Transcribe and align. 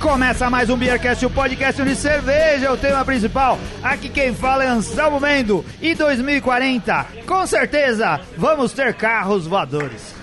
começa 0.00 0.48
mais 0.48 0.70
um 0.70 0.78
Beercast, 0.78 1.26
o 1.26 1.30
podcast 1.30 1.82
de 1.82 1.94
cerveja, 1.94 2.66
é 2.66 2.70
o 2.70 2.76
tema 2.76 3.04
principal. 3.04 3.58
Aqui 3.82 4.08
quem 4.08 4.34
fala 4.34 4.64
é 4.64 4.66
Anselmo 4.66 5.20
Mendo. 5.20 5.62
E 5.80 5.94
2040, 5.94 7.06
com 7.26 7.46
certeza, 7.46 8.18
vamos 8.36 8.72
ter 8.72 8.94
carros 8.94 9.46
voadores. 9.46 10.14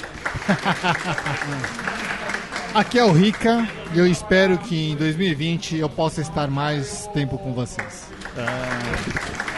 Aqui 2.73 2.97
é 2.97 3.03
o 3.03 3.11
Rica 3.11 3.67
e 3.93 3.99
eu 3.99 4.07
espero 4.07 4.57
que 4.57 4.91
em 4.91 4.95
2020 4.95 5.77
eu 5.77 5.89
possa 5.89 6.21
estar 6.21 6.47
mais 6.47 7.07
tempo 7.13 7.37
com 7.37 7.53
vocês. 7.53 8.07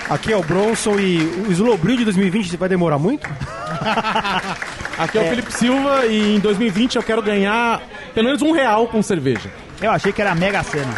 Aqui 0.10 0.34
é 0.34 0.38
o 0.38 0.44
Bronson 0.44 1.00
e 1.00 1.18
o 1.48 1.52
Slowbrew 1.52 1.98
de 1.98 2.04
2020 2.04 2.58
vai 2.58 2.68
demorar 2.68 3.00
muito? 3.00 3.28
Aqui 4.98 5.18
é 5.18 5.22
o 5.22 5.30
Felipe 5.30 5.54
Silva 5.54 6.06
e 6.08 6.36
em 6.36 6.40
2020 6.40 6.98
eu 6.98 7.04
quero 7.04 7.22
ganhar 7.22 7.82
pelo 8.14 8.26
menos 8.26 8.42
um 8.42 8.52
real 8.52 8.88
com 8.88 9.02
cerveja. 9.02 9.50
Eu 9.82 9.92
achei 9.92 10.12
que 10.12 10.22
era 10.22 10.36
Mega 10.36 10.62
Sena. 10.64 10.94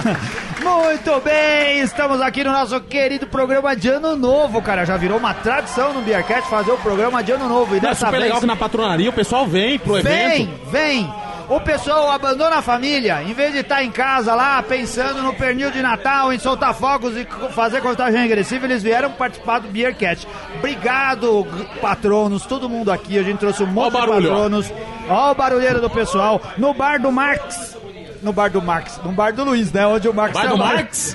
Muito 0.62 1.20
bem, 1.20 1.80
estamos 1.80 2.20
aqui 2.20 2.44
no 2.44 2.52
nosso 2.52 2.78
querido 2.82 3.26
programa 3.26 3.74
de 3.74 3.88
Ano 3.88 4.16
Novo, 4.16 4.60
cara. 4.60 4.84
Já 4.84 4.96
virou 4.98 5.16
uma 5.18 5.32
tradição 5.32 5.94
no 5.94 6.02
Beercast 6.02 6.48
fazer 6.50 6.72
o 6.72 6.78
programa 6.78 7.22
de 7.22 7.32
Ano 7.32 7.48
Novo. 7.48 7.74
E 7.74 7.78
É 7.78 7.80
dessa 7.80 8.06
super 8.06 8.12
vez... 8.12 8.24
legal 8.24 8.40
que 8.40 8.46
na 8.46 8.56
patronaria 8.56 9.08
o 9.08 9.12
pessoal 9.12 9.46
vem 9.46 9.78
pro 9.78 9.94
Vem, 10.02 10.42
evento. 10.42 10.70
vem! 10.70 11.10
O 11.48 11.58
pessoal 11.60 12.10
abandona 12.10 12.56
a 12.56 12.62
família, 12.62 13.22
em 13.22 13.32
vez 13.32 13.54
de 13.54 13.60
estar 13.60 13.82
em 13.82 13.90
casa 13.90 14.34
lá 14.34 14.62
pensando 14.62 15.22
no 15.22 15.32
pernil 15.32 15.70
de 15.70 15.80
Natal, 15.80 16.30
em 16.30 16.38
soltar 16.38 16.74
fogos 16.74 17.16
e 17.16 17.26
fazer 17.54 17.80
contagem 17.80 18.20
regressiva, 18.20 18.66
eles 18.66 18.82
vieram 18.82 19.10
participar 19.12 19.60
do 19.60 19.68
Beercat. 19.68 20.28
Obrigado, 20.58 21.46
patronos, 21.80 22.44
todo 22.44 22.68
mundo 22.68 22.92
aqui. 22.92 23.18
A 23.18 23.22
gente 23.22 23.38
trouxe 23.38 23.62
um 23.62 23.66
monte 23.66 23.96
Ó 23.96 24.00
de 24.00 24.06
barulho, 24.06 24.28
patronos. 24.28 24.70
Ó 25.08 25.30
o 25.30 25.34
barulheiro 25.34 25.80
do 25.80 25.88
pessoal. 25.88 26.38
No 26.58 26.74
bar 26.74 27.00
do 27.00 27.10
Marx. 27.10 27.77
No 28.22 28.32
bar 28.32 28.50
do 28.50 28.60
Marx, 28.60 28.98
no 29.04 29.12
bar 29.12 29.32
do 29.32 29.44
Luiz, 29.44 29.72
né? 29.72 29.86
Onde 29.86 30.08
o 30.08 30.14
Marx 30.14 30.34
Bar 30.34 30.48
do. 30.48 30.58
Marx? 30.58 31.14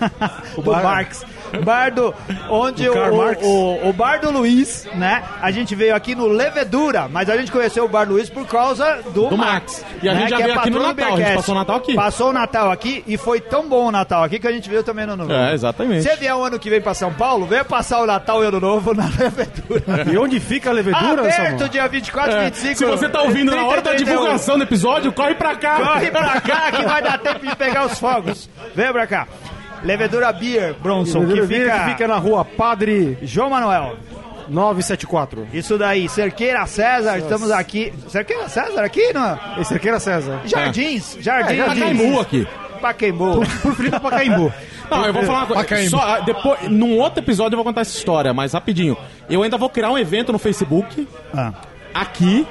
o 0.56 0.62
do 0.62 0.72
Marx. 0.72 1.24
Bar 1.64 1.90
do. 1.92 2.14
Onde 2.48 2.88
o, 2.88 2.94
o, 2.94 3.32
o, 3.84 3.88
o 3.90 3.92
bar 3.92 4.20
do 4.20 4.30
Luiz, 4.30 4.86
né? 4.94 5.22
A 5.40 5.50
gente 5.50 5.74
veio 5.74 5.94
aqui 5.94 6.14
no 6.14 6.26
Levedura, 6.26 7.08
mas 7.10 7.28
a 7.28 7.36
gente 7.36 7.50
conheceu 7.50 7.84
o 7.84 7.88
bar 7.88 8.04
do 8.06 8.12
Luiz 8.14 8.28
por 8.30 8.46
causa 8.46 9.00
do, 9.12 9.28
Do 9.28 9.36
Max. 9.36 9.84
E 10.02 10.08
a 10.08 10.14
gente 10.14 10.30
já 10.30 10.36
que 10.36 10.42
é 10.42 10.46
veio 10.46 10.58
aqui 10.58 10.70
no 10.70 10.82
Natal, 10.82 11.14
a 11.14 11.16
gente 11.16 11.34
passou 11.34 11.54
o 11.54 11.58
Natal 11.58 11.76
aqui. 11.76 11.94
Passou 11.94 12.30
o 12.30 12.32
Natal 12.32 12.70
aqui 12.70 13.04
e 13.06 13.16
foi 13.16 13.40
tão 13.40 13.68
bom 13.68 13.86
o 13.86 13.90
Natal 13.92 14.22
aqui 14.24 14.38
que 14.38 14.46
a 14.46 14.52
gente 14.52 14.68
veio 14.68 14.82
também 14.82 15.06
no 15.06 15.12
Ano 15.12 15.24
Novo. 15.24 15.34
É, 15.34 15.52
exatamente. 15.54 16.02
Se 16.02 16.16
vier 16.16 16.34
o 16.34 16.42
ano 16.44 16.58
que 16.58 16.70
vem 16.70 16.80
pra 16.80 16.94
São 16.94 17.12
Paulo, 17.12 17.46
venha 17.46 17.64
passar 17.64 18.00
o 18.00 18.06
Natal 18.06 18.42
e 18.42 18.46
o 18.46 18.48
Ano 18.48 18.60
Novo 18.60 18.94
na 18.94 19.04
Levedura. 19.18 20.12
E 20.12 20.16
onde 20.16 20.40
fica 20.40 20.70
a 20.70 20.72
levedura, 20.72 21.20
Aberto 21.20 21.36
Samuel? 21.36 21.68
dia 21.68 21.88
24 21.88 22.32
e 22.32 22.34
É, 22.34 22.44
25. 22.44 22.76
Se 22.76 22.84
você 22.84 23.08
tá 23.08 23.22
ouvindo 23.22 23.54
na 23.54 23.64
hora 23.64 23.80
da 23.82 23.90
30, 23.90 23.96
31. 24.04 24.12
divulgação 24.18 24.56
do 24.58 24.64
episódio, 24.64 25.12
corre 25.12 25.34
pra 25.34 25.56
cá. 25.56 25.76
Corre 25.76 26.10
pra 26.10 26.40
cá 26.40 26.72
que 26.72 26.82
vai 26.84 27.02
dar 27.02 27.18
tempo 27.18 27.46
de 27.46 27.56
pegar 27.56 27.86
os 27.86 27.98
fogos. 27.98 28.48
Vem 28.74 28.92
pra 28.92 29.06
cá. 29.06 29.26
Levedura 29.82 30.32
Beer, 30.32 30.74
Bronson, 30.82 31.20
Levedura 31.20 31.42
que 31.42 31.46
Beer, 31.48 31.64
fica... 31.72 31.84
que 31.84 31.90
fica 31.92 32.08
na 32.08 32.16
rua 32.16 32.44
Padre 32.44 33.18
João 33.22 33.50
Manuel. 33.50 33.96
974. 34.48 35.46
Isso 35.52 35.78
daí, 35.78 36.08
Cerqueira 36.08 36.66
César, 36.66 37.18
estamos 37.18 37.50
aqui. 37.50 37.92
Cerqueira 38.08 38.48
César 38.48 38.82
aqui, 38.84 39.12
não? 39.12 39.32
Aqui 39.32 39.88
era 39.88 40.00
César. 40.00 40.40
Jardins, 40.44 41.16
Jardins. 41.20 41.60
É, 41.60 41.64
Pacaembu 41.66 42.20
aqui. 42.20 42.48
Pacaembu. 42.80 43.34
Por 43.62 43.74
Felipe 43.76 44.00
Pacaembu. 44.00 44.52
Não, 44.90 45.06
eu 45.06 45.12
vou 45.12 45.22
falar 45.22 45.38
uma 45.40 45.46
coisa. 45.46 45.62
Pacaembu. 45.62 45.90
Só, 45.90 46.00
ah, 46.00 46.20
depois, 46.20 46.68
num 46.68 46.98
outro 46.98 47.22
episódio 47.22 47.54
eu 47.54 47.58
vou 47.58 47.64
contar 47.64 47.82
essa 47.82 47.96
história, 47.96 48.34
mas 48.34 48.52
rapidinho. 48.52 48.96
Eu 49.28 49.42
ainda 49.42 49.56
vou 49.56 49.68
criar 49.70 49.90
um 49.92 49.98
evento 49.98 50.32
no 50.32 50.38
Facebook, 50.38 51.06
Ah. 51.32 51.52
aqui, 51.94 52.44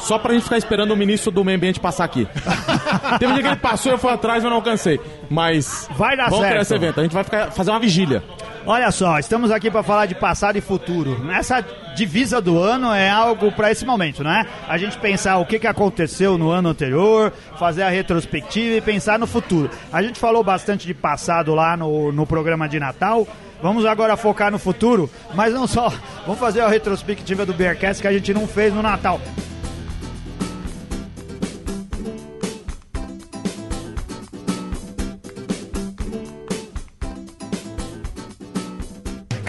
só 0.00 0.18
pra 0.18 0.32
gente 0.34 0.44
ficar 0.44 0.58
esperando 0.58 0.92
o 0.92 0.96
ministro 0.96 1.30
do 1.30 1.44
meio 1.44 1.56
ambiente 1.56 1.80
passar 1.80 2.04
aqui. 2.04 2.26
Teve 3.18 3.32
um 3.32 3.34
dia 3.34 3.42
que 3.42 3.48
ele 3.48 3.56
passou, 3.56 3.92
eu 3.92 3.98
fui 3.98 4.10
atrás, 4.10 4.42
mas 4.42 4.50
não 4.50 4.58
alcancei. 4.58 5.00
Mas. 5.28 5.88
Vai 5.96 6.16
dar 6.16 6.24
vamos 6.24 6.38
certo. 6.38 6.50
criar 6.50 6.62
esse 6.62 6.74
evento. 6.74 7.00
A 7.00 7.02
gente 7.02 7.12
vai 7.12 7.24
ficar, 7.24 7.50
fazer 7.50 7.70
uma 7.70 7.80
vigília. 7.80 8.22
Olha 8.66 8.90
só, 8.90 9.18
estamos 9.18 9.50
aqui 9.50 9.70
para 9.70 9.82
falar 9.82 10.06
de 10.06 10.14
passado 10.14 10.56
e 10.56 10.60
futuro. 10.60 11.26
Essa 11.30 11.64
divisa 11.96 12.40
do 12.40 12.58
ano 12.58 12.92
é 12.92 13.08
algo 13.08 13.50
para 13.52 13.70
esse 13.70 13.86
momento, 13.86 14.22
né? 14.22 14.46
A 14.68 14.76
gente 14.76 14.98
pensar 14.98 15.38
o 15.38 15.46
que, 15.46 15.58
que 15.58 15.66
aconteceu 15.66 16.36
no 16.36 16.50
ano 16.50 16.68
anterior, 16.68 17.32
fazer 17.58 17.82
a 17.82 17.88
retrospectiva 17.88 18.76
e 18.76 18.80
pensar 18.80 19.18
no 19.18 19.26
futuro. 19.26 19.70
A 19.92 20.02
gente 20.02 20.18
falou 20.18 20.44
bastante 20.44 20.86
de 20.86 20.92
passado 20.92 21.54
lá 21.54 21.76
no, 21.76 22.12
no 22.12 22.26
programa 22.26 22.68
de 22.68 22.78
Natal. 22.78 23.26
Vamos 23.62 23.84
agora 23.84 24.16
focar 24.16 24.50
no 24.50 24.58
futuro, 24.58 25.10
mas 25.34 25.52
não 25.52 25.66
só. 25.66 25.92
Vamos 26.24 26.38
fazer 26.38 26.60
a 26.60 26.68
retrospectiva 26.68 27.44
do 27.46 27.54
Bearcast 27.54 28.02
que 28.02 28.08
a 28.08 28.12
gente 28.12 28.32
não 28.32 28.46
fez 28.46 28.72
no 28.72 28.82
Natal. 28.82 29.20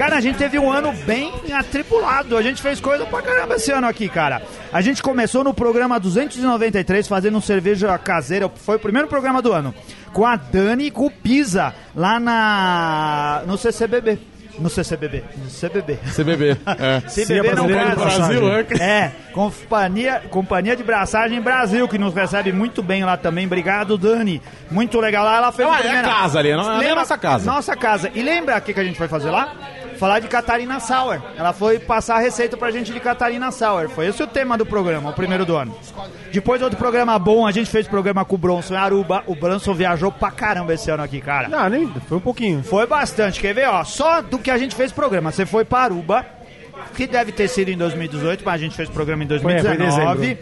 Cara, 0.02 0.16
a 0.18 0.20
gente 0.20 0.36
teve 0.40 0.58
um 0.58 0.72
ano 0.72 0.92
bem 1.06 1.32
atribulado. 1.54 2.36
A 2.36 2.42
gente 2.42 2.60
fez 2.60 2.82
coisa 2.82 3.06
pra 3.06 3.22
caramba 3.22 3.54
esse 3.58 3.72
ano 3.72 3.86
aqui, 3.86 4.10
cara. 4.10 4.42
A 4.74 4.82
gente 4.82 5.04
começou 5.04 5.44
no 5.44 5.54
programa 5.54 6.00
293 6.00 7.08
fazendo 7.08 7.38
um 7.38 7.42
cerveja 7.42 7.96
caseira. 8.00 8.50
Foi 8.50 8.78
o 8.78 8.80
primeiro 8.80 9.08
programa 9.08 9.44
do 9.44 9.54
ano. 9.54 9.76
Com 10.12 10.26
a 10.26 10.36
Dani 10.36 10.86
e 10.86 10.92
com 10.92 11.06
o 11.06 11.12
Pisa, 11.12 11.72
lá 11.96 12.20
na. 12.20 13.44
no 13.46 13.60
CCBB. 13.60 14.18
No 14.58 14.72
CCBB. 14.72 15.24
No 15.38 15.70
CBB. 15.70 16.00
CBB. 16.16 16.58
É. 16.80 17.02
CBB 17.02 17.50
no 17.56 17.64
Brasileira 17.68 17.90
de 17.92 17.96
caso. 17.96 18.18
Brasil, 18.18 18.52
é. 18.80 18.84
É, 18.84 19.12
Companhia, 19.34 20.24
Companhia 20.32 20.76
de 20.76 20.84
Braçagem 20.84 21.40
Brasil, 21.40 21.88
que 21.88 22.00
nos 22.00 22.14
recebe 22.14 22.52
muito 22.52 22.82
bem 22.82 23.06
lá 23.06 23.18
também. 23.18 23.46
Obrigado, 23.46 24.00
Dani. 24.00 24.42
Muito 24.72 25.00
legal 25.00 25.24
lá. 25.24 25.38
Ela 25.38 25.52
fez 25.52 25.70
É, 25.70 25.72
a 25.72 25.80
é 25.96 26.00
a 26.00 26.04
casa 26.04 26.40
ali, 26.40 26.54
não- 26.56 26.70
ali 26.70 26.88
é 26.88 26.92
a 26.92 26.96
nossa 26.96 27.18
casa. 27.20 27.46
Nossa 27.52 27.76
casa. 27.76 28.12
E 28.16 28.22
lembra 28.24 28.58
o 28.58 28.62
que, 28.62 28.74
que 28.74 28.80
a 28.80 28.84
gente 28.84 28.98
foi 28.98 29.08
fazer 29.08 29.30
lá? 29.30 29.54
Falar 30.02 30.18
de 30.18 30.28
Catarina 30.28 30.80
Sauer. 30.80 31.22
Ela 31.38 31.54
foi 31.54 31.78
passar 31.78 32.16
a 32.16 32.20
receita 32.20 32.58
pra 32.58 32.72
gente 32.72 32.92
de 32.92 33.00
Catarina 33.00 33.52
Sauer. 33.52 33.88
Foi 33.88 34.08
esse 34.08 34.24
o 34.24 34.26
tema 34.26 34.58
do 34.58 34.66
programa, 34.66 35.12
o 35.12 35.14
primeiro 35.14 35.46
do 35.46 35.56
ano. 35.56 35.78
Depois 36.32 36.60
outro 36.60 36.76
programa 36.76 37.20
bom, 37.20 37.46
a 37.46 37.52
gente 37.52 37.70
fez 37.70 37.88
programa 37.88 38.26
com 38.26 38.34
o 38.34 38.38
Bronson 38.40 38.74
em 38.74 38.78
Aruba. 38.78 39.24
O 39.28 39.36
Bronson 39.36 39.76
viajou 39.76 40.12
pra 40.12 40.32
caramba 40.32 40.74
esse 40.74 40.90
ano 40.90 41.04
aqui, 41.04 41.22
cara. 41.22 41.50
Ah, 41.56 41.70
nem. 41.70 41.88
Foi 42.10 42.18
um 42.18 42.22
pouquinho. 42.22 42.64
Foi 42.64 42.88
bastante. 42.88 43.40
Quer 43.40 43.54
ver, 43.54 43.68
ó? 43.68 43.84
Só 43.84 44.24
do 44.24 44.40
que 44.40 44.50
a 44.50 44.58
gente 44.58 44.74
fez 44.74 44.92
programa. 44.92 45.32
Você 45.32 45.46
foi 45.46 45.64
para 45.64 45.84
Aruba, 45.84 46.26
que 46.96 47.06
deve 47.06 47.32
ter 47.32 47.48
sido 47.48 47.70
em 47.70 47.78
2018, 47.78 48.44
mas 48.44 48.56
a 48.56 48.58
gente 48.58 48.76
fez 48.76 48.90
programa 48.90 49.24
em 49.24 49.28
Foi, 49.28 49.40
foi 49.40 49.54
em 49.54 49.62
2019. 49.62 50.38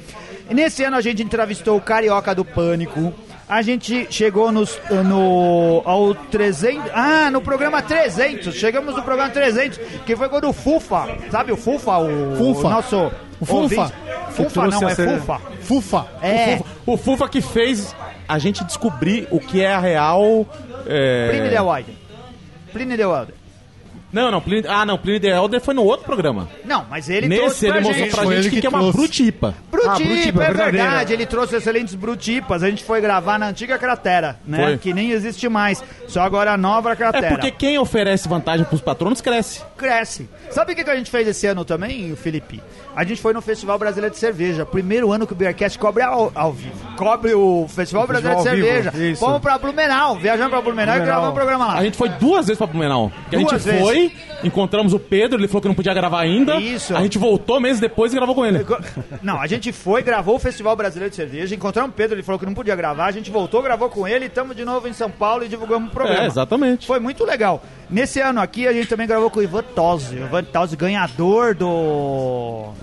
e 0.50 0.54
nesse 0.54 0.86
ano 0.86 0.96
a 0.96 1.02
gente 1.02 1.22
entrevistou 1.22 1.76
o 1.76 1.82
Carioca 1.82 2.34
do 2.34 2.46
Pânico. 2.46 3.14
A 3.50 3.64
gente 3.64 4.08
chegou 4.12 4.52
nos, 4.52 4.80
no, 5.04 5.82
ao 5.84 6.14
300. 6.14 6.92
Ah, 6.94 7.32
no 7.32 7.42
programa 7.42 7.82
300. 7.82 8.54
Chegamos 8.54 8.96
no 8.96 9.02
programa 9.02 9.32
300, 9.32 9.80
que 10.06 10.16
foi 10.16 10.30
quando 10.30 10.48
o 10.48 10.54
Fufa, 10.54 11.08
sabe 11.32 11.52
o 11.52 11.58
Fufa? 11.58 11.98
O, 11.98 12.36
Fufa. 12.36 12.68
o 12.68 12.70
nosso. 12.70 13.12
O 13.42 13.46
Fufa. 13.48 13.92
Fufa 14.30 14.68
não, 14.68 14.88
é 14.88 14.94
cena- 14.94 15.18
Fufa. 15.20 15.42
Fufa. 15.62 16.08
É, 16.22 16.60
O 16.86 16.96
Fufa 16.96 17.28
que 17.28 17.42
fez 17.42 17.96
a 18.28 18.38
gente 18.38 18.64
descobrir 18.64 19.28
o 19.32 19.40
que 19.40 19.62
é 19.62 19.74
a 19.74 19.80
real. 19.80 20.46
É... 20.86 21.30
Pliny 21.32 21.50
the 21.50 21.62
Wilder. 21.62 21.96
Pliny 22.72 22.98
the 22.98 23.06
Wilder. 23.08 23.34
Não, 24.12 24.32
não, 24.32 24.42
Pliny... 24.42 24.68
Ah, 24.68 24.86
não, 24.86 24.98
Pliny 24.98 25.20
the 25.20 25.28
Elder 25.30 25.62
foi 25.62 25.74
no 25.74 25.84
outro 25.84 26.06
programa. 26.06 26.50
Não, 26.66 26.86
mas 26.90 27.10
ele 27.10 27.28
Nesse 27.28 27.42
trouxe 27.42 27.66
ele 27.66 27.72
pra 27.74 27.82
mostrou 27.82 28.04
gente. 28.06 28.14
pra 28.16 28.24
Foi 28.24 28.36
gente 28.36 28.40
ele 28.42 28.48
o 28.48 28.50
que, 28.50 28.56
que 28.56 28.62
que 28.62 28.68
é 28.68 28.70
uma 28.70 28.80
trouxe. 28.80 28.98
brutipa. 28.98 29.56
Brutipa, 29.72 29.92
Ah, 29.92 29.96
brutipa, 29.96 30.44
é 30.44 30.48
verdadeira. 30.48 30.72
verdade. 30.88 31.14
Ele 31.14 31.26
trouxe 31.26 31.56
excelentes 31.56 31.94
brutipas. 31.96 32.64
A 32.64 32.70
gente 32.70 32.84
foi 32.84 33.02
gravar 33.02 33.38
na 33.38 33.48
antiga 33.50 33.78
cratera, 33.78 34.40
né? 34.46 34.64
Foi. 34.64 34.78
Que 34.78 34.94
nem 34.94 35.12
existe 35.12 35.48
mais. 35.48 35.84
Só 36.08 36.22
agora 36.22 36.54
a 36.54 36.58
nova 36.58 36.92
É 36.92 36.96
cratera. 36.96 37.30
porque 37.30 37.52
quem 37.52 37.78
oferece 37.78 38.28
vantagem 38.28 38.66
pros 38.66 38.82
patronos 38.82 39.22
cresce. 39.22 39.62
Cresce. 39.78 40.28
Sabe 40.50 40.74
o 40.74 40.76
que, 40.76 40.84
que 40.84 40.90
a 40.90 40.96
gente 40.96 41.12
fez 41.12 41.28
esse 41.28 41.46
ano 41.48 41.64
também, 41.64 42.16
Felipe? 42.16 42.62
A 43.00 43.06
gente 43.06 43.22
foi 43.22 43.32
no 43.32 43.42
Festival 43.42 43.80
Brasileiro 43.80 44.14
de 44.14 44.20
Cerveja. 44.20 44.66
Primeiro 44.66 45.10
ano 45.14 45.26
que 45.26 45.32
o 45.32 45.36
Beercast 45.36 45.80
cobre 45.80 46.04
ao, 46.04 46.34
ao 46.36 46.52
vivo. 46.52 46.76
Cobre 46.98 47.34
o 47.34 47.66
Festival 47.70 48.06
Brasileiro 48.06 48.40
de 48.40 48.44
Cerveja. 48.44 48.92
vivo. 48.92 49.18
Fomos 49.18 49.40
pra 49.40 49.58
Blumenau. 49.58 50.18
Viajamos 50.18 50.50
pra 50.52 50.60
Blumenau, 50.62 50.96
e 50.96 50.98
Blumenau. 50.98 51.06
gravamos 51.06 51.30
um 51.32 51.34
programa 51.34 51.68
lá. 51.68 51.74
A 51.76 51.84
gente 51.86 51.96
foi 51.96 52.10
duas 52.10 52.46
vezes 52.48 52.58
pra 52.58 52.68
Blumenau. 52.68 53.10
Que 53.30 53.38
a 53.38 53.40
Duas 53.40 53.52
gente 53.54 53.64
vezes. 53.64 53.82
foi, 53.82 54.12
encontramos 54.44 54.92
o 54.92 55.00
Pedro, 55.00 55.40
ele 55.40 55.48
falou 55.48 55.62
que 55.62 55.70
não 55.70 55.76
podia 55.76 55.94
gravar 55.94 56.20
ainda. 56.20 56.58
Isso. 56.58 56.94
A 56.94 57.02
gente 57.02 57.18
voltou 57.18 57.62
meses 57.62 57.80
depois 57.80 58.12
e 58.12 58.18
gravou 58.18 58.36
com 58.36 58.46
ele. 58.46 58.66
Não, 59.24 59.40
a 59.40 59.48
gente 59.48 59.72
foi, 59.72 60.04
gravou 60.04 60.36
o 60.36 60.40
Festival 60.40 60.76
Brasileiro 60.76 61.10
de 61.10 61.16
Cerveja, 61.16 61.56
encontramos 61.56 61.92
o 61.92 61.94
Pedro, 61.94 62.16
ele 62.16 62.24
falou 62.24 62.38
que 62.38 62.46
não 62.46 62.54
podia 62.54 62.76
gravar, 62.76 63.06
a 63.06 63.12
gente 63.12 63.32
voltou, 63.32 63.62
gravou 63.62 63.90
com 63.90 64.06
ele, 64.08 64.26
estamos 64.26 64.56
de 64.58 64.66
novo 64.66 64.88
em 64.90 64.94
São 64.94 65.10
Paulo 65.10 65.46
e 65.46 65.48
divulgamos 65.48 65.90
o 65.90 65.92
programa. 65.94 66.24
É, 66.24 66.28
exatamente. 66.28 66.86
Foi 66.86 67.00
muito 67.00 67.24
legal. 67.24 67.64
Nesse 67.90 68.20
ano 68.20 68.42
aqui 68.42 68.68
a 68.68 68.74
gente 68.74 68.88
também 68.88 69.08
gravou 69.08 69.30
com 69.30 69.40
o 69.40 69.44
Ivan 69.44 69.64
Tosi. 69.64 70.16
O 70.18 70.26
Ivan 70.26 70.44
Tosi, 70.44 70.76
ganhador 70.76 71.56
do. 71.56 72.74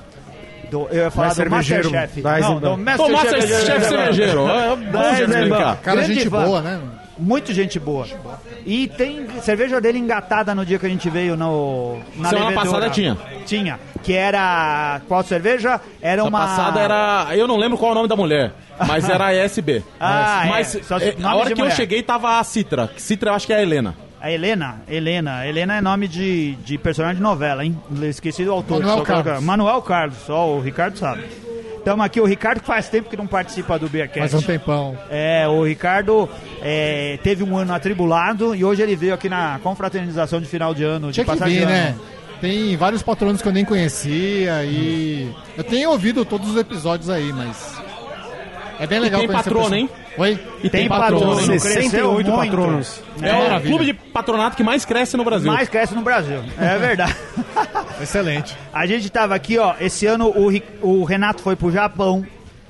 Do 0.71 0.89
eu 0.91 1.05
ia 1.05 1.11
falar 1.11 1.27
Mais 1.29 1.37
do 1.37 1.43
cervejeiro 1.43 1.91
Masterchef. 1.91 2.23
da 2.23 2.39
Não, 2.41 2.61
do 2.61 2.79
Masterchef 2.79 3.67
Chef 3.67 3.85
cervejeiro. 3.85 4.49
É 4.49 4.77
Da 4.77 5.21
Eisenbahn. 5.21 5.77
Cara, 5.83 5.97
Grande 6.01 6.15
gente 6.15 6.29
boa, 6.31 6.61
né? 6.63 6.81
Muito 7.19 7.51
gente 7.53 7.79
boa. 7.81 8.07
E 8.67 8.89
tem 8.89 9.27
cerveja 9.41 9.81
dele 9.81 9.99
engatada 9.99 10.55
no 10.55 10.67
dia 10.67 10.79
que 10.79 10.85
a 10.85 10.89
gente 10.89 11.09
veio 11.09 11.35
no, 11.35 11.97
na 12.17 12.29
Semana 12.29 12.49
levedura. 12.51 12.55
passada 12.73 12.91
tinha. 12.91 13.17
Tinha. 13.47 13.81
Que 14.03 14.13
era. 14.13 15.01
Qual 15.09 15.23
cerveja? 15.23 15.81
Era 16.03 16.21
Essa 16.21 16.29
uma. 16.29 16.39
passada 16.41 16.79
era. 16.81 17.29
Eu 17.35 17.49
não 17.49 17.57
lembro 17.57 17.79
qual 17.79 17.91
é 17.91 17.93
o 17.93 17.95
nome 17.97 18.09
da 18.09 18.17
mulher, 18.17 18.53
mas 18.87 19.09
era 19.09 19.27
a 19.29 19.35
ESB. 19.35 19.83
Ah, 19.99 20.43
é. 20.45 20.49
mas 20.51 20.79
Só 20.83 20.99
é, 20.99 21.15
a 21.23 21.35
hora 21.37 21.47
que 21.47 21.53
eu 21.55 21.65
mulher. 21.65 21.75
cheguei 21.75 22.03
tava 22.03 22.39
a 22.39 22.45
Citra. 22.45 22.91
Citra 22.99 23.31
eu 23.31 23.35
acho 23.35 23.47
que 23.47 23.53
é 23.55 23.57
a 23.57 23.63
Helena. 23.63 23.95
A 24.21 24.31
Helena, 24.31 24.81
Helena. 24.89 25.47
Helena 25.47 25.77
é 25.77 25.81
nome 25.81 26.09
de, 26.09 26.53
de 26.57 26.79
personagem 26.79 27.17
de 27.17 27.23
novela, 27.23 27.65
hein? 27.65 27.79
Esqueci 28.03 28.45
do 28.45 28.53
autor. 28.53 28.79
Manuel 28.81 28.95
colocar- 29.05 29.23
Carlos. 29.25 29.45
Manuel 29.45 29.83
Carlos, 29.83 30.17
só 30.27 30.49
o 30.49 30.61
Ricardo 30.61 30.97
sabe. 30.99 31.25
Estamos 31.79 32.05
aqui, 32.05 32.21
o 32.21 32.25
Ricardo 32.25 32.61
faz 32.65 32.89
tempo 32.89 33.09
que 33.09 33.17
não 33.17 33.29
participa 33.29 33.79
do 33.79 33.89
Beercast. 33.89 34.19
Faz 34.19 34.35
um 34.35 34.45
tempão. 34.45 34.99
É, 35.09 35.47
o 35.47 35.63
Ricardo 35.65 36.29
é, 36.61 37.17
teve 37.23 37.45
um 37.45 37.57
ano 37.57 37.73
atribulado 37.73 38.57
e 38.57 38.65
hoje 38.65 38.83
ele 38.83 38.97
veio 38.97 39.15
aqui 39.15 39.29
na 39.29 39.61
confraternização 39.63 40.41
de 40.41 40.47
final 40.49 40.75
de 40.75 40.83
ano. 40.83 41.13
Tinha 41.13 41.25
de 41.25 41.31
que 41.31 41.37
passagem 41.39 41.61
vir, 41.61 41.67
de 41.67 41.73
ano. 41.73 41.83
né? 41.91 41.95
Tem 42.41 42.77
vários 42.77 43.03
patronos 43.05 43.41
que 43.41 43.47
eu 43.47 43.53
nem 43.53 43.65
conhecia 43.65 44.65
e. 44.65 45.31
Eu 45.57 45.63
tenho 45.63 45.91
ouvido 45.91 46.25
todos 46.25 46.51
os 46.51 46.57
episódios 46.57 47.09
aí, 47.09 47.33
mas. 47.33 47.77
É 48.81 48.87
bem 48.87 48.99
legal 48.99 49.21
tem 49.21 49.29
conhecer 49.29 49.51
patrono, 49.51 49.75
hein? 49.77 49.89
Oi? 50.19 50.33
E 50.59 50.71
tem, 50.71 50.81
Tem 50.83 50.89
patrono. 50.89 51.21
patrono. 51.21 51.41
hein? 51.41 51.47
Cresceu 51.61 51.71
68 51.83 52.31
muito. 52.31 52.37
patronos. 52.51 53.03
É, 53.23 53.33
o 53.33 53.39
Maravilha. 53.43 53.71
clube 53.71 53.85
de 53.85 53.95
patronato 53.95 54.57
que 54.57 54.63
mais 54.65 54.85
cresce 54.85 55.17
no 55.17 55.25
Brasil. 55.25 55.53
Mais 55.53 55.69
cresce 55.69 55.95
no 55.95 56.03
Brasil, 56.03 56.43
é 56.59 56.79
verdade. 56.79 57.15
Excelente. 58.01 58.57
A 58.73 58.87
gente 58.87 59.09
tava 59.11 59.35
aqui, 59.35 59.59
ó, 59.59 59.75
esse 59.81 60.07
ano 60.07 60.29
o, 60.29 60.51
o 61.01 61.05
Renato 61.05 61.43
foi 61.43 61.57
pro 61.57 61.71
Japão, 61.71 62.25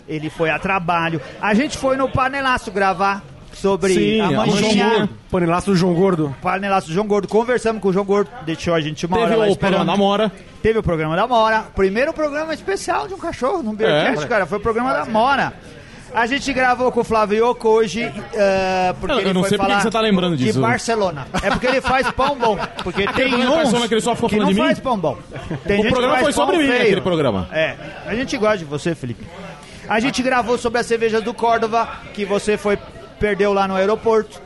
ele 0.08 0.30
foi 0.30 0.50
a 0.50 0.58
trabalho. 0.58 1.20
A 1.40 1.54
gente 1.54 1.76
foi 1.78 1.96
no 1.96 2.08
Panelaço 2.08 2.70
gravar 2.70 3.22
sobre 3.52 3.94
Sim, 3.94 4.20
a 4.20 4.30
manchinha. 4.30 5.08
Panelaço 5.30 5.70
do 5.70 5.76
João 5.76 5.94
Gordo. 5.94 6.34
Panelaço 6.42 6.88
do 6.88 6.92
João 6.92 7.06
Gordo, 7.06 7.26
conversamos 7.28 7.80
com 7.80 7.88
o 7.88 7.92
João 7.92 8.04
Gordo, 8.04 8.30
deixou 8.44 8.74
a 8.74 8.80
gente 8.80 9.06
uma 9.06 9.16
hora 9.18 9.28
Teve 9.28 9.40
lá 9.40 9.46
o 9.46 9.50
esperando. 9.50 9.58
programa 9.76 9.92
da 9.92 9.96
Mora. 9.96 10.32
Teve 10.62 10.78
o 10.78 10.82
programa 10.82 11.16
da 11.16 11.26
Mora, 11.26 11.64
primeiro 11.74 12.12
programa 12.12 12.52
especial 12.52 13.08
de 13.08 13.14
um 13.14 13.18
cachorro 13.18 13.62
no 13.62 13.72
Beercast, 13.72 14.24
É. 14.24 14.28
cara, 14.28 14.46
foi 14.46 14.58
o 14.58 14.60
programa 14.60 14.92
da 14.92 15.04
Mora. 15.06 15.52
A 16.16 16.26
gente 16.26 16.50
gravou 16.50 16.90
com 16.90 17.00
o 17.00 17.04
Flávio 17.04 17.46
Yoko 17.50 17.68
hoje, 17.68 18.00
eh, 18.32 18.94
porque 18.98 19.12
Eu- 19.14 19.18
eu 19.20 19.24
ele 19.26 19.32
não 19.34 19.42
foi 19.42 19.50
sei 19.50 19.58
por 19.58 19.64
que 19.66 19.70
falar 19.70 19.82
você 19.82 19.90
tá 19.90 20.00
lembrando 20.00 20.34
disso. 20.34 20.54
De 20.54 20.58
Barcelona. 20.60 21.26
É 21.42 21.50
porque 21.50 21.66
ele 21.66 21.80
faz 21.82 22.10
pão 22.12 22.34
bom. 22.38 22.56
Porque 22.82 23.06
tem 23.12 23.34
uns 23.34 23.44
Barcelona 23.46 23.86
que 23.86 23.92
ele 23.94 24.00
só 24.00 24.14
ficou 24.14 24.30
que 24.30 24.36
falando 24.36 24.46
não 24.48 24.54
de 24.54 24.60
mim? 24.60 24.66
faz 24.66 24.80
pão 24.80 24.98
bom. 24.98 25.18
Tem 25.66 25.80
O 25.80 25.82
que 25.82 25.88
programa 25.90 26.14
faz 26.14 26.24
foi 26.24 26.32
pão 26.34 26.46
sobre 26.46 26.62
mim, 26.62 26.68
feio. 26.70 26.82
aquele 26.84 27.00
programa. 27.02 27.48
É, 27.52 27.76
a 28.06 28.14
gente 28.14 28.34
gosta 28.38 28.56
de 28.58 28.64
você, 28.64 28.94
Felipe. 28.94 29.26
A 29.86 30.00
gente 30.00 30.22
gravou 30.22 30.56
sobre 30.56 30.80
as 30.80 30.86
cervejas 30.86 31.22
do 31.22 31.34
Córdova, 31.34 31.86
que 32.14 32.24
você 32.24 32.56
foi 32.56 32.78
perdeu 33.20 33.52
lá 33.52 33.68
no 33.68 33.74
aeroporto. 33.76 34.40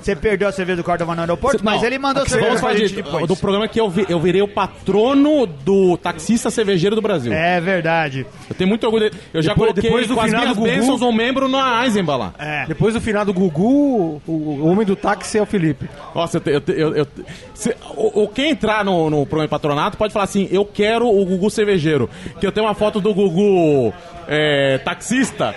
Você 0.00 0.14
perdeu 0.14 0.46
a 0.48 0.52
cerveja 0.52 0.76
do 0.76 0.84
Córdova 0.84 1.14
no 1.14 1.20
aeroporto, 1.22 1.64
mas 1.64 1.80
Não, 1.80 1.86
ele 1.86 1.98
mandou 1.98 2.22
aqui, 2.22 2.30
cerveja 2.30 2.48
vamos 2.54 2.62
pra 2.62 2.74
gente 2.76 2.90
de- 2.94 3.02
depois. 3.02 3.26
do 3.26 3.34
programa 3.36 3.66
que 3.66 3.80
eu, 3.80 3.90
vi- 3.90 4.06
eu 4.08 4.20
virei 4.20 4.40
o 4.42 4.46
patrono 4.46 5.46
do 5.46 5.96
taxista 5.96 6.50
cervejeiro 6.50 6.94
do 6.94 7.02
Brasil. 7.02 7.32
É 7.32 7.60
verdade. 7.60 8.24
Eu 8.48 8.54
tenho 8.54 8.68
muito 8.68 8.84
orgulho. 8.84 9.10
Eu 9.34 9.42
já 9.42 9.52
Depois- 9.52 9.70
coloquei 9.72 9.82
depois 9.90 10.06
do 10.06 10.14
com 10.14 10.20
as 10.20 10.26
final 10.26 10.42
minhas 10.42 10.56
do 10.56 10.60
Gugu- 10.62 10.72
bênçãos 10.74 11.02
um 11.02 11.12
membro 11.12 11.48
na 11.48 11.84
Eisenbahn 11.84 12.16
lá. 12.18 12.34
É. 12.38 12.66
Depois 12.66 12.94
do 12.94 13.00
final 13.00 13.24
do 13.24 13.32
Gugu, 13.32 14.22
o, 14.26 14.32
o 14.32 14.66
homem 14.68 14.86
do 14.86 14.94
táxi 14.94 15.38
é 15.38 15.42
o 15.42 15.46
Felipe. 15.46 15.88
Nossa, 16.14 16.36
eu, 16.36 16.40
te- 16.40 16.50
eu, 16.50 16.60
te- 16.60 16.72
eu, 16.72 16.94
eu- 16.94 17.06
se- 17.54 17.74
o, 17.96 18.22
o- 18.24 18.28
quem 18.28 18.50
entrar 18.50 18.84
no, 18.84 19.10
no 19.10 19.24
programa 19.26 19.46
de 19.46 19.50
patronato 19.50 19.96
pode 19.96 20.12
falar 20.12 20.24
assim: 20.26 20.46
eu 20.52 20.64
quero 20.64 21.08
o 21.08 21.24
Gugu 21.24 21.50
cervejeiro. 21.50 22.08
Que 22.38 22.46
eu 22.46 22.52
tenho 22.52 22.66
uma 22.66 22.74
foto 22.74 23.00
do 23.00 23.12
Gugu 23.12 23.92
é, 24.28 24.78
taxista, 24.78 25.54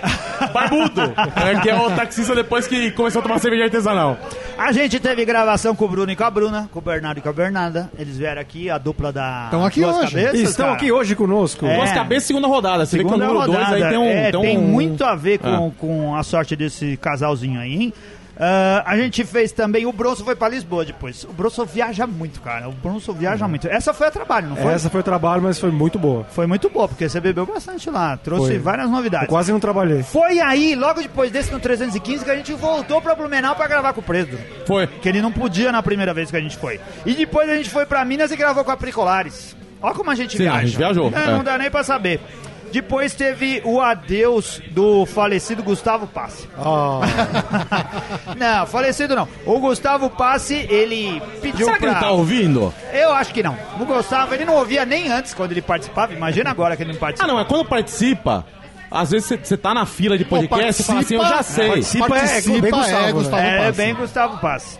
barbudo, 0.52 1.02
é, 1.36 1.60
que 1.60 1.68
é 1.70 1.74
o 1.74 1.90
taxista 1.90 2.34
depois 2.34 2.66
que 2.66 2.90
começou 2.92 3.20
a 3.20 3.22
tomar 3.22 3.38
cerveja 3.38 3.64
artesanal. 3.64 4.16
A 4.58 4.72
gente 4.72 5.00
teve 5.00 5.24
gravação 5.24 5.74
com 5.74 5.84
o 5.84 5.88
Bruno 5.88 6.12
e 6.12 6.16
com 6.16 6.24
a 6.24 6.30
Bruna, 6.30 6.68
com 6.72 6.78
o 6.78 6.82
Bernardo 6.82 7.18
e 7.18 7.20
com 7.22 7.28
a 7.28 7.32
Bernarda. 7.32 7.90
Eles 7.98 8.18
vieram 8.18 8.40
aqui, 8.40 8.68
a 8.70 8.76
dupla 8.78 9.10
da. 9.12 9.48
Tão 9.50 9.64
aqui 9.64 9.80
Duas 9.80 9.96
hoje. 9.96 10.14
Cabeças, 10.14 10.50
estão 10.50 10.66
cara. 10.66 10.76
aqui 10.76 10.92
hoje 10.92 11.14
conosco. 11.16 11.64
É. 11.66 11.76
Duas 11.76 11.92
cabeças, 11.92 12.24
segunda 12.24 12.46
rodada. 12.46 12.84
Você 12.84 12.96
Segunda 12.98 13.16
vê 13.16 13.24
que 13.24 13.30
o 13.30 13.34
número 13.34 13.52
2 13.52 13.58
rodada. 13.66 13.84
aí 13.84 13.90
tem 13.90 13.98
um. 13.98 14.04
É, 14.10 14.30
tem 14.30 14.40
tem 14.42 14.58
um- 14.58 14.62
muito 14.62 15.04
a 15.04 15.14
ver 15.14 15.38
com, 15.38 15.68
Ah. 15.68 15.70
com 15.80 16.14
a 16.14 16.22
sorte 16.22 16.54
desse 16.54 16.96
casalzinho 16.98 17.58
aí, 17.60 17.72
hein? 17.74 17.94
Ah, 18.42 18.82
a 18.86 18.96
gente 18.96 19.22
fez 19.24 19.52
também, 19.52 19.84
o 19.84 19.92
Bronson 19.92 20.24
foi 20.24 20.34
pra 20.34 20.48
Lisboa 20.48 20.84
depois. 20.84 21.24
O 21.24 21.32
Bronson 21.32 21.64
viaja 21.66 22.06
muito, 22.06 22.40
cara. 22.40 22.68
O 22.68 22.72
Bronson 22.72 23.12
viaja 23.12 23.46
muito. 23.46 23.68
Essa 23.68 23.92
foi 23.92 24.06
a 24.06 24.10
trabalho, 24.10 24.48
não 24.48 24.56
foi? 24.56 24.72
Essa 24.72 24.88
foi 24.88 25.00
o 25.00 25.04
trabalho, 25.04 25.42
mas 25.42 25.58
foi 25.58 25.70
muito 25.70 25.98
boa. 25.98 26.24
Foi 26.30 26.46
muito 26.46 26.70
boa, 26.70 26.88
porque 26.88 27.06
você 27.08 27.20
bebeu 27.20 27.44
bastante 27.44 27.90
lá. 27.90 28.16
Trouxe 28.16 28.46
Foi. 28.46 28.58
várias 28.58 28.86
Eu 28.86 28.92
novidades. 28.92 29.28
quase 29.28 29.52
não 29.52 29.60
trabalhei. 29.60 30.02
Foi 30.02 30.40
aí, 30.40 30.74
logo 30.74 31.02
depois 31.02 31.30
desse, 31.30 31.52
no 31.52 31.60
315, 31.60 32.24
que 32.24 32.30
a 32.30 32.36
gente 32.36 32.52
voltou 32.54 33.02
pra 33.02 33.14
Blumenau 33.14 33.54
pra 33.54 33.68
gravar 33.68 33.92
com 33.92 34.00
o 34.00 34.04
Preso. 34.04 34.38
Foi. 34.66 34.86
Que 34.86 35.08
ele 35.08 35.20
não 35.20 35.30
podia 35.30 35.70
na 35.70 35.82
primeira 35.82 36.14
vez 36.14 36.30
que 36.30 36.36
a 36.36 36.40
gente 36.40 36.56
foi. 36.56 36.80
E 37.04 37.12
depois 37.14 37.48
a 37.48 37.54
gente 37.56 37.68
foi 37.68 37.84
pra 37.84 38.02
Minas 38.06 38.30
e 38.30 38.36
gravou 38.36 38.64
com 38.64 38.70
a 38.70 38.76
Pricolares. 38.76 39.54
Olha 39.82 39.94
como 39.94 40.10
a 40.10 40.14
gente 40.14 40.32
Sim, 40.36 40.44
viaja. 40.44 40.58
a 40.58 40.64
gente 40.64 40.76
viajou, 40.78 41.12
É, 41.14 41.24
é. 41.24 41.26
Não 41.32 41.44
dá 41.44 41.56
nem 41.58 41.70
pra 41.70 41.82
saber. 41.84 42.20
Depois 42.72 43.14
teve 43.14 43.60
o 43.64 43.80
adeus 43.80 44.60
do 44.70 45.04
falecido 45.06 45.62
Gustavo 45.62 46.06
Passe. 46.06 46.48
Ah, 46.56 47.00
não, 48.36 48.66
falecido 48.66 49.14
não. 49.16 49.28
O 49.44 49.58
Gustavo 49.58 50.08
Passe, 50.10 50.54
ele 50.70 51.20
pediu 51.40 51.66
Será 51.66 51.78
que 51.78 51.82
pra... 51.82 51.90
ele 51.92 52.00
tá 52.00 52.10
ouvindo? 52.10 52.72
Eu 52.92 53.12
acho 53.12 53.32
que 53.34 53.42
não. 53.42 53.56
O 53.80 53.84
Gustavo, 53.84 54.34
ele 54.34 54.44
não 54.44 54.54
ouvia 54.56 54.84
nem 54.84 55.10
antes 55.10 55.34
quando 55.34 55.52
ele 55.52 55.62
participava. 55.62 56.12
Imagina 56.12 56.50
agora 56.50 56.76
que 56.76 56.82
ele 56.82 56.90
não 56.92 56.96
Ah, 56.98 57.00
participa. 57.00 57.26
não, 57.32 57.40
é 57.40 57.44
quando 57.44 57.64
participa. 57.64 58.44
Às 58.90 59.12
vezes 59.12 59.28
você 59.40 59.56
tá 59.56 59.72
na 59.72 59.86
fila 59.86 60.18
de 60.18 60.24
podcast 60.24 60.82
e 60.82 60.84
fala 60.84 61.00
assim, 61.00 61.14
eu 61.14 61.22
já 61.24 61.42
sei. 61.44 61.68
participa. 61.68 62.08
Participa, 62.08 62.56
é 62.56 62.60
bem 62.60 62.70
Gustavo, 62.72 62.96
é, 62.96 63.06
né? 63.06 63.12
Gustavo 63.12 63.42
É, 63.42 63.58
Passe. 63.66 63.76
bem 63.76 63.94
Gustavo 63.94 64.38
Passe. 64.38 64.78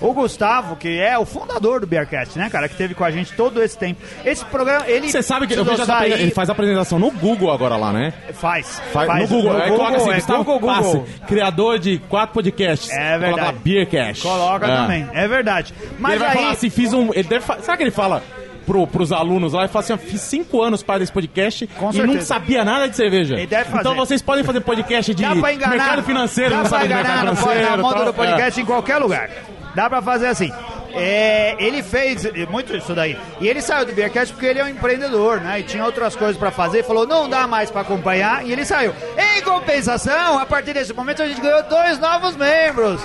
O 0.00 0.12
Gustavo, 0.12 0.76
que 0.76 0.98
é 1.00 1.18
o 1.18 1.24
fundador 1.24 1.80
do 1.80 1.86
Bearcast, 1.86 2.38
né, 2.38 2.48
cara? 2.50 2.68
Que 2.68 2.76
teve 2.76 2.94
com 2.94 3.04
a 3.04 3.10
gente 3.10 3.32
todo 3.34 3.62
esse 3.62 3.76
tempo. 3.76 4.00
Esse 4.24 4.44
programa, 4.44 4.86
ele. 4.88 5.10
Você 5.10 5.22
sabe 5.22 5.46
que 5.46 5.54
eu 5.54 5.64
vejo 5.64 5.84
sair- 5.84 6.12
ele 6.12 6.30
faz 6.30 6.48
apresentação 6.50 6.98
no 6.98 7.10
Google 7.10 7.50
agora 7.52 7.76
lá, 7.76 7.92
né? 7.92 8.12
Faz. 8.34 8.80
Faz, 8.92 9.06
faz. 9.06 9.22
no 9.22 9.36
Google. 9.36 9.56
Aí 9.56 9.70
coloca 9.70 9.96
assim, 9.96 10.10
é 10.10 10.14
Gustavo 10.14 10.44
Google, 10.44 10.68
Passe, 10.68 10.92
Google. 10.92 11.06
criador 11.26 11.78
de 11.78 11.98
quatro 12.08 12.34
podcasts. 12.34 12.90
É 12.90 13.18
verdade. 13.18 13.32
Coloca 13.40 13.52
Beercast. 13.62 14.22
Coloca 14.22 14.66
É. 14.66 14.76
também, 14.76 15.08
é 15.12 15.28
verdade. 15.28 15.74
Mas 15.98 16.12
ele 16.12 16.20
vai 16.20 16.28
aí. 16.30 16.36
falar 16.36 16.50
assim, 16.52 16.70
fiz 16.70 16.92
um... 16.92 17.10
Ele 17.12 17.28
deve, 17.28 17.44
será 17.60 17.76
que 17.76 17.82
ele 17.82 17.90
fala 17.90 18.22
pro, 18.66 18.86
pros 18.86 19.12
alunos 19.12 19.52
lá? 19.52 19.60
Ele 19.62 19.68
fala 19.68 19.84
assim, 19.84 19.92
ó, 19.92 19.96
fiz 19.98 20.20
cinco 20.20 20.62
anos 20.62 20.82
para 20.82 20.98
desse 21.00 21.12
podcast 21.12 21.66
Com 21.66 21.90
e 21.90 21.92
certeza. 21.94 22.14
não 22.18 22.22
sabia 22.22 22.64
nada 22.64 22.88
de 22.88 22.96
cerveja. 22.96 23.34
Ele 23.36 23.46
deve 23.46 23.64
fazer. 23.64 23.80
Então 23.80 23.94
vocês 23.96 24.22
podem 24.22 24.44
fazer 24.44 24.60
podcast 24.60 25.14
de 25.14 25.24
mercado 25.24 26.02
financeiro, 26.02 26.50
dá 26.50 26.56
não 26.58 26.64
sabe 26.66 26.88
de 26.88 26.92
enganar 26.94 27.08
mercado 27.08 27.26
no, 27.30 27.36
financeiro. 27.36 27.70
na 27.70 27.76
moda 27.78 27.94
tal. 27.96 28.04
do 28.06 28.14
podcast 28.14 28.60
em 28.60 28.64
qualquer 28.64 28.98
lugar. 28.98 29.30
Dá 29.78 29.88
pra 29.88 30.02
fazer 30.02 30.26
assim. 30.26 30.52
É, 30.92 31.54
ele 31.60 31.84
fez 31.84 32.26
muito 32.50 32.74
isso 32.74 32.96
daí. 32.96 33.16
E 33.40 33.46
ele 33.46 33.62
saiu 33.62 33.86
do 33.86 33.92
Beercast 33.92 34.34
porque 34.34 34.46
ele 34.46 34.58
é 34.58 34.64
um 34.64 34.68
empreendedor, 34.68 35.40
né? 35.40 35.60
E 35.60 35.62
tinha 35.62 35.84
outras 35.84 36.16
coisas 36.16 36.36
pra 36.36 36.50
fazer. 36.50 36.82
Falou, 36.82 37.06
não 37.06 37.30
dá 37.30 37.46
mais 37.46 37.70
pra 37.70 37.82
acompanhar. 37.82 38.44
E 38.44 38.50
ele 38.50 38.64
saiu. 38.64 38.92
Em 39.16 39.40
compensação, 39.40 40.36
a 40.36 40.44
partir 40.44 40.72
desse 40.72 40.92
momento, 40.92 41.22
a 41.22 41.28
gente 41.28 41.40
ganhou 41.40 41.62
dois 41.62 41.96
novos 42.00 42.34
membros. 42.34 43.00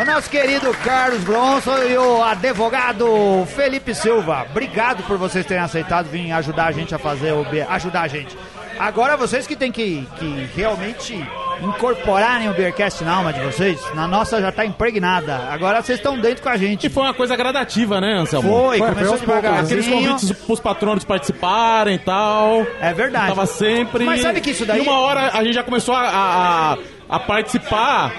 O 0.00 0.04
nosso 0.04 0.30
querido 0.30 0.72
Carlos 0.84 1.24
Bronson 1.24 1.78
e 1.82 1.98
o 1.98 2.22
advogado 2.22 3.44
Felipe 3.56 3.92
Silva. 3.92 4.46
Obrigado 4.48 5.02
por 5.08 5.18
vocês 5.18 5.44
terem 5.44 5.64
aceitado 5.64 6.06
vir 6.06 6.30
ajudar 6.30 6.66
a 6.66 6.72
gente 6.72 6.94
a 6.94 6.98
fazer 6.98 7.32
o 7.32 7.44
ajudar 7.70 8.02
a 8.02 8.08
gente. 8.08 8.38
Agora 8.78 9.16
vocês 9.16 9.48
que 9.48 9.56
têm 9.56 9.72
que, 9.72 10.06
que 10.16 10.48
realmente 10.54 11.28
incorporarem 11.64 12.48
o 12.48 12.54
Beercast 12.54 13.02
na 13.04 13.14
alma 13.16 13.32
de 13.32 13.40
vocês. 13.40 13.80
Na 13.94 14.06
nossa 14.06 14.40
já 14.40 14.52
tá 14.52 14.64
impregnada. 14.64 15.36
Agora 15.50 15.82
vocês 15.82 15.98
estão 15.98 16.18
dentro 16.18 16.42
com 16.42 16.48
a 16.48 16.56
gente. 16.56 16.86
E 16.86 16.90
foi 16.90 17.02
uma 17.04 17.14
coisa 17.14 17.34
gradativa, 17.36 18.00
né, 18.00 18.14
Anselmo? 18.18 18.48
Foi, 18.48 18.78
Foi, 18.78 18.88
começou 18.94 19.18
poucos. 19.18 19.44
Aqueles 19.44 19.88
convites 19.88 20.32
pros 20.32 20.60
patronos 20.60 21.04
participarem 21.04 21.94
e 21.96 21.98
tal. 21.98 22.66
É 22.80 22.92
verdade. 22.92 23.28
Tava 23.28 23.46
sempre. 23.46 24.04
Mas 24.04 24.20
sabe 24.20 24.40
que 24.40 24.50
isso 24.50 24.64
daí- 24.64 24.78
E 24.78 24.82
uma 24.82 24.98
hora 25.00 25.30
a 25.32 25.42
gente 25.42 25.54
já 25.54 25.62
começou 25.62 25.94
a, 25.94 26.00
a, 26.02 26.72
a 26.74 26.78
participar. 27.08 28.12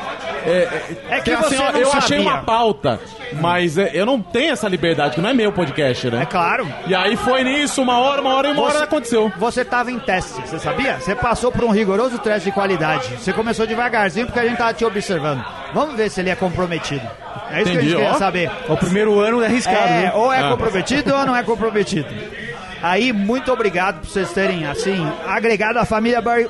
É, 0.46 0.82
É 1.10 1.22
que 1.22 1.32
assim, 1.32 1.56
você 1.56 1.58
ó, 1.58 1.70
eu 1.72 1.92
achei 1.92 2.18
sabia. 2.20 2.22
uma 2.22 2.38
pauta, 2.44 3.00
mas 3.42 3.78
é, 3.80 3.90
eu 3.94 4.06
não 4.06 4.22
tenho 4.22 4.54
essa 4.54 4.68
liberdade, 4.70 5.16
que 5.16 5.22
não 5.22 5.30
é 5.30 5.34
meu 5.34 5.52
podcast, 5.52 6.08
né? 6.12 6.22
É 6.22 6.26
claro. 6.26 6.68
E 6.86 6.94
aí 6.94 7.16
foi 7.16 7.44
nisso, 7.44 7.82
uma 7.82 7.98
hora, 7.98 8.22
uma 8.22 8.36
hora 8.36 8.50
e 8.50 8.52
uma 8.52 8.62
hora 8.62 8.84
aconteceu. 8.84 9.32
Você 9.38 9.62
estava 9.62 9.92
em 9.92 9.98
teste, 9.98 10.40
você 10.42 10.60
sabia? 10.60 10.98
Você 11.00 11.16
passou 11.16 11.52
por 11.52 11.64
um 11.64 11.72
rigoroso 11.72 12.20
teste 12.20 12.50
de 12.50 12.52
qualidade. 12.54 13.08
Você 13.18 13.34
começou 13.34 13.66
devagarzinho 13.66 14.28
porque 14.28 14.40
a 14.40 14.46
gente 14.48 14.58
tava 14.58 14.74
te 14.74 14.86
observando. 14.86 15.44
Vamos 15.74 15.96
ver 15.96 16.10
se 16.12 16.20
ele 16.22 16.30
é 16.30 16.36
comprometido. 16.36 17.02
É 17.50 17.62
isso 17.62 17.72
que 17.72 17.78
a 17.78 17.82
Entendi, 17.82 17.90
gente 17.90 17.96
queria 17.98 18.14
saber. 18.20 18.52
o 18.70 18.78
primeiro 18.78 19.20
ano 19.20 19.42
é 19.42 19.48
arriscado, 19.48 19.78
É, 19.88 20.02
né? 20.04 20.12
ou 20.14 20.32
é 20.32 20.40
Ah. 20.42 20.50
comprometido 20.50 21.14
ou 21.16 21.26
não 21.26 21.36
é 21.36 21.42
comprometido. 21.44 22.08
Aí, 22.84 23.12
muito 23.12 23.52
obrigado 23.52 24.02
por 24.02 24.10
vocês 24.10 24.32
terem, 24.32 24.66
assim, 24.68 25.12
agregado 25.26 25.80
a 25.80 25.86
família 25.86 26.22
Bar- 26.22 26.46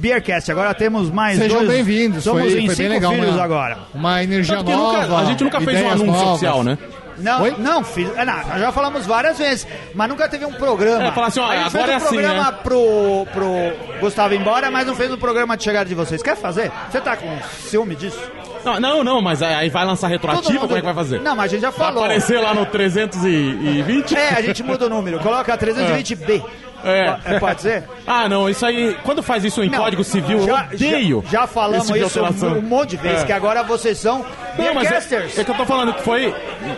Beercast. 0.00 0.50
Agora 0.50 0.72
temos 0.74 1.10
mais 1.10 1.38
Sejam 1.38 1.58
dois. 1.58 1.70
bem-vindos. 1.70 2.24
Somos 2.24 2.40
Foi, 2.42 2.50
em 2.60 2.66
foi 2.66 2.74
cinco 2.74 2.88
bem 2.88 2.88
legal. 2.88 3.12
filhos 3.12 3.34
uma, 3.34 3.44
agora. 3.44 3.78
Uma 3.94 4.22
energia 4.24 4.56
que 4.58 4.62
nova. 4.72 5.02
nunca- 5.02 5.16
a 5.18 5.24
gente 5.26 5.44
nunca 5.44 5.60
fez 5.60 5.80
um 5.82 5.88
anúncio 5.88 6.06
novas. 6.06 6.28
oficial, 6.30 6.64
né? 6.64 6.78
Não, 7.18 7.42
Oi? 7.42 7.54
não, 7.58 7.84
fiz. 7.84 8.08
é, 8.16 8.24
não, 8.24 8.34
nós 8.48 8.60
já 8.60 8.72
falamos 8.72 9.04
várias 9.04 9.36
vezes, 9.36 9.66
mas 9.94 10.08
nunca 10.08 10.26
teve 10.26 10.46
um 10.46 10.52
programa. 10.54 11.04
É, 11.04 11.12
falar 11.12 11.26
assim, 11.26 11.40
ó, 11.40 11.50
a 11.50 11.56
gente 11.64 11.76
agora 11.76 11.84
fez 11.84 11.88
é 11.90 11.92
um 11.92 11.96
assim, 11.96 12.16
programa 12.16 12.50
né? 12.50 12.56
pro, 12.62 13.26
pro 13.30 14.00
Gustavo 14.00 14.32
ir 14.32 14.40
embora, 14.40 14.70
mas 14.70 14.86
não 14.86 14.94
fez 14.96 15.12
um 15.12 15.18
programa 15.18 15.54
de 15.54 15.62
chegada 15.62 15.84
de 15.86 15.94
vocês. 15.94 16.22
Quer 16.22 16.34
fazer? 16.34 16.72
Você 16.90 16.98
tá 16.98 17.16
com 17.16 17.28
ciúme 17.68 17.94
disso? 17.94 18.18
Não, 18.64 18.80
não, 18.80 19.04
não, 19.04 19.20
mas 19.20 19.42
aí 19.42 19.68
vai 19.68 19.84
lançar 19.84 20.08
retroativo, 20.08 20.52
mundo- 20.52 20.60
como 20.62 20.76
é 20.76 20.80
que 20.80 20.84
vai 20.86 20.94
fazer? 20.94 21.20
Não, 21.20 21.36
mas 21.36 21.44
a 21.44 21.48
gente 21.48 21.60
já 21.62 21.70
Vai 21.70 21.78
falou. 21.88 22.04
aparecer 22.04 22.40
lá 22.40 22.54
no 22.54 22.64
320? 22.64 24.14
É, 24.16 24.28
a 24.30 24.40
gente 24.42 24.62
muda 24.62 24.86
o 24.86 24.88
número, 24.88 25.18
coloca 25.20 25.56
320B. 25.58 26.42
É. 26.84 27.16
É, 27.24 27.38
Pode 27.38 27.62
ser? 27.62 27.84
Ah, 28.06 28.28
não, 28.28 28.48
isso 28.48 28.64
aí. 28.64 28.96
Quando 29.04 29.22
faz 29.22 29.44
isso 29.44 29.62
em 29.62 29.68
Não, 29.70 29.78
Código 29.78 30.02
Civil, 30.04 30.40
já, 30.46 30.66
eu 30.70 30.74
odeio. 30.76 31.22
Já, 31.26 31.40
já 31.40 31.46
falamos 31.46 31.86
tipo 31.86 31.98
de 31.98 32.04
isso 32.04 32.20
um, 32.22 32.58
um 32.58 32.62
monte 32.62 32.90
de 32.90 32.96
vezes, 32.98 33.22
É. 33.22 33.26
que 33.26 33.32
agora 33.32 33.62
vocês 33.62 33.98
são 33.98 34.24
Não, 34.58 34.74
mas 34.74 34.90
é, 34.90 34.96
é 35.40 35.44
que 35.44 35.50
eu 35.50 35.54
tô 35.54 35.64
falando 35.64 35.92
que 35.94 36.02
foi 36.02 36.34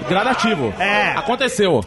gradativo. 0.08 0.72
É. 0.78 1.12
Aconteceu. 1.16 1.84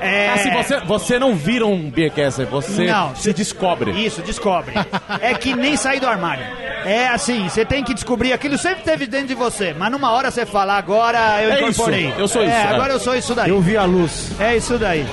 É. 0.00 0.30
Assim, 0.30 0.50
você, 0.52 0.78
você 0.80 1.18
não 1.18 1.34
vira 1.34 1.66
um 1.66 1.90
Beercaster, 1.90 2.46
você 2.46 2.86
Não, 2.86 3.14
se 3.16 3.32
descobre. 3.32 3.90
Isso, 3.90 4.22
descobre. 4.22 4.74
é 5.20 5.34
que 5.34 5.54
nem 5.54 5.76
sair 5.76 5.98
do 6.00 6.06
armário. 6.06 6.44
É 6.84 7.08
assim, 7.08 7.48
você 7.48 7.64
tem 7.64 7.82
que 7.82 7.92
descobrir 7.92 8.32
aquilo 8.32 8.56
sempre 8.56 8.82
teve 8.84 9.06
dentro 9.06 9.26
de 9.28 9.34
você, 9.34 9.74
mas 9.76 9.90
numa 9.90 10.12
hora 10.12 10.30
você 10.30 10.46
fala, 10.46 10.74
agora 10.78 11.42
eu 11.42 11.50
É 11.52 11.60
incorporei. 11.62 12.08
isso, 12.10 12.18
eu 12.20 12.28
sou 12.28 12.42
isso, 12.44 12.52
É, 12.52 12.60
é. 12.62 12.68
agora 12.68 12.92
eu 12.92 13.00
sou 13.00 13.16
isso 13.16 13.34
daí. 13.34 13.50
Eu 13.50 13.60
vi 13.60 13.76
a 13.76 13.84
luz. 13.84 14.30
É 14.38 14.56
isso 14.56 14.78
daí. 14.78 15.04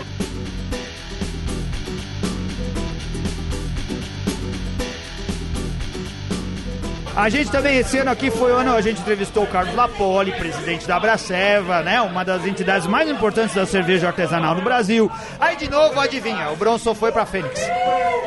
A 7.16 7.30
gente 7.30 7.50
também, 7.50 7.78
esse 7.78 7.98
ano 7.98 8.12
aqui 8.12 8.30
foi 8.30 8.52
o 8.52 8.56
ano, 8.56 8.76
a 8.76 8.82
gente 8.82 9.00
entrevistou 9.00 9.44
o 9.44 9.48
Carlos 9.48 9.74
Lapoli, 9.74 10.34
presidente 10.34 10.86
da 10.86 11.00
Braceva, 11.00 11.82
né? 11.82 12.02
Uma 12.02 12.26
das 12.26 12.46
entidades 12.46 12.86
mais 12.88 13.10
importantes 13.10 13.56
da 13.56 13.66
cerveja 13.66 14.08
artesanal 14.08 14.54
no 14.54 14.62
Brasil. 14.62 15.10
Aí 15.40 15.56
de 15.56 15.70
novo, 15.70 15.98
adivinha, 15.98 16.50
o 16.52 16.58
Bronson 16.58 16.94
foi 16.94 17.14
pra 17.14 17.26
Fênix. 17.26 17.62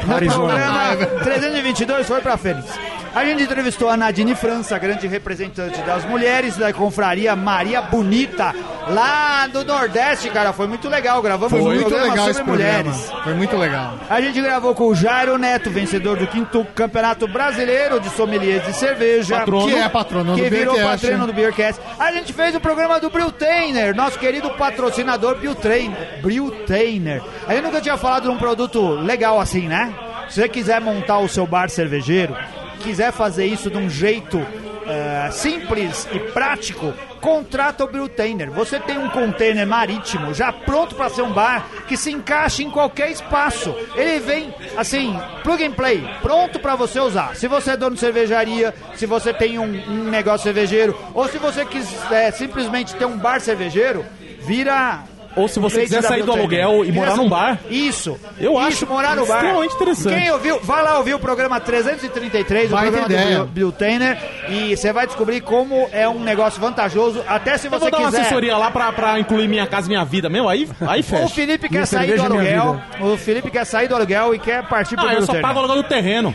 No 0.06 0.16
programa 0.32 0.96
322 1.22 2.06
foi 2.06 2.20
pra 2.22 2.38
Fênix. 2.38 2.66
A 3.14 3.24
gente 3.24 3.42
entrevistou 3.42 3.88
a 3.88 3.96
Nadine 3.96 4.34
França, 4.34 4.78
grande 4.78 5.06
representante 5.06 5.80
das 5.80 6.04
mulheres 6.04 6.56
da 6.56 6.72
confraria 6.72 7.34
Maria 7.34 7.80
Bonita, 7.80 8.54
lá 8.88 9.46
do 9.46 9.64
Nordeste, 9.64 10.28
cara. 10.30 10.52
Foi 10.52 10.66
muito 10.66 10.88
legal, 10.88 11.20
gravamos 11.22 11.50
Foi 11.50 11.60
um 11.60 11.64
muito 11.64 11.80
programa 11.80 12.10
legal 12.10 12.26
sobre 12.26 12.44
programa. 12.44 12.82
mulheres. 12.82 13.10
Foi 13.24 13.34
muito 13.34 13.56
legal. 13.56 13.94
A 14.08 14.20
gente 14.20 14.40
gravou 14.40 14.74
com 14.74 14.88
o 14.88 14.94
Jairo 14.94 15.38
Neto, 15.38 15.70
vencedor 15.70 16.16
do 16.18 16.26
quinto 16.26 16.64
Campeonato 16.74 17.26
Brasileiro 17.26 17.98
de 17.98 18.10
Sommeliers 18.10 18.64
de 18.66 18.74
Cerveja. 18.78 19.38
Patrono. 19.38 19.66
Que 19.66 19.74
é 19.74 19.88
patrono 19.88 20.34
que 20.34 20.42
do 20.42 20.50
virou 20.50 20.74
Beercast. 20.74 21.06
patrono 21.06 21.26
do 21.26 21.32
Beercast. 21.32 21.80
A 21.98 22.12
gente 22.12 22.32
fez 22.32 22.54
o 22.54 22.60
programa 22.60 23.00
do 23.00 23.10
Brewtainer, 23.10 23.94
nosso 23.94 24.18
querido 24.18 24.50
patrocinador 24.50 25.36
Brewtainer. 25.36 26.20
Brewtainer. 26.22 27.22
A 27.46 27.54
gente 27.54 27.64
nunca 27.64 27.80
tinha 27.80 27.96
falado 27.96 28.24
de 28.24 28.28
um 28.30 28.38
produto 28.38 28.90
legal 28.90 29.40
assim, 29.40 29.68
né? 29.68 29.92
Se 30.28 30.40
você 30.40 30.48
quiser 30.48 30.80
montar 30.80 31.18
o 31.18 31.28
seu 31.28 31.46
bar 31.46 31.68
cervejeiro, 31.70 32.36
quiser 32.80 33.12
fazer 33.12 33.46
isso 33.46 33.70
de 33.70 33.76
um 33.78 33.88
jeito 33.88 34.38
eh, 34.86 35.28
simples 35.32 36.06
e 36.12 36.18
prático, 36.18 36.92
contrata 37.20 37.84
o 37.84 37.88
Brewtainer. 37.88 38.50
Você 38.50 38.78
tem 38.80 38.98
um 38.98 39.08
container 39.10 39.66
marítimo 39.66 40.32
já 40.32 40.52
pronto 40.52 40.94
para 40.94 41.08
ser 41.10 41.22
um 41.22 41.32
bar 41.32 41.66
que 41.86 41.96
se 41.96 42.10
encaixa 42.10 42.62
em 42.62 42.70
qualquer 42.70 43.10
espaço. 43.10 43.74
Ele 43.94 44.18
vem 44.20 44.54
assim, 44.76 45.18
plug 45.42 45.64
and 45.64 45.72
play, 45.72 46.08
pronto 46.22 46.58
para 46.58 46.76
você 46.76 47.00
usar. 47.00 47.36
Se 47.36 47.48
você 47.48 47.72
é 47.72 47.76
dono 47.76 47.94
de 47.94 48.00
cervejaria, 48.00 48.74
se 48.94 49.06
você 49.06 49.32
tem 49.32 49.58
um, 49.58 49.64
um 49.64 50.04
negócio 50.04 50.44
cervejeiro, 50.44 50.98
ou 51.14 51.28
se 51.28 51.38
você 51.38 51.64
quiser 51.64 52.32
simplesmente 52.32 52.94
ter 52.94 53.04
um 53.04 53.16
bar 53.16 53.40
cervejeiro, 53.40 54.04
vira 54.40 55.04
Ou 55.36 55.46
se 55.46 55.60
você 55.60 55.82
quiser 55.82 56.02
sair 56.02 56.22
do 56.24 56.32
aluguel 56.32 56.84
e 56.84 56.90
morar 56.90 57.16
num 57.16 57.28
bar. 57.28 57.58
Isso. 57.70 58.18
Eu 58.40 58.52
Isso, 58.54 58.60
acho 58.60 58.86
morar 58.88 59.14
no 59.14 59.24
bar. 59.26 59.36
extremamente 59.36 59.74
interessante. 59.74 60.14
Quem 60.18 60.30
ouviu, 60.32 60.58
vai 60.60 60.82
lá 60.82 60.98
ouvir 60.98 61.14
o 61.14 61.18
programa 61.18 61.60
333, 61.60 62.70
Vai 62.70 62.88
o 62.88 62.92
programa 62.92 63.12
ideia. 63.14 63.38
do 63.40 63.46
Brewtainer, 63.46 64.18
e 64.48 64.76
você 64.76 64.92
vai 64.92 65.06
descobrir 65.06 65.40
como 65.42 65.88
é 65.92 66.08
um 66.08 66.18
negócio 66.18 66.60
vantajoso, 66.60 67.22
até 67.28 67.56
se 67.56 67.66
Eu 67.66 67.70
você 67.70 67.78
vou 67.78 67.90
dar 67.90 67.98
uma 67.98 68.06
quiser. 68.10 68.20
assessoria 68.22 68.56
lá 68.56 68.70
pra, 68.70 68.90
pra 68.92 69.20
incluir 69.20 69.46
minha 69.46 69.66
casa 69.66 69.86
e 69.86 69.90
minha 69.90 70.04
vida, 70.04 70.28
meu, 70.28 70.48
aí, 70.48 70.68
aí 70.80 71.00
O 71.00 71.04
fecha. 71.04 71.28
Felipe 71.28 71.68
quer 71.68 71.74
Minha 71.74 71.86
sair 71.86 72.16
do 72.16 72.22
aluguel. 72.24 72.80
O 73.00 73.16
Felipe 73.16 73.50
quer 73.50 73.64
sair 73.64 73.86
do 73.88 73.94
aluguel 73.94 74.34
e 74.34 74.38
quer 74.40 74.66
partir 74.66 74.96
pro 74.96 75.06
Ah, 75.06 75.14
eu 75.14 75.22
só 75.26 75.40
pago 75.40 75.54
o 75.60 75.62
aluguel 75.62 75.82
do 75.82 75.88
terreno. 75.88 76.34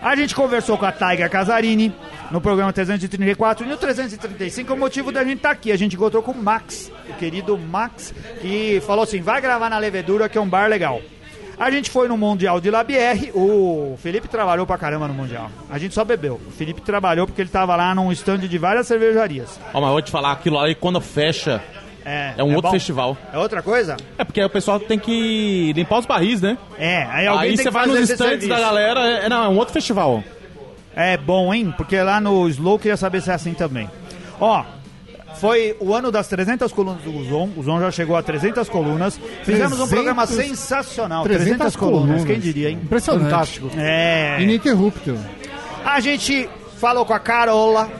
A 0.00 0.14
gente 0.14 0.34
conversou 0.34 0.76
com 0.76 0.84
a 0.84 0.92
Taiga 0.92 1.28
Casarini 1.28 1.92
no 2.34 2.40
programa 2.40 2.72
334 2.72 3.64
e 3.64 3.68
no 3.68 3.76
335 3.76 4.74
o 4.74 4.76
motivo 4.76 5.12
da 5.12 5.22
gente 5.22 5.36
estar 5.36 5.52
aqui. 5.52 5.70
A 5.70 5.76
gente 5.76 5.94
encontrou 5.94 6.20
com 6.20 6.32
o 6.32 6.42
Max, 6.42 6.90
o 7.08 7.12
querido 7.14 7.56
Max, 7.56 8.12
que 8.40 8.82
falou 8.84 9.04
assim: 9.04 9.20
vai 9.20 9.40
gravar 9.40 9.70
na 9.70 9.78
Levedura, 9.78 10.28
que 10.28 10.36
é 10.36 10.40
um 10.40 10.48
bar 10.48 10.68
legal. 10.68 11.00
A 11.56 11.70
gente 11.70 11.88
foi 11.88 12.08
no 12.08 12.18
Mundial 12.18 12.60
de 12.60 12.68
Labierre, 12.68 13.30
o 13.32 13.96
Felipe 14.02 14.26
trabalhou 14.26 14.66
pra 14.66 14.76
caramba 14.76 15.06
no 15.06 15.14
Mundial. 15.14 15.48
A 15.70 15.78
gente 15.78 15.94
só 15.94 16.04
bebeu. 16.04 16.40
O 16.48 16.50
Felipe 16.50 16.80
trabalhou 16.80 17.24
porque 17.28 17.40
ele 17.40 17.50
tava 17.50 17.76
lá 17.76 17.94
num 17.94 18.10
stand 18.10 18.38
de 18.38 18.58
várias 18.58 18.88
cervejarias. 18.88 19.60
Ó, 19.72 19.80
mas 19.80 19.90
vou 19.92 20.02
te 20.02 20.10
falar, 20.10 20.32
aquilo 20.32 20.58
aí 20.58 20.74
quando 20.74 21.00
fecha 21.00 21.62
É, 22.04 22.34
é 22.36 22.42
um 22.42 22.48
outro 22.48 22.62
bom? 22.62 22.70
festival. 22.72 23.16
É 23.32 23.38
outra 23.38 23.62
coisa? 23.62 23.96
É 24.18 24.24
porque 24.24 24.40
aí 24.40 24.46
o 24.46 24.50
pessoal 24.50 24.80
tem 24.80 24.98
que 24.98 25.72
limpar 25.72 26.00
os 26.00 26.06
barris, 26.06 26.42
né? 26.42 26.58
É, 26.76 27.04
aí 27.04 27.26
alguém 27.28 27.50
aí 27.50 27.56
tem 27.56 27.64
você 27.64 27.70
vai 27.70 27.86
nos 27.86 28.10
stands 28.10 28.48
da 28.48 28.58
galera, 28.58 29.00
é, 29.20 29.28
não, 29.28 29.44
é 29.44 29.48
um 29.48 29.56
outro 29.56 29.72
festival. 29.72 30.24
É 30.96 31.16
bom, 31.16 31.52
hein? 31.52 31.72
Porque 31.76 32.00
lá 32.00 32.20
no 32.20 32.48
Slow 32.48 32.78
queria 32.78 32.96
saber 32.96 33.20
se 33.20 33.30
é 33.30 33.34
assim 33.34 33.54
também. 33.54 33.90
Ó, 34.40 34.64
foi 35.36 35.76
o 35.80 35.94
ano 35.94 36.10
das 36.12 36.28
300 36.28 36.72
colunas 36.72 37.02
do 37.02 37.24
Zon. 37.24 37.50
O 37.56 37.62
Zon 37.62 37.80
já 37.80 37.90
chegou 37.90 38.16
a 38.16 38.22
300 38.22 38.68
colunas. 38.68 39.18
Fizemos 39.42 39.80
um 39.80 39.86
300 39.86 39.90
programa 39.90 40.26
sensacional. 40.26 41.24
300 41.24 41.46
300, 41.56 41.76
colunas. 41.76 42.06
colunas. 42.06 42.24
Quem 42.24 42.38
diria, 42.38 42.70
hein? 42.70 42.78
Impressionante. 42.82 43.30
Fantástico. 43.30 43.70
É. 43.76 44.40
Ininterrupto. 44.40 45.18
A 45.84 46.00
gente 46.00 46.48
falou 46.78 47.04
com 47.04 47.12
a 47.12 47.18
Carola 47.18 47.90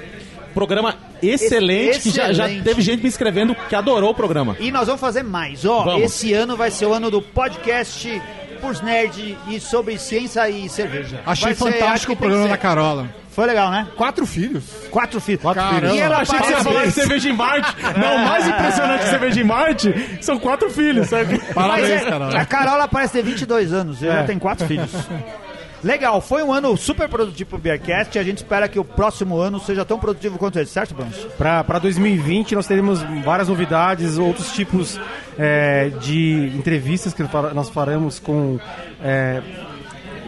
Programa 0.54 0.94
excelente, 1.20 2.00
que 2.00 2.10
já, 2.10 2.32
já 2.32 2.44
Excelente. 2.44 2.64
teve 2.64 2.80
gente 2.80 3.02
me 3.02 3.08
escrevendo 3.08 3.56
que 3.68 3.74
adorou 3.74 4.10
o 4.10 4.14
programa. 4.14 4.56
e 4.60 4.70
nós 4.70 4.86
vamos 4.86 5.00
fazer 5.00 5.24
mais. 5.24 5.64
Ó, 5.64 5.82
Vamos. 5.82 6.02
esse 6.04 6.32
ano 6.32 6.56
vai 6.56 6.70
ser 6.70 6.86
o 6.86 6.92
ano 6.94 7.10
do 7.10 7.20
podcast 7.20 8.22
pros 8.64 8.80
nerd 8.80 9.36
e 9.48 9.60
sobre 9.60 9.98
ciência 9.98 10.48
e 10.48 10.68
cerveja. 10.68 11.20
Achei 11.26 11.54
ser- 11.54 11.72
fantástico 11.72 12.12
o 12.14 12.16
programa 12.16 12.48
da. 12.48 12.56
Carola. 12.56 13.08
Foi 13.30 13.46
legal, 13.46 13.68
né? 13.70 13.88
Quatro 13.96 14.24
filhos. 14.24 14.62
Quatro 14.92 15.20
filhos. 15.20 15.42
Caramba. 15.42 15.92
E 15.94 15.98
ela 15.98 16.18
achei 16.18 16.38
que 16.38 16.46
você 16.46 16.52
ia 16.52 16.62
falar 16.64 16.84
de 16.86 16.92
cerveja 16.92 17.28
em 17.28 17.32
Marte. 17.32 17.76
Não, 18.00 18.16
o 18.16 18.24
mais 18.28 18.46
impressionante 18.46 19.02
que 19.02 19.08
cerveja 19.10 19.40
em 19.40 19.44
Marte 19.44 20.18
são 20.22 20.38
quatro 20.38 20.70
filhos, 20.70 21.08
sabe? 21.08 21.38
Parabéns, 21.52 21.90
é, 21.90 21.98
Carola. 22.10 22.38
A 22.40 22.44
Carola 22.46 22.88
parece 22.88 23.14
ter 23.14 23.22
22 23.24 23.72
anos, 23.72 24.02
É. 24.02 24.06
ela 24.06 24.16
já 24.20 24.24
tem 24.24 24.38
quatro 24.38 24.66
filhos. 24.66 24.90
Legal, 25.84 26.18
foi 26.22 26.42
um 26.42 26.50
ano 26.50 26.74
super 26.78 27.06
produtivo 27.10 27.50
pro 27.50 27.58
Beercast 27.58 28.16
e 28.16 28.18
a 28.18 28.24
gente 28.24 28.38
espera 28.38 28.66
que 28.66 28.78
o 28.78 28.84
próximo 28.84 29.36
ano 29.36 29.60
seja 29.60 29.84
tão 29.84 29.98
produtivo 29.98 30.38
quanto 30.38 30.58
esse, 30.58 30.72
certo, 30.72 30.94
Bronson? 30.94 31.28
Para 31.36 31.78
2020 31.78 32.54
nós 32.54 32.66
teremos 32.66 33.02
várias 33.22 33.48
novidades, 33.48 34.16
outros 34.16 34.50
tipos 34.52 34.98
é, 35.38 35.90
de 36.00 36.50
entrevistas 36.56 37.12
que 37.12 37.22
nós 37.52 37.68
faremos 37.68 38.18
com. 38.18 38.58
É, 39.02 39.42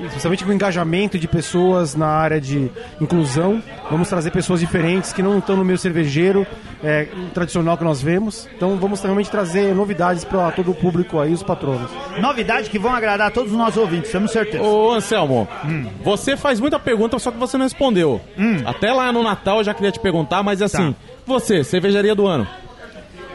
especialmente 0.05 0.45
com 0.45 0.53
engajamento 0.53 1.19
de 1.19 1.27
pessoas 1.27 1.95
na 1.95 2.07
área 2.07 2.41
de 2.41 2.71
inclusão. 3.01 3.63
Vamos 3.91 4.09
trazer 4.09 4.31
pessoas 4.31 4.61
diferentes 4.61 5.13
que 5.13 5.23
não 5.23 5.39
estão 5.39 5.57
no 5.57 5.65
meio 5.65 5.79
cervejeiro 5.79 6.47
é, 6.83 7.09
tradicional 7.33 7.77
que 7.77 7.85
nós 7.85 8.03
vemos. 8.03 8.49
Então 8.57 8.77
vamos 8.77 9.03
realmente 9.03 9.31
trazer 9.31 9.75
novidades 9.75 10.25
para 10.25 10.51
todo 10.53 10.71
o 10.71 10.75
público 10.75 11.21
aí, 11.21 11.33
os 11.33 11.43
patronos. 11.43 11.91
Novidade 12.19 12.71
que 12.71 12.79
vão 12.79 12.95
agradar 12.95 13.29
a 13.29 13.31
todos 13.31 13.53
os 13.53 13.59
nossos 13.59 13.77
ouvintes, 13.77 14.11
temos 14.11 14.31
certeza. 14.31 14.63
Ô, 14.63 14.93
Anselmo, 14.93 15.49
você 16.03 16.37
faz 16.37 16.61
muita 16.61 16.79
pergunta, 16.79 17.19
só 17.19 17.31
que 17.31 17.39
você 17.39 17.57
não 17.57 17.65
respondeu. 17.65 18.21
Até 18.65 18.93
lá 18.93 19.13
no 19.13 19.23
Natal 19.23 19.59
eu 19.59 19.65
já 19.65 19.75
queria 19.75 19.93
te 19.93 20.01
perguntar, 20.01 20.43
mas 20.43 20.61
assim, 20.63 20.95
você, 21.27 21.65
cervejaria 21.65 22.15
do 22.15 22.27
ano. 22.27 22.47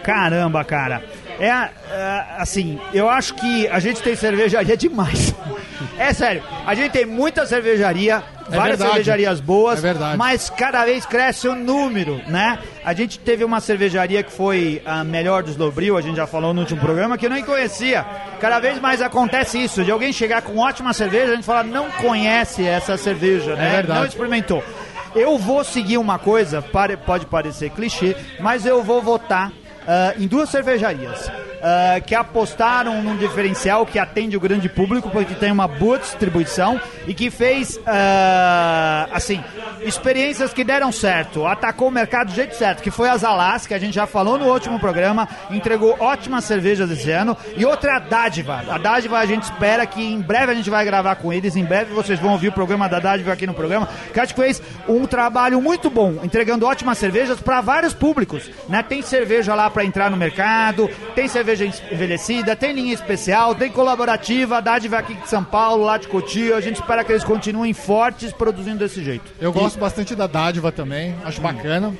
Caramba, 0.04 0.64
cara. 0.64 1.04
É, 1.42 1.48
é, 1.48 2.26
assim, 2.38 2.80
eu 2.94 3.10
acho 3.10 3.34
que 3.34 3.68
a 3.68 3.80
gente 3.80 4.00
tem 4.04 4.16
cervejaria 4.16 4.78
demais. 4.78 5.34
É 5.98 6.14
sério, 6.14 6.44
a 6.66 6.76
gente 6.76 6.92
tem 6.92 7.08
muita 7.08 7.46
cervejaria, 7.46 8.24
várias 8.48 8.78
verdade. 8.78 8.90
cervejarias 8.92 9.40
boas, 9.40 9.80
É 9.80 9.82
verdade. 9.82 10.18
mas 10.18 10.48
cada 10.50 10.86
vez 10.86 11.08
cresce 11.08 11.48
o 11.48 11.56
número, 11.56 12.22
né? 12.28 12.60
A 12.86 12.94
gente 12.94 13.18
teve 13.18 13.44
uma 13.44 13.60
cervejaria 13.60 14.22
que 14.22 14.32
foi 14.32 14.82
a 14.86 15.04
melhor 15.04 15.42
dos 15.42 15.58
Lobril, 15.58 15.98
a 15.98 16.02
gente 16.02 16.18
já 16.18 16.28
falou 16.28 16.54
no 16.54 16.62
último 16.62 16.80
programa, 16.80 17.18
que 17.18 17.26
eu 17.26 17.32
nem 17.32 17.44
conhecia. 17.44 18.06
Cada 18.40 18.60
vez 18.60 18.80
mais 18.80 19.02
acontece 19.02 19.58
isso, 19.64 19.84
de 19.84 19.92
alguém 19.92 20.14
chegar 20.14 20.44
com 20.44 20.58
ótima 20.60 20.94
cerveja, 20.94 21.32
a 21.34 21.36
gente 21.36 21.46
fala, 21.46 21.64
não 21.64 21.90
conhece 21.92 22.66
essa 22.66 22.96
cerveja, 22.96 23.56
né? 23.56 23.72
verdade. 23.78 24.00
Não 24.00 24.06
experimentou. 24.06 24.64
Eu 25.16 25.38
vou 25.38 25.64
seguir 25.64 25.98
uma 25.98 26.20
coisa, 26.20 26.64
pode 27.06 27.26
parecer 27.26 27.72
clichê, 27.72 28.16
mas 28.40 28.66
eu 28.68 28.84
vou 28.84 29.02
votar 29.02 29.52
ah, 29.88 30.14
em 30.18 30.28
duas 30.28 30.50
cervejarias. 30.50 31.30
Ah, 31.62 32.00
que 32.00 32.16
apostaram 32.16 33.04
num 33.04 33.16
diferencial 33.16 33.86
que 33.86 34.00
atende 34.00 34.36
o 34.36 34.40
grande 34.40 34.68
público, 34.68 35.10
porque 35.10 35.36
tem 35.36 35.52
uma 35.52 35.68
boa 35.68 36.00
distribuição 36.00 36.80
e 37.08 37.14
que 37.14 37.30
fez, 37.30 37.80
ah, 37.86 39.08
assim, 39.12 39.44
experiências 39.82 40.54
que 40.54 40.64
deram 40.64 40.92
certo, 40.92 41.46
atacou 41.46 41.90
o 41.90 41.92
mercado 41.92 42.28
do 42.28 42.34
jeito 42.34 42.56
certo, 42.56 42.82
que 42.82 42.90
foi 42.90 43.10
a 43.10 43.18
Zalas, 43.18 43.68
que 43.68 43.74
a 43.74 43.80
gente 43.80 43.94
já 43.94 44.08
falou 44.08 44.38
no 44.38 44.46
último 44.52 44.80
programa, 44.80 45.28
entregou 45.50 45.96
ótimas 46.00 46.46
cervejas 46.46 46.90
esse 46.90 47.12
ano, 47.12 47.38
e 47.56 47.66
outra 47.66 47.92
é 47.92 47.96
a 47.96 48.00
Dádiva. 48.00 48.64
A 48.68 48.78
Dádiva 48.78 49.20
a 49.20 49.26
gente 49.26 49.44
espera 49.44 49.86
que 49.86 50.02
em 50.02 50.20
breve 50.20 50.52
a 50.52 50.56
gente 50.56 50.70
vai 50.70 50.84
gravar 50.84 51.16
com 51.16 51.32
eles, 51.32 51.56
em 51.56 51.64
breve 51.64 51.94
vocês 51.94 52.20
vão 52.20 52.32
ouvir 52.32 52.48
o 52.50 52.54
programa 52.54 52.90
da 52.90 53.00
Dádiva 53.00 53.34
aqui 53.34 53.46
no 53.46 53.54
programa, 53.54 53.88
que 54.12 54.20
acho 54.20 54.34
que 54.34 54.42
fez 54.42 54.62
um 54.88 55.06
trabalho 55.06 55.62
muito 55.62 55.90
bom, 55.90 56.20
entregando 56.24 56.66
ótimas 56.66 56.98
cervejas 56.98 57.40
para 57.40 57.62
vários 57.62 57.94
públicos, 57.94 58.50
né? 58.68 58.82
Tem 58.82 59.02
cerveja 59.02 59.54
lá 59.54 59.70
para 59.70 59.86
entrar 59.86 60.10
no 60.10 60.18
mercado, 60.18 60.90
tem 61.14 61.28
cerveja 61.28 61.51
envelhecida, 61.60 62.56
tem 62.56 62.74
linha 62.74 62.94
especial, 62.94 63.54
tem 63.56 63.70
colaborativa, 63.72 64.58
a 64.58 64.62
Dádiva 64.62 64.98
aqui 64.98 65.14
de 65.16 65.30
São 65.30 65.44
Paulo, 65.44 65.84
lá 65.84 65.98
de 65.98 66.08
Cotia, 66.08 66.56
a 66.56 66.62
gente 66.62 66.76
espera 66.76 67.04
que 67.04 67.12
eles 67.12 67.24
continuem 67.24 67.74
fortes 67.74 68.32
produzindo 68.32 68.80
desse 68.80 69.04
jeito. 69.04 69.32
Eu 69.40 69.52
gosto 69.52 69.80
bastante 69.80 70.16
da 70.16 70.28
Dádiva 70.28 70.72
também, 70.72 71.16
acho 71.26 71.42
bacana. 71.42 71.94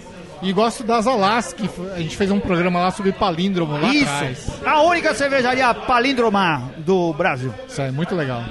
E 0.44 0.52
gosto 0.52 0.84
das 0.84 1.06
Alas, 1.06 1.54
que 1.54 1.70
a 1.96 2.00
gente 2.00 2.18
fez 2.18 2.32
um 2.32 2.40
programa 2.40 2.80
lá 2.80 2.90
sobre 2.90 3.12
palíndromo 3.12 3.74
lá 3.74 3.92
atrás. 3.92 4.40
Isso, 4.40 4.54
a 4.66 4.82
única 4.82 5.14
cervejaria 5.14 5.72
palindromar 5.72 6.64
do 6.78 7.14
Brasil. 7.14 7.54
Isso 7.68 7.80
é 7.80 7.92
muito 7.92 8.16
legal. 8.16 8.42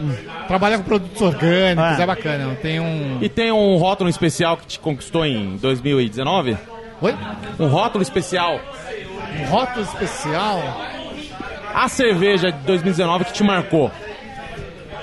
Trabalha 0.46 0.78
com 0.78 0.84
produtos 0.84 1.20
orgânicos, 1.20 1.98
É. 1.98 2.02
é, 2.02 2.06
bacana. 2.06 2.56
Tem 2.62 2.78
um. 2.78 3.18
E 3.20 3.28
tem 3.28 3.50
um 3.50 3.76
rótulo 3.76 4.08
especial 4.08 4.56
que 4.56 4.66
te 4.68 4.78
conquistou 4.78 5.26
em 5.26 5.56
2019? 5.56 6.56
Oi? 7.02 7.14
Um 7.58 7.66
rótulo 7.66 8.02
especial. 8.02 8.60
Rótulo 9.48 9.84
especial. 9.84 10.60
A 11.74 11.88
cerveja 11.88 12.50
de 12.50 12.58
2019 12.66 13.26
que 13.26 13.32
te 13.32 13.42
marcou. 13.42 13.90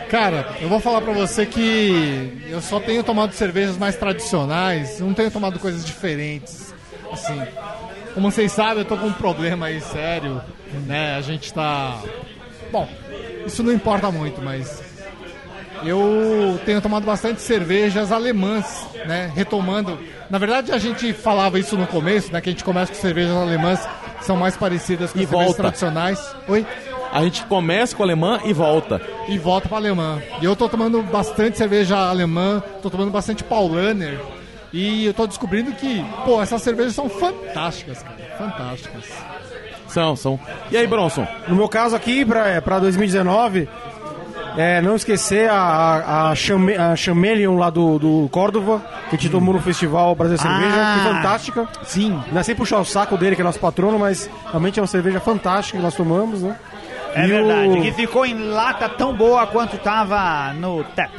Cara, 0.10 0.56
eu 0.62 0.70
vou 0.70 0.80
falar 0.80 1.02
pra 1.02 1.12
você 1.12 1.46
que 1.46 2.46
eu 2.50 2.62
só 2.62 2.80
tenho 2.80 3.04
tomado 3.04 3.34
cervejas 3.34 3.78
mais 3.78 3.96
tradicionais, 3.98 5.00
não 5.00 5.14
tenho 5.14 5.30
tomado 5.30 5.60
coisas 5.60 5.86
diferentes. 5.86 6.74
Assim, 7.12 7.42
como 8.14 8.32
vocês 8.32 8.52
sabem, 8.52 8.80
eu 8.80 8.86
tô 8.86 8.98
com 8.98 9.08
um 9.08 9.14
problema 9.14 9.68
aí 9.68 9.82
sério, 9.82 10.42
né? 10.86 11.16
A 11.16 11.22
gente 11.22 11.54
tá. 11.54 12.02
Bom, 12.72 12.88
isso 13.46 13.62
não 13.64 13.72
importa 13.72 14.10
muito, 14.10 14.42
mas 14.42 14.82
eu 15.84 16.60
tenho 16.66 16.82
tomado 16.82 17.06
bastante 17.06 17.42
cervejas 17.42 18.12
alemãs, 18.12 18.88
né? 19.06 19.32
Retomando. 19.36 20.00
Na 20.30 20.38
verdade, 20.38 20.72
a 20.72 20.78
gente 20.78 21.14
falava 21.14 21.60
isso 21.60 21.78
no 21.78 21.86
começo, 21.86 22.32
né? 22.32 22.42
Que 22.42 22.50
a 22.50 22.52
gente 22.52 22.64
começa 22.64 22.94
com 22.94 23.00
cervejas 23.00 23.36
alemãs 23.36 23.88
são 24.22 24.36
mais 24.36 24.56
parecidas 24.58 25.12
com 25.12 25.20
E 25.20 25.24
as 25.24 25.30
cervejas 25.30 25.48
volta. 25.48 25.64
tradicionais. 25.64 26.36
Oi? 26.48 26.66
A 27.12 27.24
gente 27.24 27.44
começa 27.46 27.96
com 27.96 28.04
o 28.04 28.06
alemã 28.06 28.40
e 28.44 28.52
volta. 28.54 29.02
e 29.30 29.38
volta 29.38 29.68
pra 29.70 29.78
alemã. 29.78 30.22
E 30.42 30.46
eu 30.46 30.56
tô 30.56 30.68
tomando 30.68 31.02
bastante 31.04 31.58
cerveja 31.58 31.98
alemã, 31.98 32.62
tô 32.82 32.90
tomando 32.90 33.12
bastante 33.12 33.44
Paulaner. 33.44 34.20
E 34.74 35.06
eu 35.06 35.14
tô 35.14 35.26
descobrindo 35.26 35.72
que, 35.72 36.06
pô, 36.26 36.42
essas 36.42 36.62
cervejas 36.62 36.94
são 36.94 37.10
fantásticas, 37.10 38.04
cara. 38.04 38.18
Fantásticas. 38.38 39.06
São, 39.88 40.16
são. 40.18 40.38
E 40.70 40.76
aí, 40.76 40.86
Bronson? 40.86 41.26
No 41.48 41.56
meu 41.56 41.70
caso 41.70 41.96
aqui, 41.96 42.26
para 42.26 42.80
2019, 42.80 43.70
é, 44.58 44.82
não 44.82 44.96
esquecer 44.96 45.50
a, 45.50 45.56
a, 45.56 46.30
a, 46.32 46.36
Chame, 46.36 46.76
a 46.76 46.96
Chameleon 46.96 47.56
lá 47.58 47.70
do, 47.70 48.00
do 48.00 48.28
Córdova, 48.32 48.82
que 49.10 49.16
gente 49.16 49.30
tomou 49.30 49.54
no 49.54 49.62
Festival 49.62 50.14
Brasil 50.16 50.38
Cerveja, 50.38 50.76
Ah. 50.76 50.94
que 51.02 51.08
é 51.08 51.14
fantástica. 51.14 51.68
Sim, 51.84 52.20
Não 52.32 52.40
é 52.40 52.44
sem 52.44 52.56
puxar 52.56 52.80
o 52.80 52.86
saco 52.86 53.18
dele, 53.18 53.36
que 53.36 53.42
é 53.42 53.46
nosso 53.46 53.60
patrono, 53.60 54.00
mas 54.00 54.30
realmente 54.50 54.80
é 54.80 54.82
uma 54.82 54.88
cerveja 54.88 55.20
fantástica 55.20 55.78
que 55.78 55.84
nós 55.84 55.96
tomamos, 55.96 56.42
né? 56.42 56.56
é 57.14 57.24
E 57.26 57.28
verdade. 57.28 57.70
o- 57.70 57.82
Que 57.82 57.92
ficou 57.92 58.26
em 58.26 58.50
lata 58.50 58.90
tão 58.90 59.14
boa 59.16 59.46
quanto 59.48 59.78
tava 59.78 60.54
no 60.54 60.84
TEP. 60.84 61.10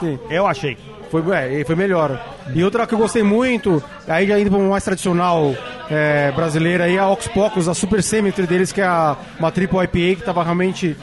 Sim. 0.00 0.18
Eu 0.30 0.46
achei. 0.46 0.76
Foi, 1.10 1.22
é, 1.36 1.62
foi 1.64 1.74
melhor. 1.76 2.18
E 2.54 2.64
outra 2.64 2.86
que 2.86 2.94
eu 2.94 2.98
gostei 2.98 3.22
muito, 3.22 3.82
aí 4.08 4.26
já 4.26 4.38
indo 4.38 4.50
para 4.50 4.58
uma 4.58 4.70
mais 4.70 4.82
tradicional 4.82 5.54
é, 5.90 6.32
brasileira, 6.32 6.84
aí 6.84 6.98
a 6.98 7.08
Ox 7.08 7.28
Pocos, 7.28 7.68
a 7.68 7.74
Super 7.74 8.02
Cemetery 8.02 8.46
deles, 8.46 8.72
que 8.72 8.80
é 8.80 8.84
a, 8.84 9.16
uma 9.38 9.50
triple 9.50 9.78
IPA 9.84 10.20
que 10.20 10.24
tava 10.24 10.42
realmente, 10.42 10.96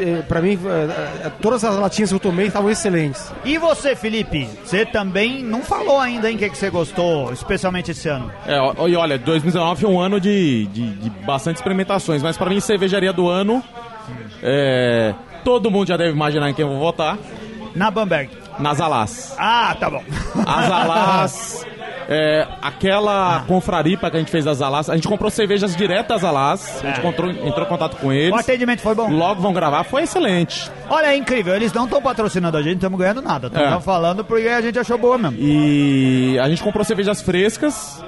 é, 0.00 0.22
para 0.22 0.40
mim, 0.40 0.58
é, 0.64 1.26
é, 1.26 1.30
todas 1.40 1.64
as 1.64 1.76
latinhas 1.76 2.10
que 2.10 2.16
eu 2.16 2.20
tomei 2.20 2.46
estavam 2.46 2.70
excelentes. 2.70 3.32
E 3.44 3.58
você, 3.58 3.94
Felipe? 3.96 4.48
Você 4.64 4.84
também 4.86 5.42
não 5.42 5.62
falou 5.62 5.98
ainda, 5.98 6.30
hein, 6.30 6.36
o 6.36 6.38
que, 6.38 6.50
que 6.50 6.58
você 6.58 6.70
gostou, 6.70 7.32
especialmente 7.32 7.90
esse 7.90 8.08
ano. 8.08 8.30
É, 8.46 8.56
e 8.88 8.96
olha, 8.96 9.18
2019 9.18 9.80
foi 9.80 9.90
um 9.90 10.00
ano 10.00 10.20
de, 10.20 10.66
de, 10.66 10.90
de 10.94 11.10
bastante 11.24 11.56
experimentações, 11.56 12.22
mas 12.22 12.36
pra 12.36 12.48
mim, 12.50 12.60
cervejaria 12.60 13.12
do 13.12 13.28
ano. 13.28 13.62
é, 14.42 15.14
todo 15.44 15.70
mundo 15.70 15.88
já 15.88 15.96
deve 15.96 16.10
imaginar 16.12 16.50
em 16.50 16.54
quem 16.54 16.64
eu 16.64 16.70
vou 16.70 16.78
votar. 16.80 17.18
Na 17.74 17.90
Bamberg. 17.90 18.30
Nas 18.58 18.80
Alas. 18.80 19.34
Ah, 19.38 19.76
tá 19.78 19.90
bom. 19.90 20.02
As 20.46 20.70
Alas. 20.70 21.66
é, 22.08 22.46
aquela 22.62 23.44
confraripa 23.48 24.10
que 24.10 24.16
a 24.16 24.20
gente 24.20 24.30
fez 24.30 24.44
das 24.44 24.62
Alas. 24.62 24.88
A 24.88 24.94
gente 24.94 25.08
comprou 25.08 25.30
cervejas 25.30 25.74
direto 25.74 26.08
das 26.08 26.22
Alas. 26.24 26.78
A 26.82 26.86
gente 26.86 26.96
É. 26.96 26.98
encontrou, 27.00 27.30
entrou 27.30 27.66
em 27.66 27.68
contato 27.68 27.96
com 27.96 28.08
o 28.08 28.12
eles. 28.12 28.38
atendimento 28.38 28.80
foi 28.80 28.94
bom. 28.94 29.10
Logo 29.10 29.40
vão 29.40 29.52
gravar. 29.52 29.82
Foi 29.84 30.02
excelente. 30.04 30.70
Olha, 30.88 31.06
é 31.08 31.16
incrível. 31.16 31.54
Eles 31.54 31.72
não 31.72 31.84
estão 31.84 32.00
patrocinando 32.00 32.56
a 32.56 32.60
gente, 32.62 32.72
não 32.72 32.78
estamos 32.78 32.98
ganhando 32.98 33.22
nada. 33.22 33.50
É. 33.54 33.64
Estão 33.64 33.80
falando 33.80 34.24
porque 34.24 34.48
a 34.48 34.60
gente 34.60 34.78
achou 34.78 34.96
boa 34.98 35.18
mesmo. 35.18 35.36
E 35.40 36.38
a 36.38 36.48
gente 36.48 36.62
comprou 36.62 36.84
cervejas 36.84 37.20
frescas. 37.22 38.02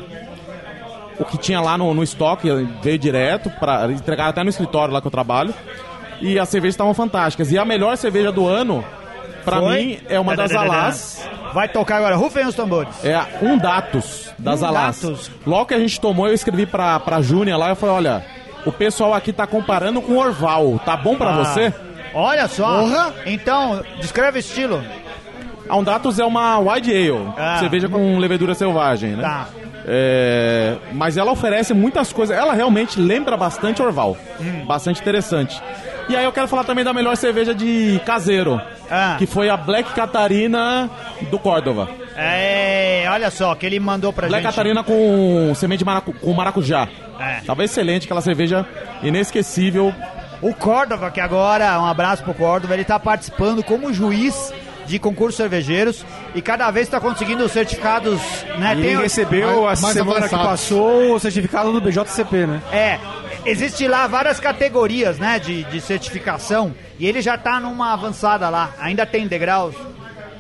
O 1.19 1.25
que 1.25 1.37
tinha 1.37 1.61
lá 1.61 1.77
no, 1.77 1.93
no 1.93 2.03
estoque 2.05 2.49
veio 2.81 2.99
direto 2.99 3.51
para 3.59 3.91
entregar 3.91 4.29
até 4.29 4.45
no 4.45 4.51
escritório 4.51 4.95
lá 4.95 5.01
que 5.01 5.07
eu 5.09 5.11
trabalho. 5.11 5.53
E 6.21 6.39
as 6.39 6.49
cervejas 6.49 6.75
estavam 6.75 6.95
fantásticas. 6.95 7.51
E 7.51 7.59
a 7.59 7.65
melhor 7.65 7.97
cerveja 7.97 8.31
do 8.31 8.47
ano, 8.47 8.85
pra 9.45 9.59
Foi? 9.59 9.77
mim, 9.85 9.99
é 10.09 10.19
uma 10.21 10.37
das 10.37 10.53
Alas. 10.55 11.29
Vai 11.53 11.69
tocar 11.69 11.97
agora. 11.97 12.17
Rufem 12.17 12.47
os 12.47 12.55
tambores. 12.55 13.05
É 13.05 13.15
a 13.15 13.27
um 13.43 13.57
datus 13.59 14.33
das 14.39 14.63
Um 14.63 14.67
Alas. 14.67 15.01
Datus. 15.03 15.31
Logo 15.47 15.67
que 15.67 15.75
a 15.75 15.79
gente 15.79 16.01
tomou, 16.01 16.27
eu 16.29 16.35
escrevi 16.35 16.67
pra, 16.67 16.99
pra 17.01 17.21
Júnia 17.21 17.57
lá, 17.57 17.69
eu 17.71 17.77
falei, 17.77 17.95
olha, 17.97 18.25
o 18.67 18.73
pessoal 18.73 19.15
aqui 19.15 19.33
tá 19.33 19.47
comparando 19.47 20.01
com 20.03 20.13
o 20.13 20.19
Orval, 20.19 20.79
tá 20.85 20.97
bom 20.97 21.17
pra 21.17 21.31
Ah, 21.31 21.45
você? 21.45 21.73
Olha 22.15 22.49
só. 22.49 22.81
Porra. 22.81 23.15
Então, 23.27 23.83
descreve 24.01 24.39
o 24.39 24.41
estilo. 24.41 24.83
A 25.69 25.77
um 25.77 25.85
datus 25.85 26.19
é 26.19 26.25
uma 26.25 26.59
Wide 26.59 26.91
Ale, 26.91 27.29
Ah. 27.37 27.59
cerveja 27.61 27.89
com 27.89 28.19
levedura 28.19 28.55
selvagem, 28.55 29.11
né? 29.11 29.23
Tá. 29.23 29.49
É, 29.91 30.77
mas 30.93 31.17
ela 31.17 31.33
oferece 31.33 31.73
muitas 31.75 32.13
coisas, 32.13 32.37
ela 32.37 32.53
realmente 32.53 33.01
lembra 33.01 33.37
bastante 33.37 33.83
Orval, 33.83 34.17
Hum. 34.41 34.65
bastante 34.67 35.01
interessante. 35.01 35.61
E 36.09 36.17
aí 36.17 36.25
eu 36.25 36.33
quero 36.33 36.49
falar 36.49 36.65
também 36.65 36.85
da 36.85 36.93
melhor 36.93 37.17
cerveja 37.17 37.55
de 37.55 38.01
caseiro, 38.07 38.61
Ah. 38.91 39.17
que 39.19 39.27
foi 39.27 39.49
a 39.51 39.57
Black 39.57 39.93
Catarina 39.93 40.89
do 41.31 41.39
Córdova. 41.39 41.89
É, 42.17 43.07
olha 43.11 43.31
só, 43.31 43.55
que 43.55 43.67
ele 43.67 43.79
mandou 43.79 44.13
pra 44.13 44.27
Black 44.27 44.43
gente. 44.43 44.51
Catarina 44.53 44.83
com 44.83 45.53
semente 45.55 45.81
de 45.81 45.85
maracu 45.85 46.13
com 46.15 46.33
maracujá. 46.33 46.89
É. 47.21 47.41
Tava 47.47 47.63
excelente, 47.65 48.05
aquela 48.05 48.21
cerveja 48.23 48.65
inesquecível. 49.03 49.95
O 50.41 50.55
Córdova, 50.55 51.11
que 51.11 51.21
agora, 51.21 51.79
um 51.81 51.85
abraço 51.87 52.23
pro 52.23 52.33
Córdova, 52.35 52.75
ele 52.75 52.85
tá 52.85 52.99
participando 52.99 53.63
como 53.63 53.93
juiz 53.93 54.53
de 54.87 54.99
concursos 54.99 55.37
cervejeiros 55.37 56.07
e 56.35 56.41
cada 56.41 56.71
vez 56.71 56.87
está 56.87 56.99
conseguindo 56.99 57.45
os 57.45 57.53
certificados, 57.53 58.19
né? 58.59 58.73
Ele 58.73 58.97
o- 58.97 59.01
recebeu, 59.03 59.65
mais- 59.65 59.83
mais 59.83 59.95
semana 59.95 60.29
que 60.29 60.35
passou, 60.37 61.15
o 61.15 61.21
certificado 61.21 61.71
do 61.73 61.81
BJCP, 61.81 62.47
né? 62.47 62.63
É, 62.73 62.99
existe 63.49 63.87
lá 63.89 64.07
várias 64.07 64.39
categorias, 64.41 65.19
né, 65.19 65.39
de, 65.39 65.65
de 65.65 65.81
certificação 65.81 66.75
e 66.99 67.07
ele 67.07 67.21
já 67.23 67.37
tá 67.39 67.59
numa 67.61 67.93
avançada 67.93 68.49
lá, 68.49 68.71
ainda 68.79 69.07
tem 69.07 69.27
degraus. 69.27 69.75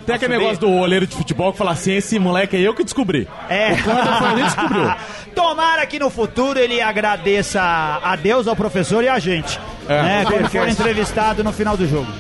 Tem 0.07 0.15
aquele 0.15 0.35
subir. 0.35 0.45
negócio 0.47 0.61
do 0.61 0.73
olheiro 0.73 1.07
de 1.07 1.15
futebol 1.15 1.53
que 1.53 1.59
fala 1.59 1.73
assim: 1.73 1.93
esse 1.93 2.19
moleque 2.19 2.57
é 2.57 2.61
eu 2.61 2.75
que 2.75 2.83
descobri. 2.83 3.29
É. 3.49 3.73
O 3.73 4.19
foi 4.19 4.33
ele 4.33 4.43
descobriu. 4.43 4.91
Tomara 5.35 5.85
que 5.87 5.99
no 5.99 6.09
futuro 6.09 6.59
ele 6.59 6.81
agradeça 6.81 7.61
a 8.03 8.17
Deus, 8.17 8.49
ao 8.49 8.57
professor 8.57 9.05
e 9.05 9.09
a 9.09 9.19
gente, 9.19 9.61
É. 9.89 10.03
né, 10.03 10.25
quando 10.25 10.49
for 10.49 10.67
entrevistado 10.67 11.45
no 11.45 11.53
final 11.53 11.77
do 11.77 11.87
jogo. 11.87 12.11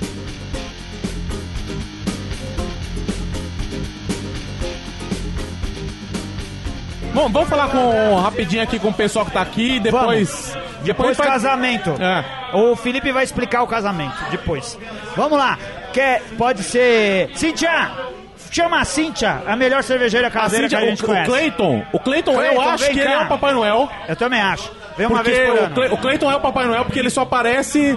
Bom, 7.14 7.29
vamos 7.31 7.48
falar 7.48 7.68
com 7.68 8.14
rapidinho 8.16 8.62
aqui 8.62 8.79
com 8.79 8.88
o 8.88 8.94
pessoal 8.94 9.24
que 9.24 9.33
tá 9.33 9.40
aqui 9.40 9.77
e 9.77 9.81
depois. 9.81 10.47
Depois 10.83 11.17
vai- 11.17 11.27
casamento. 11.27 11.95
É. 12.01 12.57
O 12.57 12.77
Felipe 12.77 13.11
vai 13.12 13.25
explicar 13.25 13.62
o 13.62 13.67
casamento 13.67 14.17
depois. 14.31 14.79
Vamos 15.17 15.38
lá. 15.38 15.59
Quer, 15.93 16.23
pode 16.37 16.62
ser. 16.62 17.31
Cíntia! 17.35 17.91
Chama 18.51 18.81
a 18.81 18.85
Cíntia, 18.85 19.43
a 19.47 19.55
melhor 19.57 19.83
cervejeira 19.83 20.29
A 20.29 20.31
caseira 20.31 20.64
Cíntia, 20.64 20.79
que 20.79 20.85
a 20.85 20.88
gente 20.88 21.03
o, 21.03 21.05
o 21.05 21.09
conhece. 21.09 21.31
Cleiton, 21.31 21.85
o 21.93 21.99
Cleiton, 22.01 22.41
eu 22.41 22.61
acho 22.62 22.91
que 22.91 22.99
ele 22.99 23.12
é 23.12 23.19
o 23.19 23.27
Papai 23.29 23.53
Noel. 23.53 23.91
Eu 24.09 24.17
também 24.17 24.41
acho. 24.41 24.73
Vem 24.97 25.07
uma 25.07 25.23
vez 25.23 25.38
por 25.51 25.59
o, 25.59 25.83
ano. 25.83 25.95
O 25.95 25.99
Cleiton 25.99 26.33
é 26.33 26.37
o 26.37 26.41
Papai 26.41 26.64
Noel 26.67 26.85
porque 26.85 26.99
ele 26.99 27.11
só 27.11 27.23
aparece 27.23 27.97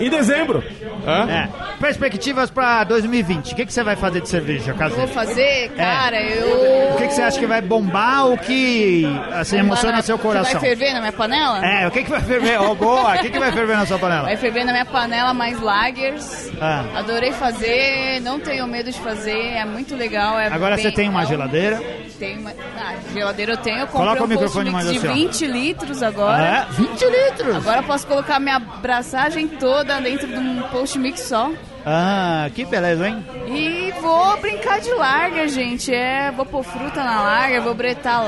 em 0.00 0.10
dezembro. 0.10 0.64
É? 1.06 1.32
É. 1.32 1.48
perspectivas 1.84 2.48
pra 2.50 2.82
2020. 2.84 3.52
O 3.52 3.56
que, 3.56 3.66
que 3.66 3.72
você 3.72 3.82
vai 3.82 3.94
fazer 3.94 4.22
de 4.22 4.28
cerveja, 4.30 4.74
Eu 4.80 4.88
vou 4.90 5.06
fazer, 5.06 5.68
cara, 5.76 6.18
eu. 6.22 6.94
O 6.94 6.96
que, 6.96 7.08
que 7.08 7.12
você 7.12 7.20
acha 7.20 7.38
que 7.38 7.46
vai 7.46 7.60
bombar 7.60 8.24
ou 8.26 8.38
que 8.38 9.04
assim, 9.34 9.58
emociona 9.58 10.00
seu 10.00 10.16
Que 10.16 10.22
coração? 10.22 10.52
vai 10.52 10.60
ferver 10.62 10.94
na 10.94 11.00
minha 11.00 11.12
panela? 11.12 11.62
É, 11.62 11.86
o 11.86 11.90
que, 11.90 12.02
que 12.04 12.10
vai 12.10 12.22
ferver? 12.22 12.58
Ó, 12.58 12.74
boa! 12.74 13.14
O 13.14 13.18
que, 13.18 13.28
que 13.28 13.38
vai 13.38 13.52
ferver 13.52 13.76
na 13.76 13.84
sua 13.84 13.98
panela? 13.98 14.22
Vai 14.22 14.36
ferver 14.38 14.64
na 14.64 14.72
minha 14.72 14.86
panela 14.86 15.34
mais 15.34 15.60
lagers. 15.60 16.50
Ah. 16.58 16.84
Adorei 16.96 17.32
fazer, 17.32 18.18
não 18.22 18.40
tenho 18.40 18.66
medo 18.66 18.90
de 18.90 18.98
fazer, 19.00 19.36
é 19.38 19.64
muito 19.66 19.94
legal. 19.94 20.38
É 20.38 20.46
Agora 20.46 20.76
bem- 20.76 20.84
você 20.86 20.90
tem 20.90 21.10
uma 21.10 21.20
é 21.20 21.24
um- 21.24 21.28
geladeira. 21.28 21.82
Tenho 22.18 22.40
uma... 22.40 22.50
Ah, 22.78 22.94
geladeira 23.12 23.52
eu 23.52 23.56
tenho, 23.58 23.80
eu 23.80 23.86
Coloca 23.88 24.20
comprei 24.20 24.22
o 24.22 24.24
um 24.24 24.40
microfone 24.42 24.70
post 24.70 24.72
mais 24.86 24.90
de 24.90 25.06
assim, 25.06 25.08
ó. 25.08 25.26
20 25.28 25.46
litros 25.48 26.02
agora. 26.02 26.42
É, 26.42 26.66
20 26.72 27.04
litros! 27.04 27.56
Agora 27.56 27.80
eu 27.80 27.84
posso 27.84 28.06
colocar 28.06 28.40
minha 28.40 28.56
abraçagem 28.56 29.46
toda 29.48 30.00
dentro 30.00 30.26
de 30.28 30.38
um 30.38 30.62
post 30.72 30.98
mix 30.98 31.20
só. 31.20 31.50
Ah, 31.86 32.48
que 32.54 32.64
beleza, 32.64 33.08
hein? 33.08 33.24
E 33.46 33.92
vou 34.00 34.36
brincar 34.40 34.80
de 34.80 34.90
lager, 34.92 35.48
gente. 35.48 35.92
É, 35.94 36.30
vou 36.30 36.46
pôr 36.46 36.62
fruta 36.62 37.02
na 37.04 37.22
lager, 37.22 37.60
vou 37.60 37.74
bretar. 37.74 38.22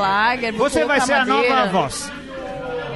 Vou 0.57 0.69
Você 0.69 0.85
vai 0.85 1.01
ser 1.01 1.15
a 1.15 1.25
madeira. 1.25 1.55
nova 1.57 1.69
voz 1.69 2.13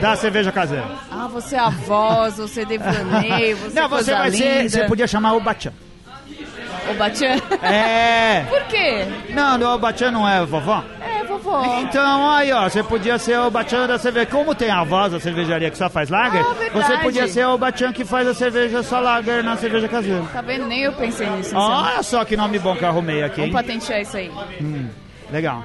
da 0.00 0.16
cerveja 0.16 0.50
caseira. 0.50 0.84
Ah, 1.10 1.28
você 1.28 1.56
é 1.56 1.58
a 1.58 1.68
voz, 1.70 2.36
você 2.38 2.62
é 2.62 2.64
devaneio, 2.64 3.56
você 3.58 3.78
Não, 3.78 3.84
é 3.84 3.88
você 3.88 4.14
vai 4.14 4.30
ser. 4.30 4.56
linda. 4.56 4.68
Você 4.68 4.84
podia 4.84 5.06
chamar 5.06 5.32
o 5.34 5.40
Bachan. 5.40 5.72
O 6.90 6.94
Batian. 6.94 7.36
É. 7.62 8.44
Por 8.50 8.62
quê? 8.64 9.06
Não, 9.30 9.74
o 9.74 9.78
Bachan 9.78 10.10
não 10.10 10.28
é 10.28 10.44
vovó? 10.44 10.82
É, 11.00 11.09
vovó. 11.38 11.80
Então, 11.80 12.30
aí, 12.30 12.52
ó, 12.52 12.68
você 12.68 12.82
podia 12.82 13.18
ser 13.18 13.38
o 13.38 13.50
Bachan 13.50 13.86
da 13.86 13.98
cerveja. 13.98 14.26
Como 14.26 14.54
tem 14.54 14.70
a 14.70 14.84
voz 14.84 15.12
da 15.12 15.20
cervejaria 15.20 15.70
que 15.70 15.78
só 15.78 15.88
faz 15.88 16.10
lager, 16.10 16.42
Ah, 16.44 16.54
você 16.72 16.98
podia 16.98 17.26
ser 17.28 17.46
o 17.46 17.56
Bachan 17.58 17.92
que 17.92 18.04
faz 18.04 18.26
a 18.28 18.34
cerveja 18.34 18.82
só 18.82 19.00
lager 19.00 19.42
na 19.42 19.56
cerveja 19.56 19.88
caseira. 19.88 20.22
Tá 20.32 20.40
vendo? 20.42 20.66
Nem 20.66 20.82
eu 20.82 20.92
pensei 20.92 21.26
nisso. 21.30 21.54
Luciano. 21.54 21.84
Olha 21.84 22.02
só 22.02 22.24
que 22.24 22.36
nome 22.36 22.58
bom 22.58 22.76
que 22.76 22.84
eu 22.84 22.88
arrumei 22.88 23.22
aqui, 23.22 23.42
hein? 23.42 23.50
Vamos 23.50 23.66
patentear 23.66 24.00
isso 24.00 24.16
aí. 24.16 24.30
Legal. 25.30 25.64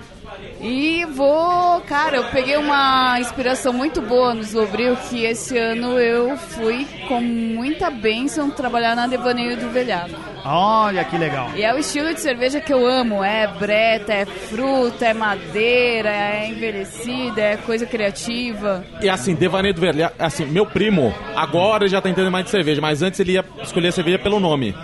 E 0.62 1.06
vou, 1.06 1.82
cara, 1.82 2.17
eu 2.17 2.24
peguei 2.32 2.58
uma 2.58 3.19
inspiração 3.19 3.71
muito 3.71 4.02
boa 4.02 4.34
no 4.34 4.41
Slobril, 4.41 4.95
que 5.10 5.24
esse 5.24 5.58
ano 5.58 6.00
eu 6.00 6.36
fui 6.38 6.88
com 7.08 7.21
muita 7.21 7.89
bênção 7.89 8.50
trabalhar 8.50 8.95
na 8.95 9.06
Devaneio 9.06 9.58
do 9.58 9.69
Velhado. 9.69 10.15
Olha 10.43 11.04
que 11.04 11.17
legal. 11.17 11.50
E 11.56 11.63
é 11.63 11.74
o 11.74 11.78
estilo 11.78 12.13
de 12.13 12.21
cerveja 12.21 12.62
que 12.62 12.74
eu 12.74 12.86
amo, 12.86 13.24
é 13.24 13.48
breta, 13.48 14.13
é 14.13 14.26
fruta, 14.26 15.06
é 15.06 15.13
madeira, 15.13 16.10
é 16.10 16.48
envelhecida, 16.50 17.41
é 17.41 17.58
coisa 17.58 17.86
criativa. 17.86 18.84
E 19.02 19.10
assim, 19.10 19.36
devaneio 19.36 19.74
do 19.74 19.82
velho, 19.82 20.10
assim, 20.17 20.45
meu 20.45 20.65
primo, 20.65 21.13
agora 21.36 21.88
já 21.88 22.00
tá 22.02 22.10
entendendo 22.10 22.32
mais 22.32 22.45
de 22.45 22.52
cerveja, 22.52 22.80
mas 22.82 23.02
antes 23.02 23.19
ele 23.19 23.34
ia 23.34 23.45
escolher 23.62 23.89
a 23.89 23.91
cerveja 23.91 24.19
pelo 24.19 24.39
nome. 24.39 24.76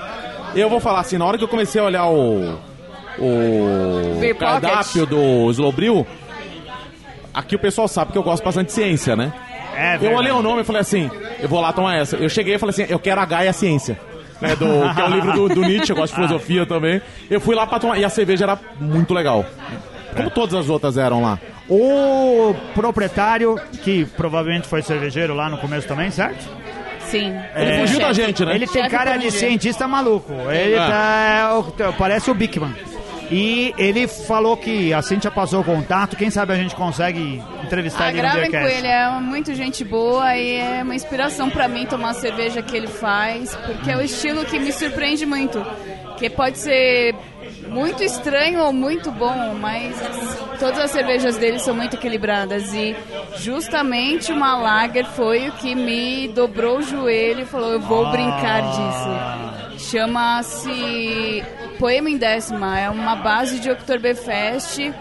Eu 0.55 0.69
vou 0.69 0.79
falar 0.79 0.99
assim, 0.99 1.17
na 1.17 1.25
hora 1.25 1.37
que 1.37 1.43
eu 1.43 1.47
comecei 1.47 1.79
a 1.79 1.85
olhar 1.85 2.07
o. 2.09 2.59
O 3.23 4.19
Beer 4.19 4.35
cardápio 4.35 5.05
do 5.05 5.49
Slowbril, 5.51 6.05
aqui 7.33 7.55
o 7.55 7.59
pessoal 7.59 7.87
sabe 7.87 8.11
que 8.11 8.17
eu 8.17 8.23
gosto 8.23 8.43
bastante 8.43 8.67
de 8.67 8.73
ciência, 8.73 9.15
né? 9.15 9.31
É 9.75 9.97
Eu 10.01 10.13
olhei 10.15 10.31
o 10.31 10.41
nome 10.41 10.61
e 10.61 10.63
falei 10.65 10.81
assim, 10.81 11.09
eu 11.39 11.47
vou 11.47 11.61
lá 11.61 11.71
tomar 11.71 11.95
essa. 11.95 12.15
Eu 12.17 12.27
cheguei 12.29 12.55
e 12.55 12.57
falei 12.57 12.71
assim, 12.71 12.85
eu 12.89 12.99
quero 12.99 13.21
a 13.21 13.25
Gaia 13.25 13.53
Ciência. 13.53 13.97
Né, 14.41 14.55
do, 14.55 14.65
que 14.95 15.01
é 15.01 15.05
o 15.05 15.07
livro 15.09 15.33
do, 15.33 15.49
do 15.49 15.61
Nietzsche, 15.61 15.91
eu 15.91 15.95
gosto 15.95 16.13
de 16.13 16.15
filosofia 16.15 16.65
também. 16.65 16.99
Eu 17.29 17.39
fui 17.39 17.53
lá 17.53 17.67
pra 17.67 17.77
tomar, 17.79 17.99
e 17.99 18.03
a 18.03 18.09
cerveja 18.09 18.45
era 18.45 18.59
muito 18.79 19.13
legal. 19.13 19.45
Como 20.15 20.31
todas 20.31 20.55
as 20.55 20.67
outras 20.67 20.97
eram 20.97 21.21
lá. 21.21 21.37
O 21.69 22.53
proprietário, 22.73 23.55
que 23.83 24.03
provavelmente 24.17 24.67
foi 24.67 24.81
cervejeiro 24.81 25.35
lá 25.35 25.47
no 25.47 25.57
começo 25.59 25.87
também, 25.87 26.09
certo? 26.09 26.43
Sim. 27.01 27.33
Ele 27.55 27.81
fugiu 27.81 27.99
da 27.99 28.11
gente, 28.13 28.43
né? 28.43 28.55
Ele 28.55 28.65
tem 28.67 28.81
Chefe 28.83 28.95
cara 28.95 29.15
de 29.17 29.29
cientista 29.31 29.87
maluco. 29.87 30.33
Ele 30.49 30.75
Ah. 30.75 30.87
tá, 30.89 31.73
é 31.83 31.87
o- 31.87 31.93
parece 31.93 32.31
o 32.31 32.33
Bickman. 32.33 32.73
E 33.31 33.73
ele 33.77 34.07
falou 34.07 34.57
que 34.57 34.93
a 34.93 35.01
Cintia 35.01 35.31
passou 35.31 35.61
o 35.61 35.63
contato. 35.63 36.17
Quem 36.17 36.29
sabe 36.29 36.51
a 36.51 36.57
gente 36.57 36.75
consegue 36.75 37.41
entrevistar 37.63 38.05
Ah, 38.05 38.09
ele 38.09 38.17
no 38.17 38.23
gravem 38.23 38.45
com 38.45 38.51
Beercast. 38.51 38.77
ele, 38.77 38.87
é 38.87 39.09
muito 39.21 39.53
gente 39.55 39.85
boa 39.85 40.35
e 40.35 40.55
é 40.57 40.81
uma 40.83 40.93
inspiração 40.95 41.49
pra 41.49 41.67
mim 41.69 41.85
tomar 41.85 42.09
a 42.09 42.13
cerveja 42.13 42.61
que 42.61 42.75
ele 42.75 42.87
faz, 42.87 43.55
porque 43.55 43.89
é 43.89 43.95
o 43.95 44.01
estilo 44.01 44.43
que 44.43 44.59
me 44.59 44.73
surpreende 44.73 45.25
muito. 45.25 45.65
Que 46.17 46.29
pode 46.29 46.57
ser 46.57 47.15
muito 47.69 48.03
estranho 48.03 48.59
ou 48.63 48.73
muito 48.73 49.09
bom, 49.11 49.55
mas 49.59 49.95
todas 50.59 50.79
as 50.79 50.91
cervejas 50.91 51.37
dele 51.37 51.57
são 51.57 51.73
muito 51.73 51.95
equilibradas 51.95 52.73
e 52.73 52.95
justamente 53.37 54.31
uma 54.31 54.57
lager 54.57 55.05
foi 55.05 55.47
o 55.49 55.53
que 55.53 55.73
me 55.73 56.27
dobrou 56.27 56.79
o 56.79 56.81
joelho 56.81 57.41
e 57.41 57.45
falou, 57.45 57.71
eu 57.71 57.79
vou 57.79 58.11
brincar 58.11 58.61
disso. 58.61 59.50
Chama-se 59.89 61.43
Poema 61.79 62.09
em 62.09 62.17
Décima, 62.17 62.79
é 62.79 62.89
uma 62.89 63.15
base 63.15 63.59
de 63.59 63.69
Oktoberfest 63.69 64.93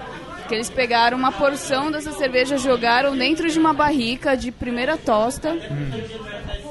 que 0.48 0.54
eles 0.54 0.68
pegaram 0.68 1.16
uma 1.16 1.30
porção 1.30 1.92
dessa 1.92 2.10
cerveja, 2.10 2.58
jogaram 2.58 3.16
dentro 3.16 3.48
de 3.48 3.56
uma 3.56 3.72
barrica 3.72 4.36
de 4.36 4.50
primeira 4.50 4.96
tosta, 4.96 5.56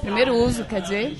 primeiro 0.01 0.35
uso, 0.35 0.65
quer 0.65 0.81
dizer. 0.81 1.15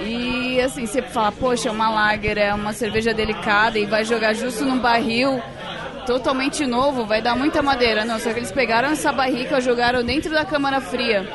E 0.00 0.58
assim, 0.60 0.86
você 0.86 1.02
fala, 1.02 1.30
poxa, 1.32 1.70
uma 1.70 1.90
lager, 1.90 2.38
é 2.38 2.54
uma 2.54 2.72
cerveja 2.72 3.12
delicada 3.12 3.78
e 3.78 3.84
vai 3.84 4.04
jogar 4.06 4.32
justo 4.32 4.64
num 4.64 4.78
barril 4.78 5.42
totalmente 6.08 6.66
novo, 6.66 7.04
vai 7.04 7.20
dar 7.20 7.36
muita 7.36 7.60
madeira. 7.62 8.02
Não, 8.02 8.18
só 8.18 8.32
que 8.32 8.38
eles 8.38 8.50
pegaram 8.50 8.88
essa 8.88 9.12
barrica, 9.12 9.60
jogaram 9.60 10.02
dentro 10.02 10.30
da 10.30 10.42
câmara 10.42 10.80
fria. 10.80 11.28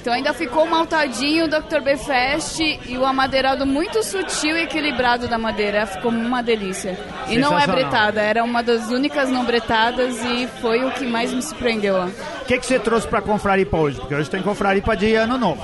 Então 0.00 0.12
ainda 0.12 0.32
ficou 0.32 0.64
maltadinho 0.66 1.46
o 1.46 1.48
Dr. 1.48 1.80
Befest 1.82 2.60
e 2.60 2.96
o 2.96 3.04
amadeirado 3.04 3.66
muito 3.66 4.04
sutil 4.04 4.56
e 4.56 4.62
equilibrado 4.62 5.26
da 5.26 5.36
madeira. 5.36 5.84
Ficou 5.84 6.12
uma 6.12 6.44
delícia. 6.44 6.96
E 7.28 7.38
não 7.38 7.58
é 7.58 7.66
bretada, 7.66 8.22
era 8.22 8.44
uma 8.44 8.62
das 8.62 8.88
únicas 8.88 9.28
não 9.28 9.44
bretadas 9.44 10.24
e 10.24 10.46
foi 10.60 10.84
o 10.84 10.92
que 10.92 11.04
mais 11.04 11.32
me 11.32 11.42
surpreendeu 11.42 11.96
lá. 11.96 12.06
O 12.42 12.44
que, 12.44 12.56
que 12.56 12.66
você 12.66 12.78
trouxe 12.78 13.08
pra 13.08 13.20
Confraripa 13.20 13.76
hoje? 13.76 13.98
Porque 13.98 14.14
hoje 14.14 14.30
tem 14.30 14.42
Confraripa 14.42 14.96
de 14.96 15.12
ano 15.16 15.36
novo. 15.36 15.60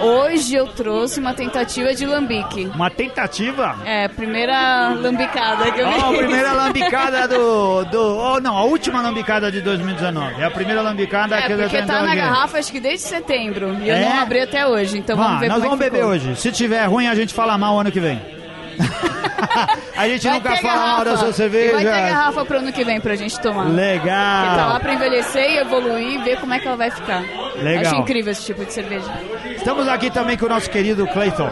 Hoje 0.00 0.54
eu 0.54 0.66
trouxe 0.68 1.18
uma 1.18 1.34
tentativa 1.34 1.92
de 1.94 2.06
lambique. 2.06 2.66
Uma 2.74 2.88
tentativa? 2.88 3.76
É, 3.84 4.06
primeira 4.06 4.90
lambicada 4.90 5.70
que 5.72 5.80
eu 5.80 5.88
vi. 5.90 5.98
Ó, 6.00 6.10
a 6.12 6.16
primeira 6.16 6.52
lambicada 6.54 7.26
do... 7.26 7.84
do 7.84 8.16
oh, 8.16 8.40
não, 8.40 8.56
a 8.56 8.62
última 8.64 9.02
lambicada 9.02 9.50
de 9.50 9.60
2019. 9.60 10.40
É 10.40 10.44
a 10.44 10.50
primeira 10.50 10.82
lambicada 10.82 11.36
É, 11.36 11.42
que 11.42 11.52
eu 11.52 11.58
porque 11.58 11.82
tá 11.82 12.02
na 12.02 12.12
aqui. 12.12 12.16
garrafa 12.20 12.58
acho 12.58 12.70
que 12.70 12.78
desde 12.80 13.06
setembro. 13.08 13.76
E 13.82 13.88
eu 13.88 13.94
É? 13.96 14.00
não 14.04 14.20
abri 14.20 14.40
até 14.40 14.66
hoje, 14.66 14.98
então 14.98 15.16
vamos 15.16 15.32
Vá, 15.34 15.38
ver 15.40 15.48
nós 15.48 15.58
é 15.58 15.62
vamos 15.62 15.78
beber 15.78 15.96
ficou. 15.98 16.10
hoje. 16.12 16.36
Se 16.36 16.52
tiver 16.52 16.84
ruim, 16.84 17.08
a 17.08 17.14
gente 17.14 17.34
fala 17.34 17.58
mal 17.58 17.78
ano 17.80 17.90
que 17.90 17.98
vem. 18.00 18.37
a 19.96 20.08
gente 20.08 20.24
Vai 20.24 20.34
nunca 20.34 20.56
fala 20.56 20.76
mal 20.86 21.04
da 21.04 21.16
sua 21.16 21.28
E 21.30 21.32
cerveja. 21.32 21.72
vai 21.74 21.84
ter 21.84 21.90
garrafa 21.90 22.44
pro 22.44 22.58
ano 22.58 22.72
que 22.72 22.84
vem 22.84 23.00
pra 23.00 23.14
gente 23.16 23.38
tomar. 23.40 23.64
Legal. 23.64 24.44
Porque 24.44 24.56
tá 24.56 24.66
lá 24.66 24.80
pra 24.80 24.94
envelhecer 24.94 25.50
e 25.50 25.58
evoluir 25.58 26.14
e 26.14 26.18
ver 26.24 26.40
como 26.40 26.54
é 26.54 26.58
que 26.58 26.66
ela 26.68 26.76
vai 26.76 26.90
ficar. 26.90 27.22
Legal. 27.62 27.92
Acho 27.92 27.96
incrível 28.02 28.32
esse 28.32 28.44
tipo 28.46 28.64
de 28.64 28.72
cerveja. 28.72 29.10
Estamos 29.56 29.88
aqui 29.88 30.10
também 30.10 30.36
com 30.36 30.46
o 30.46 30.48
nosso 30.48 30.70
querido 30.70 31.06
Clayton. 31.08 31.50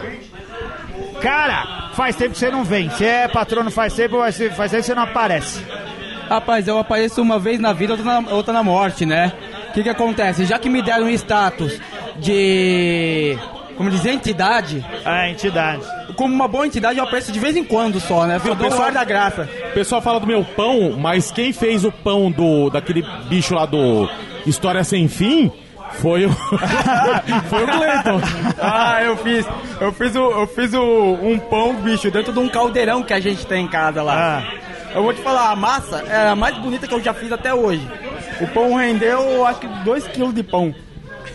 Cara, 1.21 1.89
faz 1.93 2.15
tempo 2.15 2.31
que 2.31 2.37
você 2.39 2.49
não 2.51 2.63
vem. 2.63 2.89
Você 2.89 3.05
é 3.05 3.27
patrono 3.27 3.71
faz 3.71 3.93
tempo, 3.93 4.17
faz 4.19 4.37
tempo 4.37 4.55
faz 4.55 4.71
tempo 4.71 4.81
que 4.81 4.87
você 4.87 4.95
não 4.95 5.03
aparece. 5.03 5.61
Rapaz, 6.29 6.67
eu 6.67 6.77
apareço 6.77 7.21
uma 7.21 7.39
vez 7.39 7.59
na 7.59 7.73
vida, 7.73 7.93
outra 7.93 8.21
na, 8.21 8.31
outra 8.33 8.53
na 8.53 8.61
morte, 8.63 9.05
né? 9.05 9.31
O 9.69 9.73
que 9.73 9.83
que 9.83 9.89
acontece? 9.89 10.45
Já 10.45 10.59
que 10.59 10.69
me 10.69 10.81
deram 10.81 11.05
um 11.05 11.09
status 11.09 11.79
de... 12.17 13.37
Como 13.77 13.89
dizer, 13.91 14.11
entidade, 14.11 14.83
É, 15.05 15.29
entidade. 15.29 15.83
como 16.15 16.33
uma 16.33 16.47
boa 16.47 16.65
entidade 16.65 16.97
eu 16.97 17.03
apareço 17.05 17.31
de 17.31 17.39
vez 17.39 17.55
em 17.55 17.63
quando 17.63 17.99
só, 17.99 18.25
né? 18.25 18.39
Porque 18.39 18.49
o 18.51 18.55
pessoal- 18.69 18.91
da 18.91 19.03
graça. 19.03 19.47
O 19.69 19.73
pessoal 19.73 20.01
fala 20.01 20.19
do 20.19 20.25
meu 20.27 20.43
pão, 20.43 20.93
mas 20.97 21.31
quem 21.31 21.53
fez 21.53 21.85
o 21.85 21.91
pão 21.91 22.31
do 22.31 22.69
daquele 22.71 23.05
bicho 23.29 23.53
lá 23.53 23.65
do 23.67 24.09
História 24.45 24.83
Sem 24.83 25.07
Fim 25.07 25.51
foi 25.99 26.25
o 26.25 26.29
foi 27.49 27.63
o 27.63 27.67
Cleiton. 27.67 28.21
Ah, 28.59 29.03
eu 29.03 29.15
fiz. 29.17 29.45
Eu 29.79 29.93
fiz, 29.93 30.15
o, 30.15 30.19
eu 30.31 30.47
fiz 30.47 30.73
o, 30.73 30.81
um 31.21 31.37
pão, 31.37 31.75
bicho, 31.75 32.09
dentro 32.09 32.33
de 32.33 32.39
um 32.39 32.49
caldeirão 32.49 33.03
que 33.03 33.13
a 33.13 33.19
gente 33.19 33.45
tem 33.45 33.65
em 33.65 33.67
casa 33.67 34.01
lá. 34.01 34.43
Eu 34.95 35.03
vou 35.03 35.13
te 35.13 35.21
falar, 35.21 35.51
a 35.51 35.55
massa 35.55 36.03
é 36.09 36.29
a 36.29 36.35
mais 36.35 36.57
bonita 36.57 36.87
que 36.87 36.93
eu 36.93 37.01
já 37.03 37.13
fiz 37.13 37.31
até 37.31 37.53
hoje. 37.53 37.87
O 38.41 38.47
pão 38.47 38.73
rendeu, 38.75 39.45
acho 39.45 39.59
que 39.59 39.67
2 39.67 40.07
kg 40.07 40.31
de 40.33 40.41
pão. 40.43 40.73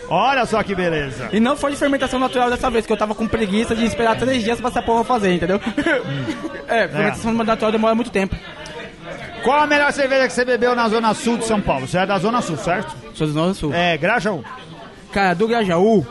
Olha 0.09 0.45
só 0.45 0.61
que 0.63 0.75
beleza. 0.75 1.29
E 1.31 1.39
não 1.39 1.55
foi 1.55 1.71
de 1.71 1.77
fermentação 1.77 2.19
natural 2.19 2.49
dessa 2.49 2.69
vez, 2.69 2.85
que 2.85 2.91
eu 2.93 2.97
tava 2.97 3.15
com 3.15 3.27
preguiça 3.27 3.75
de 3.75 3.85
esperar 3.85 4.17
três 4.17 4.43
dias 4.43 4.59
pra 4.59 4.69
essa 4.69 4.81
porra 4.81 5.03
fazer, 5.03 5.33
entendeu? 5.33 5.59
é, 6.67 6.87
fermentação 6.87 7.33
natural 7.33 7.71
demora 7.71 7.95
muito 7.95 8.11
tempo. 8.11 8.35
Qual 9.43 9.59
a 9.59 9.67
melhor 9.67 9.91
cerveja 9.91 10.27
que 10.27 10.33
você 10.33 10.45
bebeu 10.45 10.75
na 10.75 10.87
Zona 10.87 11.13
Sul 11.13 11.37
de 11.37 11.45
São 11.45 11.59
Paulo? 11.59 11.87
Você 11.87 11.97
é 11.97 12.05
da 12.05 12.17
Zona 12.17 12.41
Sul, 12.41 12.57
certo? 12.57 12.95
Sou 13.13 13.27
do 13.27 13.33
Norte 13.33 13.57
Sul. 13.59 13.73
É, 13.73 13.97
Grajaú. 13.97 14.43
Cara, 15.11 15.33
do 15.33 15.47
Grajaú. 15.47 16.05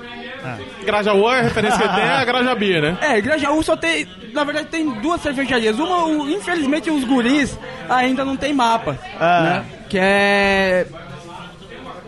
Grajaú, 0.85 1.27
a 1.29 1.41
referência 1.41 1.79
que 1.79 1.95
tem 1.95 2.05
é 2.05 2.11
a 2.11 2.25
Grajabia, 2.25 2.81
né? 2.81 2.99
É, 3.01 3.21
Grajaú 3.21 3.63
só 3.63 3.77
tem. 3.77 4.07
Na 4.33 4.45
verdade, 4.45 4.67
tem 4.69 4.89
duas 5.01 5.21
cervejarias. 5.23 5.79
Uma, 5.79 6.05
o- 6.05 6.29
infelizmente, 6.29 6.91
os 6.91 7.05
guris 7.05 7.57
ainda 7.89 8.25
não 8.25 8.37
tem 8.37 8.53
mapa. 8.53 8.99
Ah. 9.21 9.43
Né? 9.43 9.65
Que 9.89 9.99
é. 10.01 10.87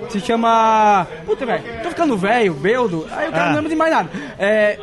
Se 0.09 0.20
chama. 0.20 1.07
Puta, 1.24 1.46
velho. 1.46 1.62
Tô 1.83 1.88
ficando 1.90 2.16
velho, 2.16 2.54
beldo. 2.54 3.07
Aí 3.12 3.28
o 3.28 3.33
cara 3.33 3.44
Ah. 3.44 3.48
não 3.48 3.54
lembra 3.57 3.70
de 3.70 3.76
mais 3.76 3.92
nada. 3.92 4.11
É, 4.38 4.78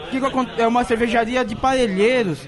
é 0.57 0.67
uma 0.67 0.83
cervejaria 0.83 1.43
de 1.45 1.55
parelheiros. 1.55 2.39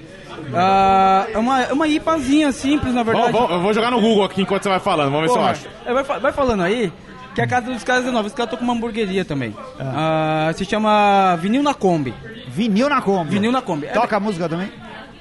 Ah, 0.53 1.25
é 1.33 1.37
uma, 1.37 1.61
é 1.63 1.73
uma 1.73 1.87
IPAzinha 1.87 2.51
simples, 2.51 2.93
na 2.93 3.03
verdade. 3.03 3.31
vamos- 3.31 3.49
eu 3.51 3.61
vou 3.61 3.73
jogar 3.73 3.91
no 3.91 4.01
Google 4.01 4.23
aqui 4.25 4.41
enquanto 4.41 4.63
você 4.63 4.69
vai 4.69 4.79
falando, 4.79 5.11
vamos 5.11 5.21
ver 5.21 5.29
se 5.29 5.33
eu 5.35 5.39
Porra, 5.39 5.51
acho. 5.51 5.67
é, 5.85 5.93
vai, 5.93 6.19
vai 6.19 6.31
falando 6.33 6.63
aí 6.63 6.91
que 7.33 7.41
a 7.41 7.47
casa 7.47 7.71
dos 7.71 7.83
caras 7.83 8.05
é 8.05 8.11
nova. 8.11 8.27
Os 8.27 8.33
caras 8.33 8.47
estão 8.51 8.57
com 8.59 8.63
uma 8.65 8.73
hamburgueria 8.73 9.23
também. 9.25 9.55
Ah, 9.79 10.51
se 10.55 10.65
chama 10.65 11.35
Vinil 11.37 11.63
na 11.63 11.73
Kombi. 11.73 12.13
Vinil 12.47 12.89
na 12.89 13.01
Kombi. 13.01 13.29
Vinil 13.31 13.51
na 13.51 13.61
Kombi. 13.61 13.85
É- 13.87 13.91
Toca 13.91 14.17
a 14.17 14.19
música 14.19 14.47
também? 14.49 14.71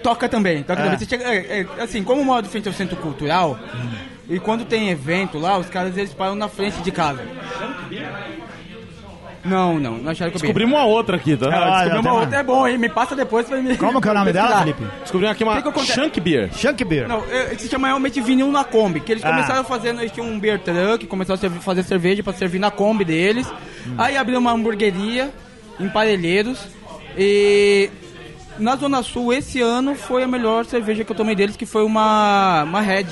Toca 0.03 0.29
também, 0.29 0.63
toca 0.65 0.81
É. 0.81 0.85
também. 0.85 0.99
Você 0.99 1.07
chega- 1.07 1.25
é, 1.25 1.61
é, 1.79 1.83
assim, 1.83 2.03
como 2.03 2.25
mora 2.25 2.43
de 2.43 2.49
frente 2.49 2.67
ao 2.69 2.75
centro 2.75 2.97
cultural, 2.97 3.57
e 4.35 4.41
quando 4.41 4.65
tem 4.65 4.89
evento 4.91 5.39
lá, 5.39 5.59
os 5.59 5.69
caras 5.69 5.97
eles 5.97 6.13
param 6.13 6.35
na 6.35 6.49
frente 6.49 6.81
de 6.83 6.91
casa. 6.91 7.23
Não, 9.45 9.81
não, 9.81 9.99
não 9.99 10.13
acharam 10.13 10.31
que 10.31 10.37
eu 10.37 10.41
Descobrimos 10.41 10.73
uma 10.79 10.85
outra 10.87 11.17
aqui, 11.17 11.37
tá? 11.37 11.47
Ah, 11.49 11.51
Descobri 11.85 11.91
tem 11.91 12.01
uma 12.01 12.13
uma. 12.13 12.21
outra, 12.21 12.39
é 12.39 12.43
bom, 12.45 12.67
hein? 12.69 12.79
Me 12.79 12.89
passa 12.89 13.17
depois 13.17 13.45
pra 13.49 13.61
me. 13.61 13.77
Como 13.77 14.01
que 14.01 14.07
é 14.07 14.11
o 14.13 14.15
nome 14.15 14.33
dela. 14.33 14.59
Felipe? 14.61 14.85
Descobrimos 15.01 15.33
aqui 15.35 15.43
O 15.43 15.53
que 15.57 15.63
que 15.63 15.79
uma? 15.79 15.85
Shank 15.85 16.21
Beer. 16.21 16.53
Shank 16.55 16.85
Beer. 16.85 17.09
Não, 17.09 17.25
é, 17.29 17.47
se 17.59 17.69
chama 17.69 17.89
realmente 17.89 18.21
vinil 18.21 18.53
na 18.53 18.63
Kombi, 18.63 19.01
que 19.01 19.11
eles 19.11 19.25
Ah. 19.25 19.31
começaram 19.31 19.65
fazendo, 19.65 20.01
eles 20.01 20.13
tinham 20.13 20.29
um 20.29 20.39
beer 20.39 20.61
truck, 20.61 21.07
começaram 21.09 21.41
a 21.45 21.51
fazer 21.61 21.83
cerveja 21.83 22.23
pra 22.23 22.33
servir 22.33 22.61
na 22.61 22.71
Kombi 22.71 23.05
deles. 23.05 23.53
Aí 23.99 24.17
abriu 24.17 24.39
uma 24.39 24.53
hamburgueria 24.53 25.31
em 25.81 25.89
Parelheiros 25.89 26.61
e 27.19 27.91
na 28.59 28.77
Zona 28.77 29.03
Sul 29.03 29.33
esse 29.33 29.61
ano 29.61 29.95
foi 29.95 30.23
a 30.23 30.29
melhor 30.29 30.65
cerveja 30.65 31.05
que 31.05 31.11
eu 31.13 31.17
tomei 31.17 31.35
deles, 31.35 31.57
que 31.57 31.67
foi 31.67 31.85
uma 31.85 32.63
uma 32.65 32.81
Red. 32.81 33.07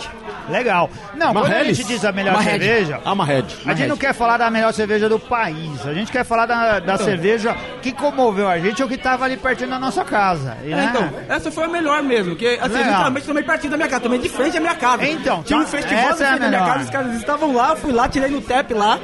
Legal. 0.48 0.90
Não, 1.14 1.30
Uma 1.30 1.42
quando 1.42 1.52
a 1.52 1.60
Helles? 1.60 1.76
gente 1.76 1.86
diz 1.86 2.04
a 2.04 2.10
melhor 2.10 2.34
Uma 2.34 2.42
Red. 2.42 2.50
cerveja, 2.58 3.00
Ah, 3.04 3.12
uma 3.12 3.24
Red. 3.24 3.44
a 3.66 3.74
gente 3.74 3.88
não 3.88 3.96
quer 3.96 4.12
falar 4.12 4.36
da 4.36 4.50
melhor 4.50 4.72
cerveja 4.72 5.08
do 5.08 5.18
país. 5.18 5.86
A 5.86 5.94
gente 5.94 6.10
quer 6.10 6.24
falar 6.24 6.46
da, 6.46 6.80
da 6.80 6.98
cerveja 6.98 7.54
que 7.80 7.92
comoveu 7.92 8.48
a 8.48 8.58
gente 8.58 8.82
ou 8.82 8.88
que 8.88 8.96
tava 8.96 9.24
ali 9.26 9.36
pertinho 9.36 9.70
da 9.70 9.78
nossa 9.78 10.04
casa. 10.04 10.56
E, 10.64 10.72
É, 10.72 10.76
né? 10.76 10.86
então, 10.92 11.08
essa 11.28 11.52
foi 11.52 11.64
a 11.64 11.68
melhor 11.68 12.02
mesmo, 12.02 12.34
que 12.34 12.46
assim, 12.46 12.72
Legal. 12.74 12.90
literalmente 12.90 13.26
tomei 13.26 13.42
pertinho 13.44 13.70
da 13.70 13.76
minha 13.76 13.88
casa, 13.88 14.02
tomei 14.02 14.18
de 14.18 14.28
frente 14.28 14.56
à 14.56 14.60
minha 14.60 14.74
casa. 14.74 15.06
Então, 15.06 15.42
tinha 15.44 15.58
um 15.58 15.62
tá- 15.62 15.68
festival 15.68 16.04
essa 16.10 16.16
de 16.16 16.22
é 16.24 16.26
a 16.26 16.38
da 16.38 16.48
minha 16.48 16.64
casa, 16.64 16.84
os 16.84 16.90
caras 16.90 17.14
estavam 17.16 17.54
lá, 17.54 17.70
eu 17.70 17.76
fui 17.76 17.92
lá, 17.92 18.08
tirei 18.08 18.30
no 18.30 18.40
tap 18.40 18.70
lá. 18.72 18.98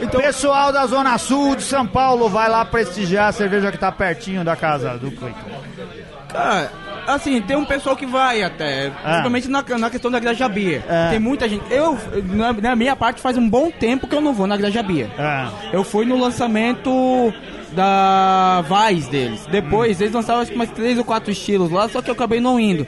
Então, 0.00 0.20
Pessoal 0.20 0.72
da 0.72 0.84
Zona 0.86 1.16
Sul 1.16 1.56
de 1.56 1.62
São 1.62 1.86
Paulo 1.86 2.28
vai 2.28 2.48
lá 2.50 2.64
prestigiar 2.66 3.28
a 3.28 3.32
cerveja 3.32 3.72
que 3.72 3.78
tá 3.78 3.90
pertinho 3.90 4.44
da 4.44 4.54
casa 4.54 4.96
do 4.98 5.10
Cleiton. 5.10 5.55
Cara, 6.28 6.70
assim, 7.06 7.40
tem 7.40 7.56
um 7.56 7.64
pessoal 7.64 7.96
que 7.96 8.06
vai 8.06 8.42
até, 8.42 8.90
principalmente 8.90 9.48
na, 9.48 9.64
na 9.78 9.90
questão 9.90 10.10
da 10.10 10.18
Graja 10.18 10.48
Beer. 10.48 10.82
Ah. 10.88 11.08
Tem 11.10 11.18
muita 11.18 11.48
gente. 11.48 11.64
Eu, 11.70 11.98
na, 12.24 12.52
na 12.52 12.76
minha 12.76 12.96
parte, 12.96 13.20
faz 13.20 13.36
um 13.36 13.48
bom 13.48 13.70
tempo 13.70 14.06
que 14.06 14.14
eu 14.14 14.20
não 14.20 14.32
vou 14.32 14.46
na 14.46 14.56
Graja 14.56 14.82
Beer. 14.82 15.08
Ah. 15.18 15.50
Eu 15.72 15.84
fui 15.84 16.04
no 16.04 16.18
lançamento 16.18 17.32
da 17.72 18.62
Vice 18.62 19.10
deles. 19.10 19.46
Depois, 19.50 20.00
eles 20.00 20.12
lançaram 20.12 20.40
acho 20.40 20.52
que 20.52 20.58
mais 20.58 20.70
três 20.70 20.98
ou 20.98 21.04
quatro 21.04 21.30
estilos 21.30 21.70
lá, 21.70 21.88
só 21.88 22.02
que 22.02 22.10
eu 22.10 22.14
acabei 22.14 22.40
não 22.40 22.58
indo. 22.58 22.86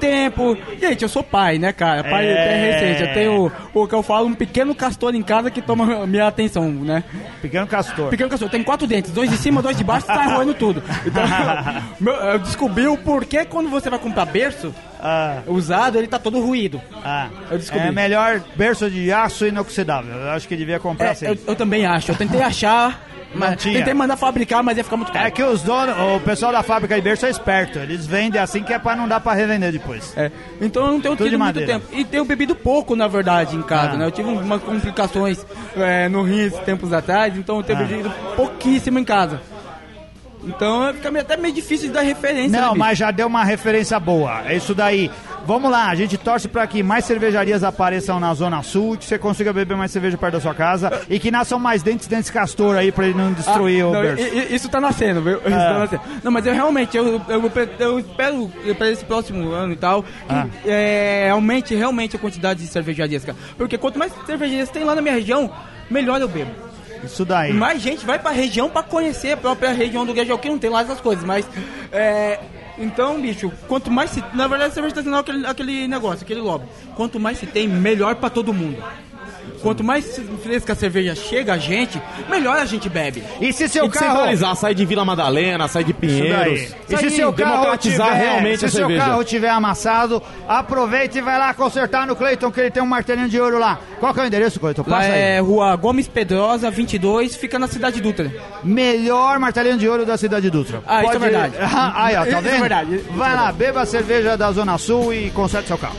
Tempo. 0.00 0.56
Gente, 0.80 1.02
eu 1.02 1.08
sou 1.08 1.22
pai, 1.22 1.58
né, 1.58 1.72
cara? 1.72 2.02
Pai 2.04 2.26
É. 2.26 2.30
é 2.30 2.70
recente. 2.72 3.08
Eu 3.08 3.14
tenho 3.14 3.52
o 3.72 3.88
que 3.88 3.94
eu 3.94 4.02
falo, 4.02 4.26
um 4.26 4.34
pequeno 4.34 4.74
castor 4.74 5.14
em 5.14 5.22
casa 5.22 5.50
que 5.50 5.62
toma 5.62 6.02
a 6.02 6.06
minha 6.06 6.26
atenção, 6.26 6.70
né? 6.70 7.02
Pequeno 7.40 7.66
Castor. 7.66 8.08
Pequeno 8.10 8.28
cachorro, 8.30 8.50
tem 8.50 8.62
quatro 8.62 8.86
dentes, 8.86 9.10
dois 9.10 9.30
de 9.30 9.36
cima, 9.36 9.60
dois 9.62 9.76
de 9.76 9.84
baixo, 9.84 10.06
sai 10.06 10.28
roendo 10.34 10.54
tudo. 10.54 10.82
Então, 11.06 11.22
meu, 12.00 12.14
eu 12.14 12.38
descobri 12.38 12.86
o 12.86 12.96
porquê 12.96 13.44
quando 13.44 13.68
você 13.70 13.88
vai 13.90 13.98
comprar 13.98 14.24
berço 14.26 14.74
Ah, 15.00 15.38
usado, 15.46 15.98
ele 15.98 16.06
tá 16.06 16.18
todo 16.18 16.40
ruído. 16.40 16.80
ah. 17.04 17.28
Eu 17.50 17.58
descobri. 17.58 17.88
É 17.88 17.92
melhor 17.92 18.40
berço 18.56 18.90
de 18.90 19.12
aço 19.12 19.46
inoxidável. 19.46 20.14
Eu 20.14 20.30
acho 20.30 20.48
que 20.48 20.56
devia 20.56 20.78
comprar 20.80 21.08
É, 21.08 21.10
assim. 21.10 21.26
eu, 21.26 21.38
eu 21.48 21.56
também 21.56 21.84
acho. 21.86 22.10
Eu 22.12 22.16
tentei 22.16 22.40
achar, 22.42 23.00
mas 23.34 23.62
tentei 23.62 23.94
mandar 23.94 24.16
fabricar, 24.16 24.62
mas 24.62 24.76
ia 24.78 24.84
ficar 24.84 24.96
muito 24.96 25.12
caro. 25.12 25.26
É 25.26 25.30
que 25.30 25.42
os 25.42 25.62
donos, 25.62 25.94
o 26.16 26.20
pessoal 26.20 26.52
da 26.52 26.62
fábrica 26.62 26.94
de 26.94 27.00
berço 27.02 27.26
é 27.26 27.30
esperto. 27.30 27.78
Eles 27.78 28.06
vendem 28.06 28.40
assim 28.40 28.62
que 28.62 28.72
é 28.72 28.78
pra 28.78 28.94
não 28.96 29.06
dar 29.08 29.20
pra 29.20 29.32
revender 29.34 29.72
depois. 29.72 30.12
É, 30.16 30.30
Então 30.60 30.86
eu 30.86 30.92
não 30.92 31.00
tenho 31.00 31.16
Tudo 31.16 31.28
tido 31.30 31.38
muito 31.38 31.64
tempo. 31.66 31.86
E 31.92 32.04
tenho 32.04 32.24
bebido 32.24 32.54
pouco, 32.54 32.94
na 32.96 33.06
verdade, 33.08 33.56
em 33.56 33.62
casa, 33.62 33.92
Ah. 33.92 33.96
né? 33.96 34.06
Eu 34.06 34.10
tive 34.10 34.28
umas 34.28 34.62
complicações 34.62 35.44
é, 35.76 36.08
no 36.08 36.22
rim 36.22 36.48
tempos 36.64 36.92
atrás, 36.92 37.36
então 37.36 37.56
eu 37.58 37.62
tenho 37.62 37.78
Ah. 37.78 37.82
bebido 37.82 38.10
pouquíssimo 38.36 38.98
em 38.98 39.04
casa. 39.04 39.40
Então 40.46 40.92
fica 40.94 41.10
meio- 41.10 41.24
até 41.24 41.36
meio 41.36 41.54
difícil 41.54 41.88
de 41.88 41.94
dar 41.94 42.02
referência. 42.02 42.48
né, 42.50 42.60
Não, 42.60 42.68
bicho? 42.72 42.78
mas 42.78 42.98
já 42.98 43.10
deu 43.10 43.26
uma 43.26 43.44
referência 43.44 43.98
boa. 43.98 44.42
É 44.46 44.56
isso 44.56 44.74
daí. 44.74 45.10
Vamos 45.46 45.70
lá, 45.70 45.88
a 45.90 45.94
gente 45.94 46.16
torce 46.16 46.48
pra 46.48 46.66
que 46.66 46.82
mais 46.82 47.04
cervejarias 47.04 47.62
apareçam 47.62 48.18
na 48.18 48.32
Zona 48.32 48.62
Sul, 48.62 48.96
que 48.96 49.04
você 49.04 49.18
consiga 49.18 49.52
beber 49.52 49.76
mais 49.76 49.90
cerveja 49.90 50.16
perto 50.16 50.32
da 50.34 50.40
sua 50.40 50.54
casa 50.54 51.02
e 51.08 51.18
que 51.20 51.30
nasçam 51.30 51.58
mais 51.58 51.82
dentes 51.82 52.06
dentes 52.06 52.30
castor 52.30 52.76
aí 52.76 52.90
pra 52.90 53.04
ele 53.06 53.18
não 53.18 53.30
destruir 53.30 53.82
Ah, 53.82 53.88
o 53.88 53.92
não, 53.92 54.02
Isso 54.50 54.70
tá 54.70 54.80
nascendo, 54.80 55.20
viu? 55.20 55.36
Isso 55.44 55.50
tá 55.50 55.78
nascendo. 55.80 56.02
Não, 56.22 56.32
mas 56.32 56.46
eu 56.46 56.54
realmente, 56.54 56.96
eu, 56.96 57.20
eu, 57.28 57.52
eu 57.78 57.98
espero 57.98 58.50
para 58.78 58.90
esse 58.90 59.04
próximo 59.04 59.50
ano 59.52 59.74
e 59.74 59.76
tal, 59.76 60.02
que 60.02 60.08
Ah. 60.30 60.46
é, 60.64 61.28
aumente 61.30 61.74
realmente 61.74 62.16
a 62.16 62.18
quantidade 62.18 62.60
de 62.60 62.66
cervejarias, 62.68 63.22
cara. 63.22 63.36
Porque 63.58 63.76
quanto 63.76 63.98
mais 63.98 64.12
cervejarias 64.24 64.70
tem 64.70 64.82
lá 64.82 64.94
na 64.94 65.02
minha 65.02 65.14
região, 65.14 65.50
melhor 65.90 66.22
eu 66.22 66.28
bebo. 66.28 66.50
Isso 67.04 67.24
daí. 67.24 67.52
Mais 67.52 67.80
gente 67.80 68.04
vai 68.04 68.18
pra 68.18 68.30
região 68.30 68.68
pra 68.68 68.82
conhecer 68.82 69.32
a 69.32 69.36
própria 69.36 69.72
região 69.72 70.04
do 70.04 70.14
que 70.14 70.48
não 70.48 70.58
tem 70.58 70.70
lá 70.70 70.82
essas 70.82 71.00
coisas, 71.00 71.24
mas. 71.24 71.46
É, 71.92 72.40
então, 72.78 73.20
bicho, 73.20 73.52
quanto 73.68 73.90
mais 73.90 74.10
se. 74.10 74.24
Na 74.32 74.48
verdade, 74.48 74.74
cerveja 74.74 74.96
artesanal 74.96 75.20
é 75.20 75.22
aquele, 75.22 75.46
aquele 75.46 75.88
negócio, 75.88 76.24
aquele 76.24 76.40
lobby. 76.40 76.66
Quanto 76.96 77.20
mais 77.20 77.38
se 77.38 77.46
tem, 77.46 77.68
melhor 77.68 78.16
pra 78.16 78.30
todo 78.30 78.52
mundo. 78.52 78.82
Quanto 79.64 79.82
mais 79.82 80.20
fresca 80.42 80.74
a 80.74 80.76
cerveja 80.76 81.14
chega 81.14 81.54
a 81.54 81.56
gente, 81.56 81.98
melhor 82.28 82.58
a 82.58 82.66
gente 82.66 82.86
bebe. 82.86 83.24
E 83.40 83.50
se 83.50 83.66
seu 83.66 83.88
que 83.88 83.98
carro... 83.98 84.16
centralizar, 84.16 84.54
sai 84.56 84.74
de 84.74 84.84
Vila 84.84 85.06
Madalena, 85.06 85.66
sai 85.68 85.82
de. 85.82 85.94
Pinheiros. 85.94 86.74
E 86.86 86.96
se 86.98 87.08
seu 87.08 87.32
carro 87.32 87.74
tiver, 87.78 88.12
realmente 88.12 88.58
se 88.58 88.66
a 88.66 88.68
seu 88.68 88.80
cerveja. 88.80 89.00
carro 89.06 89.24
tiver 89.24 89.48
amassado, 89.48 90.22
aproveita 90.46 91.16
e 91.16 91.22
vai 91.22 91.38
lá 91.38 91.54
consertar 91.54 92.06
no 92.06 92.14
Cleiton, 92.14 92.52
que 92.52 92.60
ele 92.60 92.70
tem 92.70 92.82
um 92.82 92.86
martelinho 92.86 93.26
de 93.26 93.40
ouro 93.40 93.58
lá. 93.58 93.78
Qual 93.98 94.12
que 94.12 94.20
é 94.20 94.24
o 94.24 94.26
endereço, 94.26 94.60
Cleiton? 94.60 94.84
Lá 94.86 94.98
Passa 94.98 95.12
aí. 95.12 95.18
é 95.18 95.38
Rua 95.38 95.74
Gomes 95.76 96.08
Pedrosa, 96.08 96.70
22, 96.70 97.34
fica 97.34 97.58
na 97.58 97.66
Cidade 97.66 98.02
Dutra. 98.02 98.30
Melhor 98.62 99.38
martelinho 99.38 99.78
de 99.78 99.88
ouro 99.88 100.04
da 100.04 100.18
cidade 100.18 100.42
de 100.42 100.50
Dutra. 100.50 100.82
Ah, 100.86 101.04
isso 101.04 101.14
é 101.14 101.18
verdade. 101.18 101.54
aí, 101.94 102.16
ó, 102.16 102.20
tá 102.20 102.26
Isso 102.26 102.36
é 102.36 102.40
vendo? 102.42 102.60
verdade. 102.60 102.96
Vai 103.16 103.34
lá, 103.34 103.50
beba 103.50 103.80
a 103.80 103.86
cerveja 103.86 104.36
da 104.36 104.52
Zona 104.52 104.76
Sul 104.76 105.14
e 105.14 105.30
conserte 105.30 105.68
seu 105.68 105.78
carro. 105.78 105.96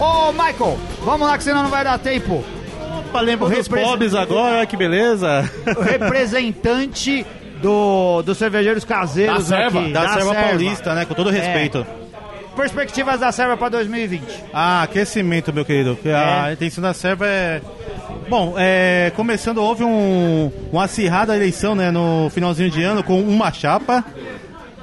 Ô, 0.00 0.32
Michael, 0.32 0.78
vamos 1.04 1.26
lá 1.28 1.36
que 1.36 1.44
senão 1.44 1.62
não 1.62 1.70
vai 1.70 1.84
dar 1.84 1.98
tempo. 1.98 2.42
Opa, 3.08 3.20
lembra 3.20 3.48
dos 3.48 3.58
Represen- 3.58 3.88
pobres 3.90 4.14
agora, 4.14 4.64
que 4.66 4.76
beleza. 4.76 5.48
O 5.76 5.80
representante 5.82 7.26
do, 7.60 8.22
dos 8.22 8.38
cervejeiros 8.38 8.84
caseiros 8.84 9.48
Da 9.48 9.56
Serva, 9.58 9.80
aqui. 9.80 9.92
Da, 9.92 10.08
Serva 10.08 10.32
Serva. 10.34 10.48
Paulista, 10.48 10.94
né? 10.94 11.04
Com 11.04 11.14
todo 11.14 11.30
respeito. 11.30 11.86
Perspectivas 12.56 13.20
da 13.20 13.30
Serva 13.32 13.56
para 13.56 13.68
2020. 13.70 14.22
Ah, 14.52 14.82
aquecimento, 14.82 15.52
meu 15.52 15.64
querido. 15.64 15.98
A 16.06 16.50
É. 16.50 16.52
intenção 16.54 16.82
da 16.82 16.92
Serva 16.94 17.26
é. 17.26 17.60
Bom, 18.28 18.54
é, 18.56 19.12
começando, 19.16 19.58
houve 19.58 19.82
um, 19.82 20.50
uma 20.72 20.84
acirrada 20.84 21.34
eleição 21.34 21.74
né, 21.74 21.90
no 21.90 22.30
finalzinho 22.30 22.70
de 22.70 22.82
ano 22.82 23.02
com 23.02 23.20
uma 23.20 23.52
chapa. 23.52 24.04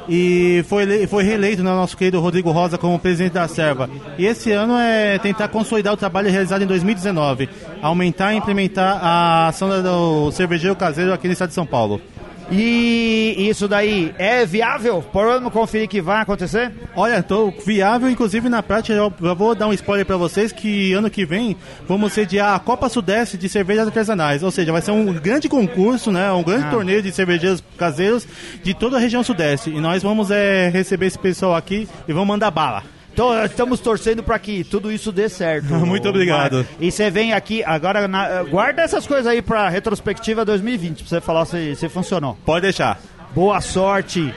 E 0.10 0.63
foi, 0.67 1.06
foi 1.08 1.24
reeleito 1.24 1.63
né, 1.63 1.70
nosso 1.70 1.98
querido 1.98 2.20
Rodrigo 2.20 2.52
Rosa 2.52 2.78
como 2.78 2.98
presidente 2.98 3.34
da 3.34 3.48
Serva. 3.48 3.89
E 4.17 4.26
esse 4.26 4.52
ano 4.52 4.78
é 4.78 5.17
tentar 5.20 5.50
consolidar 5.50 5.93
o 5.93 5.98
trabalho 5.98 6.30
realizado 6.30 6.62
em 6.62 6.67
2019, 6.67 7.50
aumentar 7.82 8.34
e 8.34 8.38
implementar 8.38 9.00
a 9.04 9.48
ação 9.48 9.70
do 9.82 10.32
cervejeiro 10.32 10.76
caseiro 10.76 11.13
aqui 11.13 11.28
no 11.28 11.34
estado 11.34 11.50
de 11.50 11.56
São 11.56 11.65
Paulo. 11.65 12.02
E 12.49 13.47
isso 13.49 13.67
daí 13.67 14.13
é 14.17 14.45
viável? 14.45 15.03
Podemos 15.12 15.51
conferir 15.51 15.88
que 15.88 16.01
vai 16.01 16.21
acontecer? 16.21 16.71
Olha, 16.95 17.21
tô 17.21 17.51
viável, 17.65 18.10
inclusive 18.10 18.47
na 18.47 18.63
prática, 18.63 18.93
eu 18.97 19.13
já 19.21 19.33
vou 19.33 19.53
dar 19.53 19.67
um 19.67 19.73
spoiler 19.73 20.05
pra 20.05 20.15
vocês 20.17 20.51
que 20.51 20.93
ano 20.93 21.10
que 21.10 21.25
vem 21.25 21.57
vamos 21.88 22.13
sediar 22.13 22.55
a 22.55 22.60
Copa 22.60 22.88
Sudeste 22.89 23.38
de 23.38 23.49
Cervejas 23.49 23.88
Artesanais, 23.88 24.43
ou 24.43 24.51
seja, 24.51 24.71
vai 24.71 24.81
ser 24.81 24.91
um 24.91 25.12
grande 25.13 25.49
concurso, 25.49 26.12
né, 26.12 26.31
um 26.31 26.43
grande 26.43 26.65
Ah. 26.67 26.71
torneio 26.71 27.01
de 27.01 27.12
cervejeiros 27.12 27.63
caseiros 27.77 28.27
de 28.63 28.73
toda 28.73 28.97
a 28.97 28.99
região 28.99 29.23
Sudeste. 29.23 29.69
E 29.69 29.79
nós 29.79 30.01
vamos 30.01 30.31
é, 30.31 30.69
receber 30.69 31.07
esse 31.07 31.19
pessoal 31.19 31.55
aqui 31.55 31.88
e 32.07 32.13
vamos 32.13 32.27
mandar 32.27 32.49
bala. 32.51 32.83
Então, 33.17 33.43
estamos 33.43 33.80
torcendo 33.80 34.21
para 34.21 34.38
que 34.38 34.63
tudo 34.63 34.91
isso 34.91 35.12
dê 35.12 35.27
certo. 35.27 35.73
Muito 35.84 36.08
obrigado. 36.08 36.63
E 36.80 36.91
você 36.91 37.10
vem 37.10 37.34
aqui, 37.34 37.63
agora, 37.63 38.08
na- 38.08 38.43
guarda 38.43 38.84
essas 38.84 39.08
coisas 39.08 39.25
aí 39.25 39.41
para 39.41 39.67
retrospectiva 39.69 40.45
2020, 40.45 40.99
pra 40.99 41.10
você 41.10 41.19
falar 41.19 41.45
se, 41.45 41.75
se 41.75 41.89
funcionou. 41.89 42.38
Pode 42.45 42.62
deixar. 42.62 42.99
Boa 43.34 43.60
sorte. 43.60 44.32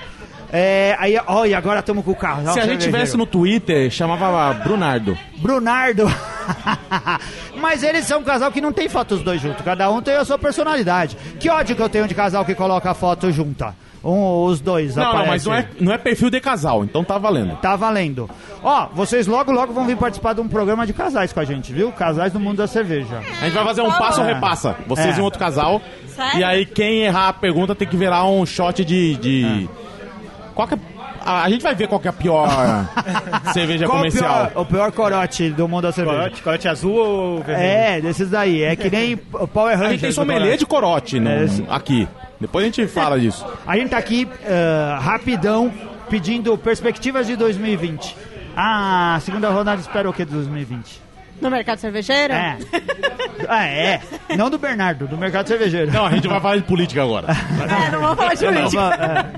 É, 0.51 0.97
aí, 0.99 1.15
ó, 1.27 1.45
e 1.45 1.53
agora 1.55 1.81
estamos 1.81 2.03
com 2.03 2.13
o 2.13 2.17
carro. 2.17 2.51
Se 2.55 2.59
a 2.59 2.65
gente 2.65 2.83
tivesse 2.83 3.19
no 3.19 3.27
Twitter, 3.27 3.91
chamava 3.91 4.55
Brunardo. 4.55 5.17
Brunardo. 5.37 6.07
Mas 7.61 7.83
eles 7.83 8.07
são 8.07 8.21
um 8.21 8.25
casal 8.25 8.51
que 8.51 8.63
não 8.63 8.73
tem 8.73 8.89
fotos 8.89 9.19
os 9.19 9.25
dois 9.25 9.43
juntos. 9.43 9.63
Cada 9.63 9.91
um 9.91 10.01
tem 10.01 10.15
a 10.17 10.25
sua 10.25 10.39
personalidade. 10.39 11.19
Que 11.39 11.51
ódio 11.51 11.77
que 11.77 11.83
eu 11.83 11.89
tenho 11.91 12.09
de 12.09 12.15
casal 12.15 12.47
que 12.47 12.55
coloca 12.55 12.91
a 12.91 12.95
foto 12.95 13.31
junta. 13.31 13.75
Um, 14.03 14.45
os 14.45 14.61
dois 14.61 14.97
Não, 14.97 15.03
não, 15.05 15.11
aparecem. 15.11 15.31
mas 15.31 15.45
não 15.47 15.55
é, 15.55 15.69
não 15.81 15.93
é 15.93 15.99
perfil 15.99 16.31
de 16.31 16.41
casal, 16.41 16.83
então 16.85 17.05
tá 17.05 17.19
valendo. 17.19 17.55
Tá 17.57 17.77
valendo. 17.77 18.31
Ó, 18.63 18.87
vocês 18.95 19.27
logo, 19.27 19.53
logo 19.53 19.73
vão 19.75 19.85
vir 19.87 19.97
participar 19.97 20.33
de 20.33 20.41
um 20.41 20.49
programa 20.49 20.87
de 20.87 20.93
casais 20.95 21.33
com 21.35 21.41
a 21.41 21.45
gente, 21.45 21.71
viu? 21.73 21.93
Casais 21.93 22.33
do 22.33 22.41
mundo 22.41 22.57
da 22.57 22.67
cerveja. 22.67 23.19
A 23.41 23.45
gente 23.45 23.53
vai 23.55 23.65
fazer 23.65 23.83
um 23.83 23.91
passo 23.93 24.21
ou 24.23 24.27
repassa. 24.27 24.75
Vocês 24.87 25.17
É. 25.17 25.19
e 25.19 25.21
um 25.21 25.25
outro 25.25 25.39
casal. 25.39 25.83
Sério? 26.09 26.39
E 26.41 26.45
aí 26.45 26.65
quem 26.65 27.03
errar 27.03 27.29
a 27.29 27.33
pergunta 27.35 27.75
tem 27.75 27.87
que 27.87 27.97
virar 27.97 28.25
um 28.25 28.47
shot 28.47 28.83
de. 28.85 29.17
de... 29.17 29.69
Qual 30.55 30.67
que 30.67 30.75
é... 30.75 30.79
A 31.23 31.43
a 31.45 31.51
gente 31.51 31.61
vai 31.63 31.75
ver 31.75 31.87
qual 31.87 32.01
que 32.01 32.09
é 32.09 32.11
a 32.11 32.15
pior 32.15 32.49
cerveja 33.53 33.85
Qual 33.85 33.97
o 33.97 34.01
comercial. 34.01 34.47
pior, 34.49 34.63
o 34.63 34.65
pior 34.65 34.91
corote 34.93 35.51
do 35.51 35.69
mundo 35.69 35.83
da 35.83 35.93
cerveja? 35.93 36.17
Corote, 36.19 36.43
corote 36.43 36.69
azul 36.69 36.95
ou 36.95 37.43
vermelho? 37.43 37.69
É, 37.69 38.01
desses 38.01 38.31
daí. 38.31 38.63
É 38.63 38.75
que 38.75 38.89
nem 38.91 39.21
o 39.35 39.47
Power 39.47 39.75
A 39.75 39.77
Rangers. 39.77 39.91
gente 39.93 40.01
tem 40.01 40.11
do 40.11 40.15
sommelier 40.15 40.57
de 40.57 40.65
corote 40.65 41.21
no- 41.21 41.29
É, 41.29 41.45
aqui. 41.69 42.09
Depois 42.41 42.65
a 42.65 42.67
gente 42.67 42.87
fala 42.87 43.21
disso. 43.21 43.47
A 43.67 43.77
gente 43.77 43.91
tá 43.91 43.99
aqui 43.99 44.27
ah, 44.45 44.99
rapidão 45.01 45.73
pedindo 46.09 46.57
perspectivas 46.57 47.27
de 47.27 47.37
2020. 47.37 48.17
Ah, 48.57 49.15
a 49.17 49.21
segunda 49.21 49.51
rodada 49.51 49.81
espera 49.81 50.09
o 50.09 50.13
que 50.13 50.25
de 50.25 50.33
2020? 50.33 51.03
No 51.41 51.51
mercado 51.51 51.79
cervejeiro? 51.79 52.33
É. 52.33 52.59
ah, 53.49 53.65
é. 53.67 54.03
Não 54.37 54.51
do 54.51 54.59
Bernardo, 54.59 55.07
do 55.07 55.17
mercado 55.17 55.49
cervejeiro. 55.49 55.91
Não, 55.93 56.05
a 56.05 56.11
gente 56.11 56.29
vai 56.29 56.41
falar 56.41 56.57
de 56.57 56.63
política 56.63 57.03
agora. 57.03 57.29
É, 57.31 57.91
não 57.91 58.01
vamos 58.01 58.17
falar 58.17 58.35
de 58.35 58.47
política. 58.47 59.31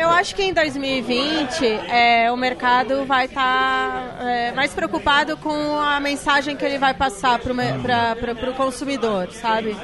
É. 0.00 0.04
Eu 0.04 0.08
acho 0.08 0.34
que 0.34 0.42
em 0.42 0.52
2020 0.54 1.64
é, 1.64 2.32
o 2.32 2.36
mercado 2.36 3.04
vai 3.04 3.26
estar 3.26 4.16
mais 4.54 4.72
preocupado 4.72 5.36
com 5.36 5.78
a 5.78 6.00
mensagem 6.00 6.56
que 6.56 6.64
ele 6.64 6.78
vai 6.78 6.94
passar 6.94 7.38
para 7.38 8.50
o 8.50 8.54
consumidor, 8.54 9.30
sabe? 9.32 9.76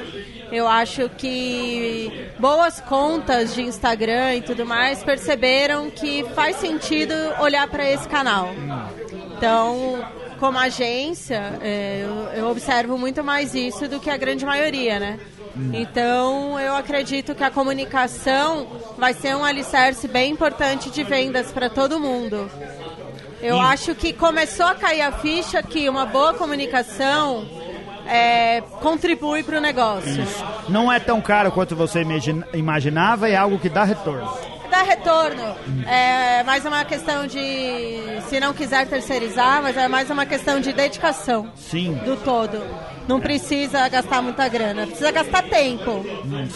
Eu 0.50 0.66
acho 0.66 1.10
que 1.10 2.30
boas 2.38 2.80
contas 2.80 3.54
de 3.54 3.62
Instagram 3.62 4.36
e 4.36 4.40
tudo 4.42 4.64
mais 4.64 5.02
perceberam 5.02 5.90
que 5.90 6.24
faz 6.34 6.56
sentido 6.56 7.12
olhar 7.40 7.68
para 7.68 7.88
esse 7.88 8.08
canal. 8.08 8.54
Então, 9.36 10.02
como 10.38 10.58
agência, 10.58 11.58
é, 11.60 12.06
eu 12.34 12.48
observo 12.48 12.96
muito 12.96 13.22
mais 13.22 13.54
isso 13.54 13.88
do 13.88 14.00
que 14.00 14.08
a 14.08 14.16
grande 14.16 14.46
maioria, 14.46 14.98
né? 14.98 15.18
Então, 15.72 16.58
eu 16.60 16.74
acredito 16.76 17.34
que 17.34 17.42
a 17.44 17.50
comunicação 17.50 18.66
vai 18.98 19.14
ser 19.14 19.34
um 19.36 19.44
alicerce 19.44 20.06
bem 20.06 20.32
importante 20.32 20.90
de 20.90 21.02
vendas 21.02 21.50
para 21.52 21.70
todo 21.70 21.98
mundo. 22.00 22.50
Eu 23.40 23.60
acho 23.60 23.94
que 23.94 24.12
começou 24.12 24.66
a 24.66 24.74
cair 24.74 25.02
a 25.02 25.12
ficha 25.12 25.62
que 25.62 25.88
uma 25.88 26.06
boa 26.06 26.34
comunicação 26.34 27.46
é, 28.06 28.60
contribui 28.80 29.42
para 29.42 29.58
o 29.58 29.60
negócio. 29.60 30.24
Não 30.68 30.90
é 30.92 30.98
tão 30.98 31.20
caro 31.20 31.50
quanto 31.52 31.74
você 31.76 32.00
imagina- 32.02 32.46
imaginava, 32.54 33.28
é 33.28 33.36
algo 33.36 33.58
que 33.58 33.68
dá 33.68 33.84
retorno. 33.84 34.30
Dá 34.70 34.82
retorno. 34.82 35.54
É 35.86 36.42
mais 36.42 36.64
uma 36.64 36.84
questão 36.84 37.26
de, 37.26 38.20
se 38.28 38.40
não 38.40 38.52
quiser 38.52 38.86
terceirizar, 38.88 39.62
mas 39.62 39.76
é 39.76 39.86
mais 39.88 40.10
uma 40.10 40.26
questão 40.26 40.60
de 40.60 40.72
dedicação 40.72 41.50
Sim. 41.54 41.94
do 42.04 42.16
todo. 42.16 42.60
Não 43.08 43.20
precisa 43.20 43.88
gastar 43.88 44.20
muita 44.20 44.48
grana, 44.48 44.86
precisa 44.86 45.10
gastar 45.12 45.42
tempo. 45.44 46.04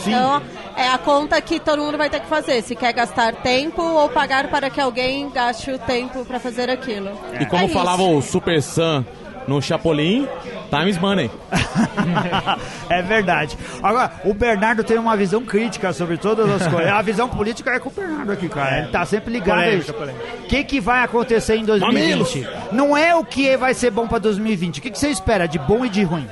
sim. 0.02 0.10
Então, 0.12 0.42
é 0.76 0.88
a 0.88 0.98
conta 0.98 1.40
que 1.40 1.60
todo 1.60 1.80
mundo 1.82 1.96
vai 1.96 2.10
ter 2.10 2.20
que 2.20 2.26
fazer. 2.26 2.62
Se 2.62 2.74
quer 2.74 2.92
gastar 2.92 3.34
tempo 3.36 3.80
ou 3.82 4.08
pagar 4.08 4.48
para 4.48 4.68
que 4.68 4.80
alguém 4.80 5.30
gaste 5.30 5.70
o 5.70 5.78
tempo 5.78 6.24
para 6.24 6.40
fazer 6.40 6.68
aquilo. 6.68 7.10
E 7.40 7.46
como 7.46 7.64
É 7.64 7.68
falava 7.68 8.02
isso. 8.02 8.12
o 8.18 8.22
Super 8.22 8.60
Sam 8.62 9.04
no 9.48 9.60
Chapolin, 9.60 10.28
times 10.70 10.98
money. 10.98 11.30
é 12.88 13.02
verdade. 13.02 13.56
Agora, 13.82 14.12
o 14.24 14.32
Bernardo 14.34 14.84
tem 14.84 14.98
uma 14.98 15.16
visão 15.16 15.44
crítica 15.44 15.92
sobre 15.92 16.16
todas 16.16 16.48
as 16.50 16.66
coisas. 16.68 16.90
A 16.92 17.02
visão 17.02 17.28
política 17.28 17.70
é 17.72 17.78
com 17.78 17.88
o 17.88 17.92
Bernardo 17.92 18.32
aqui, 18.32 18.48
cara. 18.48 18.78
Ele 18.80 18.88
tá 18.88 19.04
sempre 19.04 19.32
ligado 19.32 19.58
a 19.60 19.68
isso. 19.74 19.92
O 19.92 20.46
que, 20.46 20.64
que 20.64 20.80
vai 20.80 21.02
acontecer 21.04 21.56
em 21.56 21.64
2020? 21.64 22.48
Não 22.72 22.96
é 22.96 23.14
o 23.14 23.24
que 23.24 23.56
vai 23.56 23.74
ser 23.74 23.90
bom 23.90 24.06
pra 24.06 24.18
2020. 24.18 24.78
O 24.78 24.82
que, 24.82 24.90
que 24.90 24.98
você 24.98 25.08
espera 25.08 25.46
de 25.46 25.58
bom 25.58 25.84
e 25.84 25.88
de 25.88 26.02
ruim? 26.02 26.26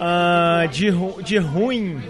Ah, 0.00 0.66
de, 0.70 0.88
ru- 0.90 1.22
de 1.22 1.38
ruim, 1.38 2.02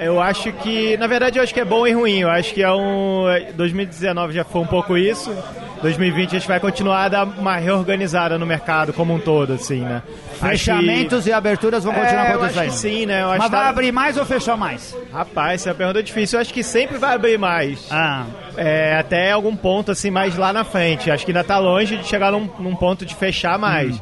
eu 0.00 0.20
acho 0.20 0.52
que. 0.52 0.96
Na 0.98 1.06
verdade, 1.06 1.38
eu 1.38 1.42
acho 1.42 1.52
que 1.52 1.60
é 1.60 1.64
bom 1.64 1.86
e 1.86 1.92
ruim. 1.92 2.20
Eu 2.20 2.30
acho 2.30 2.54
que 2.54 2.62
é 2.62 2.72
um. 2.72 3.24
2019 3.54 4.32
já 4.34 4.44
foi 4.44 4.60
um 4.62 4.66
pouco 4.66 4.96
isso. 4.96 5.34
2020 5.82 6.36
a 6.36 6.38
gente 6.38 6.48
vai 6.48 6.58
continuar 6.60 7.04
a 7.04 7.08
dar 7.08 7.24
uma 7.24 7.56
reorganizada 7.56 8.36
no 8.38 8.44
mercado 8.46 8.92
como 8.92 9.14
um 9.14 9.18
todo, 9.18 9.52
assim, 9.54 9.80
né? 9.80 10.02
Fechamentos 10.40 11.26
e 11.26 11.32
aberturas 11.32 11.84
vão 11.84 11.92
que- 11.92 12.00
continuar 12.00 12.24
é, 12.26 12.32
acontecendo. 12.32 12.64
que 12.64 12.70
sim, 12.72 13.06
né? 13.06 13.22
Eu 13.22 13.28
acho 13.30 13.38
Mas 13.38 13.46
que 13.46 13.52
vai 13.56 13.64
tá- 13.64 13.68
abrir 13.68 13.92
mais 13.92 14.16
ou 14.16 14.24
fechar 14.24 14.56
mais? 14.56 14.96
Rapaz, 15.12 15.60
essa 15.60 15.70
é 15.70 15.74
pergunta 15.74 16.02
difícil. 16.02 16.38
Eu 16.38 16.42
acho 16.42 16.52
que 16.52 16.62
sempre 16.62 16.98
vai 16.98 17.14
abrir 17.14 17.38
mais. 17.38 17.86
Ah, 17.90 18.24
É, 18.56 18.96
até 18.98 19.30
algum 19.30 19.54
ponto 19.54 19.92
assim 19.92 20.10
mais 20.10 20.36
lá 20.36 20.52
na 20.52 20.64
frente. 20.64 21.10
Acho 21.12 21.24
que 21.24 21.30
ainda 21.30 21.44
tá 21.44 21.58
longe 21.58 21.96
de 21.96 22.04
chegar 22.06 22.32
num, 22.32 22.50
num 22.58 22.74
ponto 22.74 23.06
de 23.06 23.14
fechar 23.14 23.56
mais. 23.58 23.94
Hum. 23.96 24.00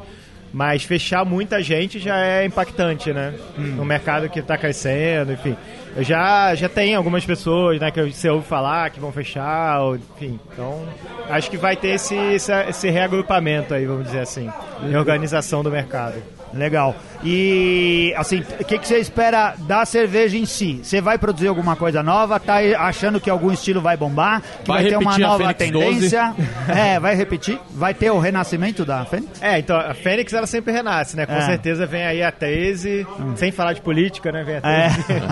Mas 0.52 0.82
fechar 0.84 1.22
muita 1.26 1.62
gente 1.62 1.98
já 1.98 2.16
é 2.18 2.46
impactante, 2.46 3.12
né? 3.12 3.34
Hum. 3.58 3.74
No 3.76 3.84
mercado 3.84 4.30
que 4.30 4.40
tá 4.40 4.56
crescendo, 4.56 5.32
enfim. 5.32 5.54
Eu 5.96 6.02
já, 6.02 6.54
já 6.54 6.68
tenho 6.68 6.98
algumas 6.98 7.24
pessoas, 7.24 7.80
né, 7.80 7.90
que 7.90 8.02
você 8.02 8.28
ouve 8.28 8.46
falar 8.46 8.90
que 8.90 9.00
vão 9.00 9.10
fechar, 9.10 9.80
enfim. 10.14 10.38
Então, 10.52 10.86
acho 11.30 11.50
que 11.50 11.56
vai 11.56 11.74
ter 11.74 11.94
esse, 11.94 12.14
esse, 12.14 12.52
esse 12.68 12.90
reagrupamento 12.90 13.72
aí, 13.72 13.86
vamos 13.86 14.04
dizer 14.04 14.20
assim. 14.20 14.50
Reorganização 14.82 15.62
do 15.62 15.70
mercado. 15.70 16.35
Legal. 16.54 16.94
E, 17.24 18.14
assim, 18.16 18.42
o 18.60 18.64
que, 18.64 18.78
que 18.78 18.86
você 18.86 18.98
espera 18.98 19.54
da 19.60 19.84
cerveja 19.84 20.36
em 20.36 20.44
si? 20.46 20.80
Você 20.82 21.00
vai 21.00 21.18
produzir 21.18 21.48
alguma 21.48 21.74
coisa 21.74 22.02
nova? 22.02 22.38
Tá 22.38 22.56
achando 22.78 23.20
que 23.20 23.28
algum 23.30 23.50
estilo 23.52 23.80
vai 23.80 23.96
bombar? 23.96 24.40
Que 24.62 24.68
Vai 24.68 24.82
vai, 24.82 24.90
ter 24.90 24.96
uma 24.96 25.18
nova 25.18 25.52
tendência? 25.54 26.34
É, 26.68 26.98
vai 27.00 27.14
repetir? 27.14 27.58
Vai 27.70 27.94
ter 27.94 28.10
o 28.10 28.18
renascimento 28.18 28.84
da 28.84 29.04
Fênix? 29.04 29.40
É, 29.42 29.58
então 29.58 29.76
a 29.76 29.94
Fênix 29.94 30.32
ela 30.32 30.46
sempre 30.46 30.72
renasce, 30.72 31.16
né? 31.16 31.26
Com 31.26 31.32
É. 31.34 31.40
certeza 31.42 31.86
vem 31.86 32.04
aí 32.04 32.22
a 32.22 32.30
13, 32.30 33.06
sem 33.36 33.50
falar 33.50 33.72
de 33.72 33.80
política, 33.80 34.30
né? 34.32 34.42
Vem 34.44 34.56
a 34.56 34.60
13. 34.60 35.22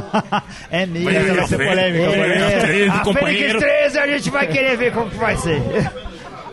É, 0.71 0.83
é 0.83 0.87
mesmo. 0.87 1.11
Essa 1.11 1.35
vai 1.35 1.47
ser 1.47 1.57
polêmica. 1.59 2.05
É. 2.17 2.89
A 2.89 3.05
Fênix 3.05 3.55
13 3.61 3.99
a 3.99 4.07
gente 4.07 4.31
vai 4.31 4.47
querer 4.47 4.77
ver 4.77 4.93
como 4.93 5.11
que 5.11 5.17
vai 5.17 5.37
ser. 5.37 5.61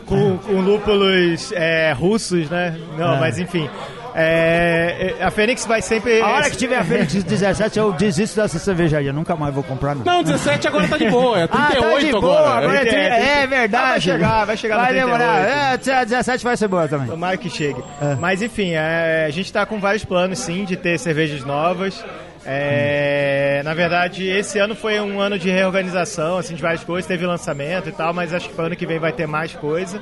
com, 0.05 0.37
com 0.39 0.59
lúpulos 0.61 1.51
é, 1.53 1.93
russos, 1.93 2.49
né? 2.49 2.77
Não, 2.97 3.15
É. 3.15 3.19
mas 3.19 3.39
enfim. 3.39 3.69
É, 4.13 5.15
é, 5.19 5.23
a 5.23 5.31
Fênix 5.31 5.65
vai 5.65 5.81
sempre. 5.81 6.21
A 6.21 6.27
hora 6.27 6.49
que 6.49 6.57
tiver 6.57 6.77
a 6.77 6.83
Fênix 6.83 7.13
17, 7.23 7.79
eu 7.79 7.93
desisto 7.93 8.41
dessa 8.41 8.59
cervejaria. 8.59 9.13
Nunca 9.13 9.35
mais 9.35 9.53
vou 9.53 9.63
comprar, 9.63 9.95
não. 9.95 10.03
Não, 10.03 10.23
17 10.23 10.67
agora 10.67 10.87
tá 10.87 10.97
de 10.97 11.09
boa, 11.09 11.39
é 11.39 11.47
38 11.47 11.51
ah, 11.85 11.91
tá 11.91 11.99
de 11.99 12.11
boa, 12.11 12.39
agora. 12.39 12.65
agora 12.65 12.77
é, 12.77 12.81
É, 12.81 12.85
tri- 12.85 12.97
é, 12.99 13.43
é 13.43 13.47
verdade. 13.47 13.89
vai 13.89 14.01
chegar, 14.01 14.45
vai 14.45 14.57
chegar 14.57 14.77
Vai 14.77 14.93
demorar. 14.93 15.77
38. 15.79 15.89
É, 16.01 16.05
17 16.05 16.43
vai 16.43 16.57
ser 16.57 16.67
boa 16.67 16.87
também. 16.87 17.07
Tomara 17.07 17.37
que 17.37 17.49
chegue. 17.49 17.81
É. 18.01 18.15
Mas 18.15 18.41
enfim, 18.41 18.71
é, 18.73 19.25
a 19.27 19.29
gente 19.31 19.51
tá 19.51 19.65
com 19.65 19.79
vários 19.79 20.03
planos 20.03 20.39
sim 20.39 20.65
de 20.65 20.75
ter 20.75 20.97
cervejas 20.99 21.43
novas. 21.45 22.03
É, 22.45 23.61
Na 23.63 23.73
verdade, 23.73 24.27
esse 24.27 24.57
ano 24.59 24.75
foi 24.75 24.99
um 24.99 25.19
ano 25.21 25.37
de 25.37 25.49
reorganização, 25.49 26.37
assim, 26.37 26.55
de 26.55 26.61
várias 26.61 26.83
coisas, 26.83 27.07
teve 27.07 27.25
lançamento 27.25 27.89
e 27.89 27.91
tal, 27.91 28.13
mas 28.13 28.33
acho 28.33 28.49
que 28.49 28.55
pro 28.55 28.65
ano 28.65 28.75
que 28.75 28.85
vem 28.85 28.99
vai 28.99 29.11
ter 29.11 29.27
mais 29.27 29.53
coisa. 29.53 30.01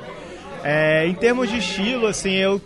É, 0.64 1.06
em 1.06 1.14
termos 1.14 1.50
de 1.50 1.58
estilo, 1.58 2.08
assim, 2.08 2.34
eu 2.36 2.62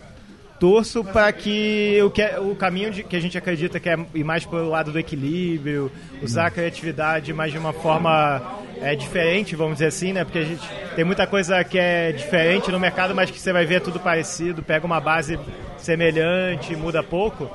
torço 0.63 1.03
para 1.03 1.29
que 1.33 1.99
o, 2.01 2.09
que 2.09 2.23
o 2.39 2.55
caminho 2.55 2.89
de- 2.89 3.03
que 3.03 3.17
a 3.17 3.19
gente 3.19 3.37
acredita 3.37 3.81
que 3.81 3.89
é 3.89 3.97
ir 4.15 4.23
mais 4.23 4.45
para 4.45 4.59
o 4.59 4.69
lado 4.69 4.93
do 4.93 4.97
equilíbrio, 4.97 5.91
usar 6.21 6.45
a 6.45 6.49
criatividade 6.49 7.33
mais 7.33 7.51
de 7.51 7.57
uma 7.57 7.73
forma 7.73 8.41
é, 8.81 8.95
diferente, 8.95 9.57
vamos 9.57 9.73
dizer 9.73 9.87
assim, 9.87 10.13
né? 10.13 10.23
Porque 10.23 10.39
a 10.39 10.45
gente 10.45 10.65
tem 10.95 11.03
muita 11.03 11.27
coisa 11.27 11.61
que 11.65 11.77
é 11.77 12.13
diferente 12.13 12.71
no 12.71 12.79
mercado, 12.79 13.13
mas 13.13 13.29
que 13.29 13.37
você 13.41 13.51
vai 13.51 13.65
ver 13.65 13.81
tudo 13.81 13.99
parecido, 13.99 14.63
pega 14.63 14.85
uma 14.85 15.01
base 15.01 15.37
semelhante, 15.77 16.73
muda 16.77 17.03
pouco. 17.03 17.51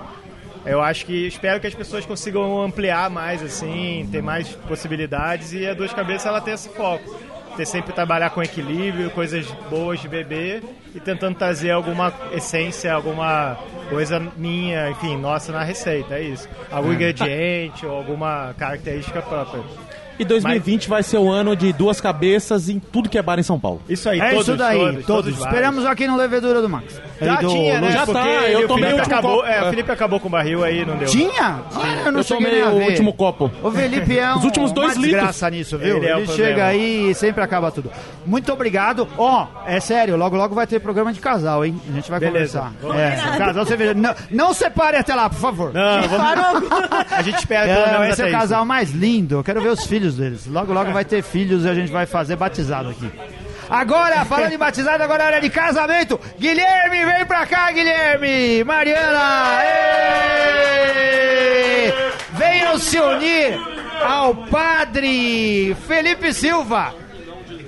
Eu 0.66 0.83
acho 0.83 1.07
que 1.07 1.27
espero 1.27 1.59
que 1.61 1.66
as 1.66 1.75
pessoas 1.75 2.05
consigam 2.05 2.61
ampliar 2.61 3.09
mais, 3.09 3.42
assim, 3.42 4.07
ter 4.12 4.23
mais 4.23 4.49
possibilidades 4.68 5.55
e 5.55 5.66
a 5.66 5.73
Duas 5.73 5.94
Cabeças 5.94 6.27
ela 6.27 6.42
tem 6.42 6.53
esse 6.53 6.68
foco. 6.68 7.18
Ter 7.59 7.66
sempre 7.66 7.92
trabalhar 7.92 8.31
com 8.31 8.40
equilíbrio, 8.40 9.11
coisas 9.11 9.44
boas 9.68 9.99
de 9.99 10.07
beber 10.07 10.62
e 10.94 11.01
tentando 11.01 11.37
trazer 11.37 11.73
alguma 11.73 12.14
essência, 12.33 12.92
alguma 12.92 13.59
coisa 13.90 14.21
minha, 14.37 14.88
enfim, 14.90 15.16
nossa 15.16 15.51
na 15.51 15.64
receita, 15.64 16.14
é 16.14 16.23
isso. 16.23 16.49
Algum 16.71 16.92
ingrediente 16.92 17.85
ou 17.85 17.97
alguma 17.97 18.55
característica 18.57 19.21
própria. 19.23 19.61
E 20.19 20.25
2020 20.25 20.89
vai 20.89 21.03
ser 21.03 21.19
o 21.19 21.31
ano 21.31 21.55
de 21.55 21.73
duas 21.73 22.01
cabeças 22.01 22.69
em 22.69 22.79
tudo 22.79 23.09
que 23.09 23.19
é 23.19 23.23
bar 23.23 23.39
em 23.39 23.43
São 23.43 23.59
Paulo. 23.59 23.81
Isso 23.89 24.09
aí, 24.09 24.21
É 24.21 24.31
todos, 24.31 24.49
isso 24.49 24.57
daí, 24.57 24.79
todos, 24.79 25.07
todos. 25.07 25.35
vários. 25.37 25.47
Esperamos 25.47 25.87
aqui 25.87 26.07
no 26.07 26.17
Levedura 26.17 26.61
do 26.61 26.69
Max. 26.69 27.01
Já 27.21 27.37
do 27.37 27.49
tinha, 27.49 27.81
né? 27.81 27.91
Já 27.93 28.07
Porque 28.07 28.21
tá, 28.21 28.29
ele- 28.45 28.55
eu 28.55 28.69
tomei 28.69 28.93
o 28.93 28.97
último 28.97 29.13
acabou, 29.15 29.37
copo. 29.39 29.47
é, 29.49 29.63
o 29.67 29.71
Felipe 29.71 29.93
acabou 29.93 30.21
com 30.21 30.29
o 30.29 30.31
barril 30.31 30.65
aí, 30.65 30.85
não 30.85 30.97
deu. 30.97 31.09
Tinha? 31.09 31.61
Ah, 31.75 32.03
eu 32.07 32.13
não 32.13 32.21
Eu 32.21 32.25
tomei 32.25 32.63
o 32.63 32.71
último 32.85 33.13
copo. 33.13 33.51
O 33.63 33.71
Felipe 33.71 34.19
é 34.19 34.33
um, 34.35 34.39
Os 34.39 34.45
últimos 34.45 34.73
dois 34.73 34.93
uma 34.97 35.03
litros. 35.07 35.13
desgraça 35.13 35.51
nisso, 35.51 35.79
viu? 35.79 35.97
Ele 35.97 35.99
Ele, 35.99 36.07
é 36.07 36.15
problema. 36.25 36.35
chega 36.37 36.67
aí 36.67 37.11
e 37.11 37.15
sempre 37.15 37.43
acaba 37.43 37.71
tudo. 37.71 37.91
Muito 38.25 38.53
obrigado. 38.53 39.09
Ó, 39.17 39.47
é 39.67 39.81
sério, 39.81 40.17
logo 40.17 40.37
logo 40.37 40.55
vai 40.55 40.67
ter 40.67 40.77
ser 40.77 40.81
programa 40.81 41.13
de 41.13 41.19
casal, 41.21 41.65
hein? 41.65 41.81
A 41.89 41.93
gente 41.95 42.11
vai 42.11 42.21
Beleza. 42.21 42.71
conversar. 42.81 43.35
É, 43.35 43.39
casal 43.39 43.65
cervejeiro. 43.67 43.99
Não, 43.99 44.15
não 44.31 44.53
separe 44.55 44.97
até 44.97 45.15
lá, 45.15 45.29
por 45.31 45.39
favor. 45.39 45.73
Não, 45.73 46.03
vamos... 46.09 46.69
A 47.11 47.23
gente 47.23 47.39
espera 47.39 47.67
É, 47.69 48.11
esse 48.11 48.23
é 48.23 48.27
até 48.27 48.37
o 48.37 48.39
casal 48.39 48.65
mais 48.65 48.91
lindo. 48.91 49.37
Eu 49.37 49.45
quero 49.45 49.61
ver 49.61 49.69
os 49.71 49.85
filhos 49.87 50.08
deles. 50.14 50.47
Logo, 50.47 50.73
logo 50.73 50.92
vai 50.92 51.05
ter 51.05 51.23
filhos 51.23 51.64
e 51.64 51.68
a 51.68 51.75
gente 51.75 51.90
vai 51.90 52.07
fazer 52.07 52.37
batizado 52.37 52.90
aqui. 52.90 53.11
Agora, 53.68 54.24
falando 54.24 54.53
em 54.53 54.59
batizado, 54.59 55.03
agora 55.03 55.24
é 55.24 55.26
hora 55.26 55.41
de 55.41 55.51
casamento. 55.51 56.18
Guilherme, 56.39 57.05
vem 57.05 57.26
pra 57.26 57.45
cá, 57.45 57.70
Guilherme! 57.70 58.64
Mariana! 58.64 59.59
Venham 62.33 62.78
se 62.78 62.99
unir 62.99 63.59
ao 64.03 64.35
padre 64.35 65.76
Felipe 65.87 66.33
Silva. 66.33 66.95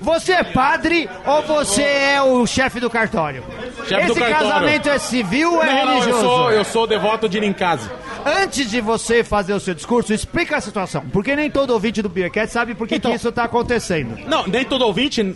Você 0.00 0.32
é 0.32 0.42
padre 0.42 1.08
ou 1.26 1.42
você 1.42 1.82
é 1.82 2.22
o 2.22 2.46
chefe 2.46 2.80
do 2.80 2.88
cartório? 2.88 3.44
Chefe 3.86 4.06
do 4.06 4.12
Esse 4.12 4.20
cartório. 4.20 4.48
casamento 4.48 4.88
é 4.88 4.98
civil 4.98 5.54
ou 5.54 5.62
é 5.62 5.66
Não, 5.66 5.74
não, 5.84 5.92
religioso? 6.00 6.18
eu 6.18 6.22
sou, 6.30 6.52
eu 6.52 6.64
sou 6.64 6.86
devoto 6.86 7.28
de 7.28 7.38
Ninkasi. 7.40 7.88
Antes 8.24 8.70
de 8.70 8.80
você 8.80 9.22
fazer 9.24 9.52
o 9.54 9.60
seu 9.60 9.74
discurso, 9.74 10.12
explica 10.12 10.56
a 10.56 10.60
situação. 10.60 11.04
Porque 11.12 11.34
nem 11.36 11.50
todo 11.50 11.70
ouvinte 11.72 12.00
do 12.02 12.08
Beercat 12.08 12.50
sabe 12.52 12.74
por 12.74 12.86
que, 12.88 12.96
Então- 12.96 13.10
que 13.10 13.16
isso 13.16 13.30
tá 13.32 13.44
acontecendo. 13.44 14.16
Não, 14.26 14.46
nem 14.46 14.64
todo 14.64 14.82
ouvinte, 14.86 15.34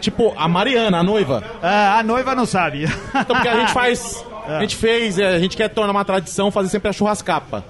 tipo 0.00 0.32
a 0.36 0.46
Mariana, 0.48 0.98
a 0.98 1.02
noiva. 1.02 1.42
Ah, 1.62 1.98
a 1.98 2.02
noiva 2.02 2.34
não 2.34 2.46
sabe. 2.46 2.84
Então, 2.84 3.24
porque 3.36 3.48
a 3.48 3.56
gente 3.60 3.72
faz. 3.74 4.24
A 4.46 4.60
gente 4.60 4.76
fez, 4.76 5.18
é, 5.18 5.28
a 5.34 5.38
gente 5.38 5.56
quer 5.56 5.68
tornar 5.68 5.90
uma 5.92 6.04
tradição 6.04 6.50
fazer 6.50 6.68
sempre 6.68 6.88
a 6.90 6.92
churrascapa. 6.92 7.64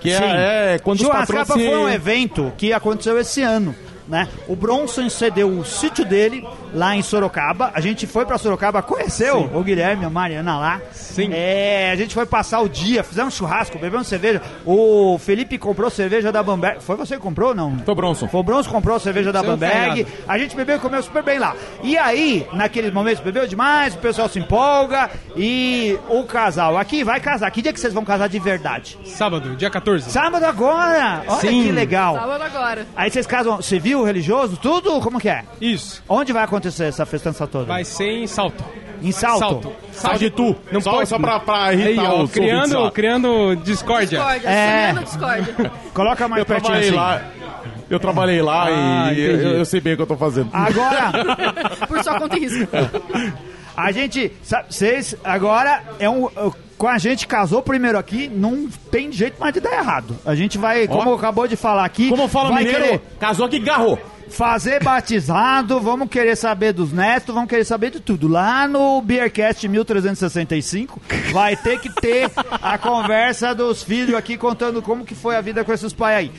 Que 0.00 0.10
Sim. 0.16 0.24
é, 0.24 0.74
é 0.74 0.78
quando 0.78 0.98
os 1.00 1.06
Churrascapa 1.06 1.40
patrões. 1.46 1.62
se- 1.62 1.68
foi 1.70 1.78
um 1.78 1.88
evento 1.88 2.52
que 2.56 2.72
aconteceu 2.72 3.18
esse 3.18 3.42
ano. 3.42 3.74
Né? 4.10 4.28
O 4.48 4.56
Bronson 4.56 5.08
cedeu 5.08 5.48
o 5.48 5.64
sítio 5.64 6.04
dele 6.04 6.44
lá 6.74 6.96
em 6.96 7.02
Sorocaba. 7.02 7.70
A 7.74 7.80
gente 7.80 8.06
foi 8.06 8.24
pra 8.24 8.38
Sorocaba, 8.38 8.82
conheceu 8.82 9.50
o 9.54 9.62
Guilherme, 9.62 10.04
a 10.04 10.10
Mariana 10.10 10.58
lá. 10.58 10.80
Sim. 10.92 11.30
É, 11.32 11.90
a 11.92 11.96
gente 11.96 12.14
foi 12.14 12.26
passar 12.26 12.60
o 12.60 12.68
dia, 12.68 13.02
fizemos 13.02 13.34
churrasco, 13.34 13.78
bebemos 13.78 14.06
cerveja. 14.06 14.42
O 14.64 15.18
Felipe 15.18 15.58
comprou 15.58 15.90
cerveja 15.90 16.32
da 16.32 16.42
Bamberg. 16.42 16.82
Foi 16.82 16.96
você 16.96 17.16
que 17.16 17.22
comprou 17.22 17.50
ou 17.50 17.54
não? 17.54 17.78
Foi 17.78 17.92
o 17.92 17.96
Bronson. 17.96 18.28
Foi 18.28 18.40
o 18.40 18.42
Bronson 18.42 18.68
que 18.68 18.74
comprou 18.74 18.96
a 18.96 19.00
cerveja 19.00 19.32
da 19.32 19.42
não 19.42 19.50
Bamberg. 19.50 20.06
A 20.26 20.38
gente 20.38 20.56
bebeu 20.56 20.76
e 20.76 20.78
comeu 20.78 21.02
super 21.02 21.22
bem 21.22 21.38
lá. 21.38 21.54
E 21.82 21.96
aí, 21.98 22.46
naqueles 22.52 22.92
momentos, 22.92 23.22
bebeu 23.22 23.46
demais, 23.46 23.94
o 23.94 23.98
pessoal 23.98 24.28
se 24.28 24.38
empolga 24.38 25.10
e 25.36 25.98
o 26.08 26.24
casal 26.24 26.76
aqui 26.76 27.02
vai 27.02 27.20
casar. 27.20 27.50
Que 27.50 27.62
dia 27.62 27.72
que 27.72 27.80
vocês 27.80 27.92
vão 27.92 28.04
casar 28.04 28.28
de 28.28 28.38
verdade? 28.38 28.98
Sábado, 29.04 29.56
dia 29.56 29.70
14. 29.70 30.10
Sábado 30.10 30.44
agora! 30.44 31.24
Olha 31.26 31.40
Sim. 31.40 31.64
que 31.64 31.72
legal. 31.72 32.14
Sábado 32.14 32.42
agora. 32.42 32.86
Aí 32.96 33.10
vocês 33.10 33.26
casam 33.26 33.60
civil, 33.62 34.04
religioso, 34.04 34.56
tudo? 34.56 35.00
Como 35.00 35.18
que 35.18 35.28
é? 35.28 35.44
Isso. 35.60 36.02
Onde 36.08 36.32
vai 36.32 36.44
acontecer 36.44 36.59
essa 36.68 37.06
festança 37.06 37.46
toda? 37.46 37.64
Vai 37.66 37.84
ser 37.84 38.10
em 38.10 38.26
salto. 38.26 38.62
Em 39.02 39.12
Salto? 39.12 39.38
Salto. 39.38 39.72
Só 39.92 40.12
de 40.12 40.28
tu. 40.28 40.54
Não 40.70 40.78
só, 40.80 40.90
pode- 40.92 41.08
só 41.08 41.18
pra, 41.18 41.40
pra 41.40 41.64
Aí, 41.68 41.80
irritar 41.80 42.02
ó, 42.02 42.06
os 42.06 42.12
ouvintes 42.20 42.32
criando, 42.34 42.90
criando 42.90 43.56
discórdia. 43.64 44.18
Discórdia, 44.18 44.48
É. 44.50 44.92
discórdia. 44.92 45.72
Coloca 45.94 46.28
mais 46.28 46.40
Eu 46.40 46.46
pertinho 46.46 46.66
trabalhei 46.70 46.88
assim. 46.90 46.96
lá. 46.98 47.22
Eu 47.88 47.98
trabalhei 47.98 48.42
lá 48.42 48.66
Ah, 49.06 49.12
e 49.14 49.20
eu, 49.20 49.36
eu 49.58 49.64
sei 49.64 49.80
bem 49.80 49.94
o 49.94 49.96
que 49.96 50.02
eu 50.02 50.06
tô 50.06 50.16
fazendo. 50.18 50.50
Agora, 50.52 51.10
Por 51.88 52.04
sua 52.04 52.18
conta 52.20 52.36
e 52.36 52.40
risco. 52.40 52.68
a 53.76 53.90
gente, 53.90 54.30
vocês, 54.68 55.16
agora 55.24 55.82
é 55.98 56.08
um, 56.08 56.28
com 56.76 56.86
a 56.86 56.98
gente 56.98 57.26
casou 57.26 57.62
primeiro 57.62 57.96
aqui, 57.98 58.28
não 58.28 58.68
tem 58.90 59.10
jeito 59.10 59.40
mais 59.40 59.54
de 59.54 59.60
dar 59.60 59.72
errado. 59.72 60.16
A 60.26 60.34
gente 60.34 60.58
vai, 60.58 60.86
como 60.86 61.14
acabou 61.14 61.48
de 61.48 61.56
falar 61.56 61.84
aqui, 61.84 62.10
Como 62.10 62.28
fala 62.28 62.50
o 62.50 62.54
mineiro, 62.54 62.80
querer 62.82 63.00
casou 63.18 63.46
aqui, 63.46 63.58
garrou. 63.58 63.98
Fazer 64.30 64.82
batizado, 64.82 65.80
vamos 65.80 66.08
querer 66.08 66.36
saber 66.36 66.72
dos 66.72 66.92
netos, 66.92 67.34
vamos 67.34 67.50
querer 67.50 67.64
saber 67.64 67.90
de 67.90 68.00
tudo. 68.00 68.28
Lá 68.28 68.66
no 68.66 69.02
Beercast 69.02 69.66
1365 69.68 71.00
vai 71.32 71.56
ter 71.56 71.78
que 71.80 71.92
ter 72.00 72.30
a 72.62 72.78
conversa 72.78 73.54
dos 73.54 73.82
filhos 73.82 74.14
aqui 74.14 74.36
contando 74.38 74.80
como 74.80 75.04
que 75.04 75.14
foi 75.14 75.36
a 75.36 75.40
vida 75.40 75.64
com 75.64 75.72
esses 75.72 75.92
pais 75.92 76.16
aí. 76.16 76.32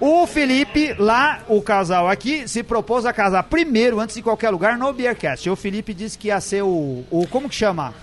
O 0.00 0.26
Felipe, 0.26 0.94
lá, 0.98 1.42
o 1.48 1.62
casal 1.62 2.08
aqui, 2.08 2.48
se 2.48 2.62
propôs 2.62 3.06
a 3.06 3.12
casar 3.12 3.44
primeiro, 3.44 4.00
antes 4.00 4.16
de 4.16 4.22
qualquer 4.22 4.50
lugar, 4.50 4.76
no 4.76 4.92
Beercast. 4.92 5.48
O 5.48 5.56
Felipe 5.56 5.94
disse 5.94 6.18
que 6.18 6.28
ia 6.28 6.40
ser 6.40 6.62
o. 6.62 7.04
o 7.10 7.26
como 7.30 7.48
que 7.48 7.54
chama? 7.54 7.94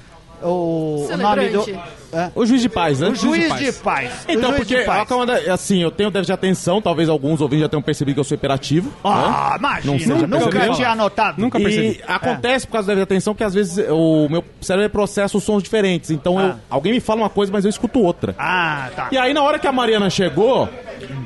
O, 0.44 1.08
o 1.12 1.18
nome 1.18 1.50
do. 1.50 1.66
É? 2.14 2.30
O 2.36 2.46
juiz 2.46 2.62
de 2.62 2.68
paz, 2.68 3.00
né? 3.00 3.08
O 3.08 3.16
juiz 3.16 3.56
de 3.58 3.72
paz. 3.72 4.26
O 4.28 4.32
Então, 4.34 4.50
juiz 4.50 4.58
porque, 4.58 4.80
de 4.80 4.86
paz. 4.86 5.08
assim, 5.50 5.82
eu 5.82 5.90
tenho 5.90 6.12
déficit 6.12 6.28
de 6.28 6.34
atenção, 6.34 6.82
talvez 6.82 7.08
alguns 7.08 7.40
ouvintes 7.40 7.62
já 7.64 7.70
tenham 7.70 7.82
percebido 7.82 8.16
que 8.16 8.20
eu 8.20 8.24
sou 8.26 8.36
hiperativo. 8.36 8.92
Ah, 9.02 9.52
né? 9.54 9.58
imagina, 9.60 9.92
Não 9.94 10.00
sei, 10.00 10.08
já 10.08 10.16
nunca 10.28 10.50
percebeu? 10.50 10.74
tinha 10.74 10.90
anotado. 10.90 11.42
Nunca 11.42 11.58
E 11.60 11.64
percebi. 11.64 12.02
acontece 12.06 12.68
por 12.68 12.74
causa 12.74 12.88
da 12.88 12.94
déficit 12.96 13.08
de 13.08 13.14
atenção 13.16 13.34
que 13.34 13.44
às 13.46 13.54
vezes 13.54 13.86
o 13.90 14.28
meu 14.30 14.44
cérebro 14.60 14.90
processa 14.90 15.38
os 15.38 15.44
sons 15.44 15.64
diferentes. 15.64 16.12
Então, 16.12 16.38
eu- 16.38 16.48
Ah. 16.50 16.56
alguém 16.70 16.92
me 16.92 17.00
fala 17.00 17.22
uma 17.22 17.30
coisa, 17.30 17.50
mas 17.50 17.64
eu 17.64 17.70
escuto 17.70 18.02
outra. 18.02 18.36
Ah, 18.38 18.90
tá. 18.94 19.08
E 19.10 19.18
aí, 19.18 19.34
na 19.34 19.42
hora 19.44 19.58
que 19.58 19.68
a 19.68 19.72
Mariana 19.72 20.10
chegou, 20.10 20.68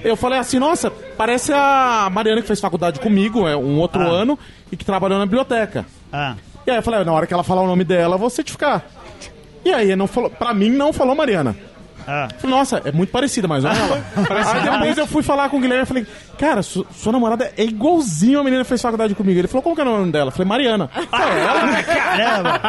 eu 0.04 0.16
falei 0.16 0.38
assim: 0.38 0.60
nossa, 0.60 0.92
parece 1.18 1.52
a 1.52 2.08
Mariana 2.12 2.42
que 2.42 2.48
fez 2.48 2.60
faculdade 2.60 3.00
comigo, 3.00 3.48
é 3.48 3.58
um 3.58 3.80
outro 3.80 4.02
Ah. 4.04 4.06
ano, 4.06 4.38
e 4.72 4.78
que 4.78 4.86
trabalhou 4.86 5.18
na 5.18 5.26
biblioteca. 5.26 5.84
Ah. 6.14 6.36
E 6.68 6.70
aí 6.70 6.78
eu 6.78 6.84
falei: 6.84 7.04
na 7.04 7.12
hora 7.12 7.26
que 7.26 7.34
ela 7.34 7.44
falar 7.44 7.62
o 7.64 7.68
nome 7.68 7.84
dela, 7.84 8.14
eu 8.16 8.20
vou 8.20 8.30
certificar. 8.30 8.84
E 9.66 9.74
aí, 9.74 9.96
não 9.96 10.08
falou, 10.08 10.30
pra 10.30 10.54
mim, 10.54 10.70
não 10.70 10.94
falou 10.94 11.16
Mariana. 11.16 11.56
Ah. 12.08 12.28
Falei, 12.38 12.56
nossa, 12.56 12.84
é 12.86 12.92
muito 12.92 13.10
parecida, 13.10 13.48
mas 13.48 13.66
olha 13.66 13.76
ela. 13.76 14.06
aí 14.54 14.62
depois 14.62 14.98
eu 15.00 15.08
fui 15.08 15.24
falar 15.24 15.50
com 15.50 15.58
o 15.58 15.60
Guilherme 15.60 15.86
e 15.86 15.88
falei, 15.88 16.08
cara, 16.38 16.62
su- 16.62 16.86
sua 16.96 17.12
namorada 17.12 17.52
é 17.58 17.64
igualzinho 17.64 18.40
a 18.40 18.44
menina 18.44 18.62
que 18.62 18.70
fez 18.70 18.80
faculdade 18.80 19.16
comigo. 19.16 19.40
Ele 19.40 19.48
falou, 19.48 19.64
como 19.64 19.76
que 19.76 19.82
é 19.82 19.86
o 19.86 19.88
nome 19.88 20.12
dela? 20.12 20.28
Eu 20.28 20.32
falei, 20.32 20.48
Mariana. 20.48 20.88
Falei, 20.88 21.40
ela? 21.42 21.82
Caramba! 21.82 22.62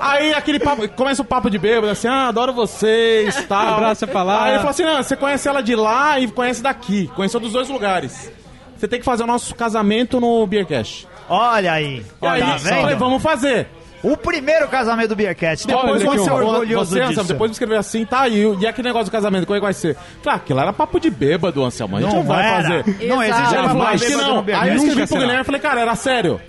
Aí 0.00 0.32
aquele 0.32 0.60
papo, 0.60 0.88
começa 0.90 1.22
o 1.22 1.24
papo 1.24 1.50
de 1.50 1.58
bêbado, 1.58 1.90
assim, 1.90 2.06
ah, 2.06 2.28
adoro 2.28 2.52
vocês, 2.52 3.44
tal. 3.48 3.74
Abraça 3.74 4.06
pra 4.06 4.22
lá. 4.22 4.44
Aí 4.44 4.50
ele 4.50 4.58
falou 4.58 4.70
assim, 4.70 4.84
não, 4.84 5.02
você 5.02 5.16
conhece 5.16 5.48
ela 5.48 5.60
de 5.60 5.74
lá 5.74 6.20
e 6.20 6.28
conhece 6.28 6.62
daqui. 6.62 7.10
Conheceu 7.16 7.40
dos 7.40 7.52
dois 7.52 7.68
lugares. 7.68 8.30
Você 8.76 8.86
tem 8.86 9.00
que 9.00 9.04
fazer 9.04 9.24
o 9.24 9.26
nosso 9.26 9.52
casamento 9.56 10.20
no 10.20 10.46
Beercast. 10.46 11.08
Olha 11.28 11.72
aí. 11.72 12.04
E 12.22 12.26
aí, 12.26 12.40
tá 12.40 12.54
eu 12.54 12.58
falei, 12.60 12.94
vamos 12.94 13.20
fazer. 13.20 13.66
O 14.04 14.16
primeiro 14.16 14.68
casamento 14.68 15.08
do 15.08 15.16
Beercast. 15.16 15.66
Depois 15.66 16.02
aqui, 16.02 16.18
você 16.18 16.28
é 16.28 16.32
orgulhoso 16.32 16.90
você, 16.90 17.00
disso. 17.00 17.10
Anselmo, 17.12 17.28
depois 17.28 17.50
me 17.50 17.52
escreveu 17.52 17.78
assim, 17.78 18.04
tá, 18.04 18.28
e, 18.28 18.42
e 18.60 18.66
aquele 18.66 18.88
negócio 18.88 19.06
do 19.06 19.10
casamento, 19.10 19.46
como 19.46 19.56
é 19.56 19.60
que 19.60 19.64
vai 19.64 19.72
ser? 19.72 19.96
Claro, 20.22 20.38
aquilo 20.38 20.60
era 20.60 20.72
papo 20.72 21.00
de 21.00 21.08
bêbado, 21.10 21.64
Anselmo, 21.64 21.96
a 21.96 22.02
gente 22.02 22.14
não, 22.14 22.22
vai 22.22 22.46
era. 22.46 22.62
fazer. 22.62 23.06
Não 23.08 23.22
Exato. 23.22 23.40
existe 23.42 23.56
falou, 23.56 23.82
mais 23.82 24.02
acho 24.02 24.10
que 24.10 24.16
não. 24.16 24.44
Aí 24.60 24.68
eu 24.68 24.76
escrevi 24.76 25.06
pro. 25.06 25.18
Guilherme 25.18 25.40
e 25.40 25.44
falei, 25.44 25.60
cara, 25.60 25.80
era 25.80 25.94
sério. 25.96 26.40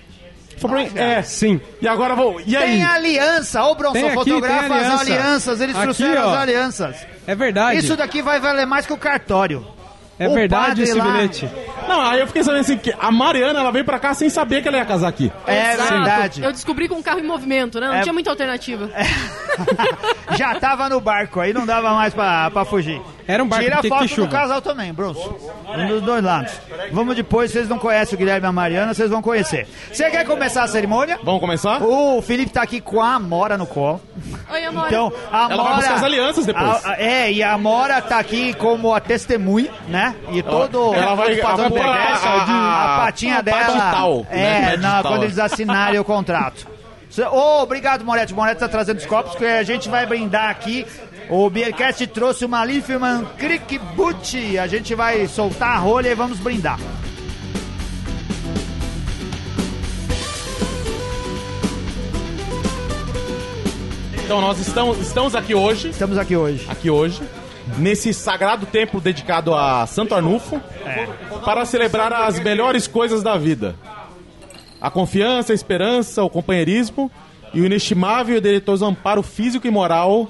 Falou 0.57 0.77
mim, 0.77 0.89
é. 0.95 1.21
Sim. 1.21 1.59
E 1.81 1.87
agora 1.87 2.13
eu 2.13 2.17
vou. 2.17 2.41
E 2.45 2.55
aí? 2.55 2.71
Tem 2.71 2.83
aliança. 2.83 3.63
Ô, 3.63 3.75
Bronson, 3.75 3.93
Tem 3.93 4.05
aqui, 4.05 4.13
fotografa 4.15 4.67
tem 4.67 4.77
as 4.77 5.01
aliança. 5.01 5.01
alianças. 5.01 5.61
Eles 5.61 5.75
Aqui, 5.75 5.83
trouxeram 5.83 6.21
ó. 6.27 6.29
as 6.33 6.37
alianças. 6.37 6.95
É 7.27 7.35
verdade. 7.35 7.79
Isso 7.79 7.95
daqui 7.97 8.21
vai 8.21 8.39
valer 8.39 8.65
mais 8.65 8.85
que 8.85 8.93
o 8.93 8.97
cartório. 8.97 9.65
É 10.19 10.27
o 10.29 10.33
verdade 10.33 10.83
esse 10.83 10.93
lá- 10.93 11.05
bilhete. 11.05 11.49
Não, 11.87 12.01
aí 12.01 12.19
eu 12.19 12.27
fiquei 12.27 12.43
sabendo 12.43 12.61
assim, 12.61 12.77
que 12.77 12.93
a 12.99 13.11
Mariana, 13.11 13.59
ela 13.59 13.71
veio 13.71 13.85
pra 13.85 13.99
cá 13.99 14.13
sem 14.13 14.29
saber 14.29 14.61
que 14.61 14.67
ela 14.67 14.77
ia 14.77 14.85
casar 14.85 15.07
aqui. 15.07 15.31
É 15.45 15.73
Exato. 15.73 15.93
verdade. 15.93 16.43
Eu 16.43 16.51
descobri 16.51 16.87
com 16.87 16.95
um 16.95 17.03
carro 17.03 17.19
em 17.19 17.23
movimento, 17.27 17.79
né? 17.79 17.87
Não 17.87 17.95
É- 17.95 18.01
tinha 18.01 18.13
muita 18.13 18.29
alternativa. 18.31 18.89
Já 20.37 20.55
tava 20.59 20.89
no 20.89 20.99
barco 20.99 21.39
aí, 21.39 21.53
não 21.53 21.65
dava 21.65 21.93
mais 21.93 22.13
pra, 22.13 22.49
pra 22.51 22.65
fugir. 22.65 23.01
Era 23.27 23.43
um 23.43 23.47
barco 23.47 23.63
Tira 23.65 23.77
a 23.77 23.81
que- 23.81 23.89
foto 23.89 24.07
que 24.07 24.15
do 24.15 24.27
casal 24.27 24.61
também, 24.61 24.93
Bronson. 24.93 25.35
Um 25.75 25.87
dos 25.87 26.01
dois 26.03 26.23
lados. 26.23 26.53
Vamos 26.91 27.15
depois, 27.15 27.49
vocês 27.51 27.67
não 27.67 27.79
conhecem 27.79 28.15
o 28.15 28.17
Guilherme 28.19 28.45
e 28.45 28.49
a 28.49 28.51
Mariana, 28.51 28.93
vocês 28.93 29.09
vão 29.09 29.21
conhecer. 29.21 29.67
Você 29.91 30.09
quer 30.11 30.23
começar 30.25 30.63
a 30.63 30.67
cerimônia? 30.67 31.17
Vamos 31.23 31.41
começar? 31.41 31.81
O 31.81 32.21
Felipe 32.21 32.51
tá 32.51 32.61
aqui 32.61 32.79
com 32.79 33.01
a 33.01 33.15
Amora 33.15 33.57
no 33.57 33.65
colo. 33.65 33.99
Oi, 34.51 34.63
amor. 34.65 34.85
Então, 34.87 35.11
a 35.31 35.37
Ela 35.37 35.47
vai 35.47 35.55
Amora. 35.57 35.75
buscar 35.77 35.93
as 35.95 36.03
alianças 36.03 36.45
depois. 36.45 36.85
A- 36.85 36.91
a- 36.91 37.01
é, 37.01 37.31
e 37.31 37.41
a 37.41 37.53
Amora 37.53 38.01
tá 38.01 38.19
aqui 38.19 38.53
como 38.53 38.93
a 38.93 38.99
testemunha, 38.99 39.71
né? 39.87 40.15
E 40.31 40.43
todo. 40.43 40.93
ela 40.93 41.15
vai- 41.15 41.39
ela 41.39 41.55
vai 41.55 41.69
pôr 41.69 41.81
a- 41.81 41.91
a- 41.93 42.95
a 42.95 43.05
patinha 43.05 43.37
a 43.37 43.41
dela. 43.41 43.63
digital, 43.65 44.27
é, 44.29 44.37
né? 44.37 44.77
Na- 44.77 45.01
quando 45.01 45.23
eles 45.23 45.39
assinarem 45.39 45.99
o 45.99 46.03
contrato. 46.03 46.67
Ô, 47.31 47.61
obrigado, 47.61 48.03
Moretti. 48.03 48.33
O 48.33 48.35
Moretti 48.35 48.59
tá 48.59 48.67
trazendo 48.67 48.97
os 48.97 49.05
copos 49.05 49.35
que 49.35 49.45
a 49.45 49.63
gente 49.63 49.87
vai 49.87 50.05
brindar 50.05 50.49
aqui. 50.49 50.85
O 51.29 51.49
Beercast 51.49 52.05
trouxe 52.07 52.45
uma 52.45 52.63
Liefman 52.63 53.25
Crick 53.37 53.79
Boot. 53.95 54.57
A 54.57 54.67
gente 54.67 54.93
vai 54.93 55.27
soltar 55.27 55.71
a 55.71 55.77
rolha 55.77 56.09
e 56.09 56.15
vamos 56.15 56.39
brindar. 56.39 56.79
Então 64.23 64.41
nós 64.41 64.59
estamos, 64.59 64.99
estamos 64.99 65.35
aqui 65.35 65.53
hoje, 65.53 65.89
Estamos 65.89 66.17
aqui 66.17 66.35
hoje. 66.35 66.65
aqui 66.67 66.89
hoje, 66.89 67.21
nesse 67.77 68.13
sagrado 68.13 68.65
templo 68.65 68.99
dedicado 68.99 69.53
a 69.53 69.85
Santo 69.85 70.15
Arnulfo, 70.15 70.59
para 71.43 71.63
celebrar 71.65 72.11
as 72.11 72.39
melhores 72.39 72.87
coisas 72.87 73.21
da 73.21 73.37
vida. 73.37 73.75
A 74.81 74.89
confiança, 74.89 75.53
a 75.53 75.55
esperança, 75.55 76.23
o 76.23 76.29
companheirismo 76.29 77.11
e 77.53 77.61
o 77.61 77.65
inestimável 77.65 78.37
e 78.37 78.41
deleitoso 78.41 78.83
amparo 78.85 79.21
físico 79.21 79.67
e 79.67 79.71
moral 79.71 80.29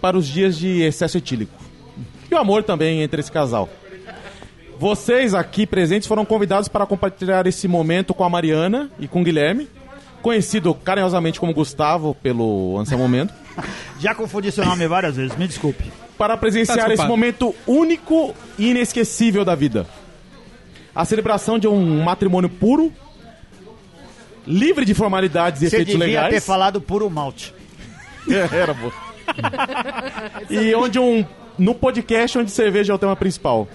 para 0.00 0.16
os 0.16 0.26
dias 0.26 0.56
de 0.58 0.82
excesso 0.82 1.18
etílico. 1.18 1.52
E 2.30 2.34
o 2.34 2.38
amor 2.38 2.62
também 2.62 3.02
entre 3.02 3.20
esse 3.20 3.32
casal. 3.32 3.68
Vocês 4.78 5.34
aqui 5.34 5.66
presentes 5.66 6.06
foram 6.06 6.24
convidados 6.24 6.68
para 6.68 6.86
compartilhar 6.86 7.46
esse 7.46 7.66
momento 7.66 8.14
com 8.14 8.22
a 8.22 8.28
Mariana 8.30 8.90
e 8.98 9.08
com 9.08 9.20
o 9.20 9.24
Guilherme, 9.24 9.68
conhecido 10.22 10.72
carinhosamente 10.74 11.40
como 11.40 11.52
Gustavo 11.52 12.14
pelo 12.22 12.78
Anselmo 12.78 13.02
Momento, 13.04 13.34
Já 13.98 14.14
confundi 14.14 14.52
seu 14.52 14.64
nome 14.64 14.86
várias 14.86 15.16
vezes, 15.16 15.36
me 15.36 15.48
desculpe. 15.48 15.84
para 16.16 16.36
presenciar 16.36 16.86
Tá 16.86 16.94
esse 16.94 17.04
momento 17.06 17.52
único 17.66 18.32
e 18.56 18.70
inesquecível 18.70 19.44
da 19.44 19.54
vida. 19.56 19.84
A 20.94 21.04
celebração 21.04 21.58
de 21.58 21.66
um 21.66 22.02
matrimônio 22.04 22.48
puro, 22.48 22.92
livre 24.46 24.84
de 24.84 24.94
formalidades 24.94 25.62
e 25.62 25.68
Você 25.68 25.76
efeitos 25.76 25.94
devia 25.94 26.06
legais. 26.20 26.34
ter 26.34 26.40
falado 26.40 26.80
puro 26.80 27.08
malte. 27.10 27.52
É, 28.30 28.56
Era, 28.58 28.74
pô. 28.74 28.92
e 30.50 30.74
onde 30.74 30.98
um. 30.98 31.24
No 31.58 31.74
podcast 31.74 32.38
onde 32.38 32.52
cerveja 32.52 32.92
é 32.92 32.94
o 32.94 32.98
tema 32.98 33.16
principal. 33.16 33.66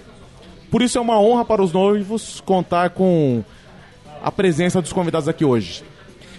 Por 0.70 0.80
isso 0.80 0.96
é 0.96 1.00
uma 1.00 1.20
honra 1.20 1.44
para 1.44 1.62
os 1.62 1.72
noivos 1.72 2.40
contar 2.40 2.90
com 2.90 3.44
a 4.22 4.32
presença 4.32 4.80
dos 4.80 4.92
convidados 4.92 5.28
aqui 5.28 5.44
hoje. 5.44 5.84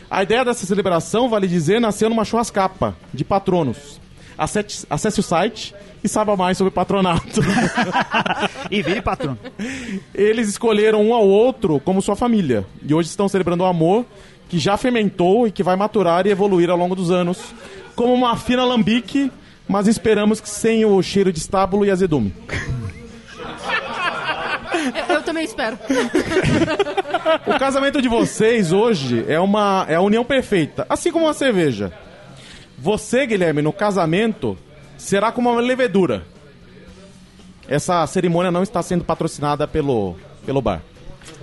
A 0.10 0.24
ideia 0.24 0.44
dessa 0.44 0.66
celebração, 0.66 1.30
vale 1.30 1.48
dizer, 1.48 1.80
nasceu 1.80 2.10
numa 2.10 2.26
churrascapa 2.26 2.96
de 3.14 3.24
patronos. 3.24 4.00
Acesse, 4.38 4.86
acesse 4.90 5.20
o 5.20 5.24
site 5.24 5.74
e 6.04 6.10
saiba 6.10 6.36
mais 6.36 6.58
sobre 6.58 6.72
patronato. 6.72 7.42
E 8.72 8.82
vire 8.82 9.02
patrão. 9.02 9.38
Eles 10.14 10.50
escolheram 10.50 11.02
um 11.02 11.14
ao 11.14 11.28
outro 11.28 11.80
como 11.80 12.02
sua 12.02 12.16
família. 12.16 12.66
E 12.84 12.94
hoje 12.94 13.10
estão 13.10 13.28
celebrando 13.28 13.64
o 13.64 13.68
amor 13.68 14.06
que 14.50 14.58
já 14.58 14.76
fermentou 14.76 15.48
e 15.48 15.52
que 15.52 15.64
vai 15.64 15.76
maturar 15.76 16.26
e 16.26 16.32
evoluir 16.32 16.70
ao 16.70 16.78
longo 16.78 16.96
dos 16.96 17.12
anos. 17.12 17.54
Como 17.96 18.14
uma 18.14 18.36
fina 18.36 18.64
lambique, 18.64 19.32
mas 19.68 19.88
esperamos 19.88 20.40
que 20.40 20.50
sem 20.50 20.86
o 20.86 21.02
cheiro 21.02 21.32
de 21.32 21.40
estábulo 21.40 21.86
e 21.86 21.92
azedume. 21.92 22.34
Eu, 25.10 25.16
eu 25.16 25.24
também 25.24 25.44
espero. 25.44 25.78
O 27.48 27.58
casamento 27.58 28.02
de 28.02 28.08
vocês 28.08 28.72
hoje 28.72 29.26
é 29.28 29.40
uma 29.40 29.86
é 29.90 29.96
a 29.96 30.02
união 30.02 30.24
perfeita, 30.24 30.86
assim 30.90 31.12
como 31.12 31.26
uma 31.26 31.34
cerveja. 31.34 31.92
Você, 32.78 33.26
Guilherme, 33.26 33.62
no 33.62 33.74
casamento 33.74 34.58
será 34.98 35.32
como 35.32 35.50
uma 35.50 35.62
levedura. 35.62 36.24
Essa 37.68 38.06
cerimônia 38.06 38.52
não 38.52 38.62
está 38.62 38.82
sendo 38.84 39.04
patrocinada 39.04 39.68
pelo 39.68 40.16
pelo 40.46 40.62
bar. 40.62 40.82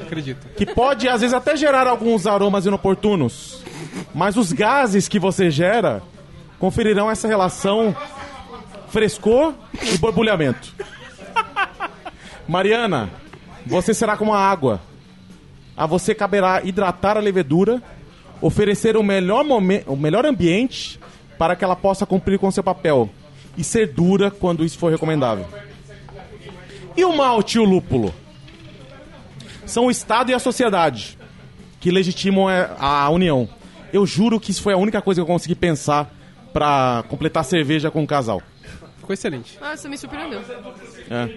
Acredito. 0.00 0.46
que 0.56 0.64
pode 0.64 1.08
às 1.08 1.20
vezes 1.22 1.34
até 1.34 1.56
gerar 1.56 1.88
alguns 1.88 2.24
aromas 2.26 2.64
inoportunos, 2.64 3.64
mas 4.14 4.36
os 4.36 4.52
gases 4.52 5.08
que 5.08 5.18
você 5.18 5.50
gera 5.50 6.00
conferirão 6.62 7.10
essa 7.10 7.26
relação 7.26 7.92
frescor 8.86 9.52
e 9.82 9.98
borbulhamento. 9.98 10.72
Mariana, 12.46 13.10
você 13.66 13.92
será 13.92 14.16
como 14.16 14.32
a 14.32 14.38
água. 14.38 14.80
A 15.76 15.86
você 15.86 16.14
caberá 16.14 16.62
hidratar 16.62 17.16
a 17.16 17.20
levedura, 17.20 17.82
oferecer 18.40 18.96
o 18.96 19.02
melhor, 19.02 19.44
o 19.88 19.96
melhor 19.96 20.24
ambiente 20.24 21.00
para 21.36 21.56
que 21.56 21.64
ela 21.64 21.74
possa 21.74 22.06
cumprir 22.06 22.38
com 22.38 22.48
seu 22.52 22.62
papel 22.62 23.10
e 23.58 23.64
ser 23.64 23.92
dura 23.92 24.30
quando 24.30 24.64
isso 24.64 24.78
for 24.78 24.92
recomendável. 24.92 25.46
E 26.96 27.04
o 27.04 27.12
malte 27.12 27.56
e 27.56 27.60
o 27.60 27.64
lúpulo? 27.64 28.14
são 29.66 29.86
o 29.86 29.90
Estado 29.90 30.30
e 30.30 30.34
a 30.34 30.38
sociedade 30.38 31.18
que 31.80 31.90
legitimam 31.90 32.48
é, 32.48 32.70
a 32.78 33.10
união. 33.10 33.48
Eu 33.92 34.06
juro 34.06 34.38
que 34.38 34.52
isso 34.52 34.62
foi 34.62 34.74
a 34.74 34.76
única 34.76 35.02
coisa 35.02 35.18
que 35.18 35.22
eu 35.22 35.34
consegui 35.34 35.56
pensar 35.56 36.21
pra 36.52 37.04
completar 37.08 37.44
cerveja 37.44 37.90
com 37.90 38.02
o 38.02 38.06
casal. 38.06 38.42
Ficou 38.98 39.14
excelente. 39.14 39.58
Ah, 39.60 39.76
você 39.76 39.88
me 39.88 39.98
surpreendeu. 39.98 40.40
É. 41.10 41.28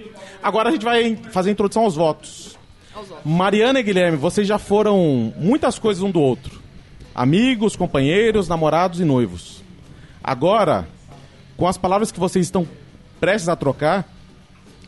Agora 0.44 0.70
a 0.70 0.72
gente 0.72 0.86
vai 0.86 1.16
fazer 1.32 1.50
a 1.50 1.54
introdução 1.54 1.84
aos 1.84 1.96
votos. 1.96 2.58
Aos 2.94 3.08
votos. 3.08 3.26
Mariana 3.26 3.80
e 3.80 3.84
Guilherme, 3.84 4.18
vocês 4.18 4.48
já 4.48 4.60
foram 4.60 5.34
muitas 5.36 5.80
coisas 5.80 6.04
um 6.04 6.12
do 6.12 6.22
outro: 6.22 6.62
amigos, 7.14 7.76
companheiros, 7.76 8.48
namorados 8.48 9.00
e 9.00 9.06
noivos. 9.06 9.64
Agora, 10.24 10.88
com 11.58 11.68
as 11.68 11.78
palavras 11.78 12.12
que 12.12 12.20
vocês 12.20 12.46
estão 12.46 12.68
prestes 13.20 13.50
a 13.50 13.56
trocar 13.56 14.08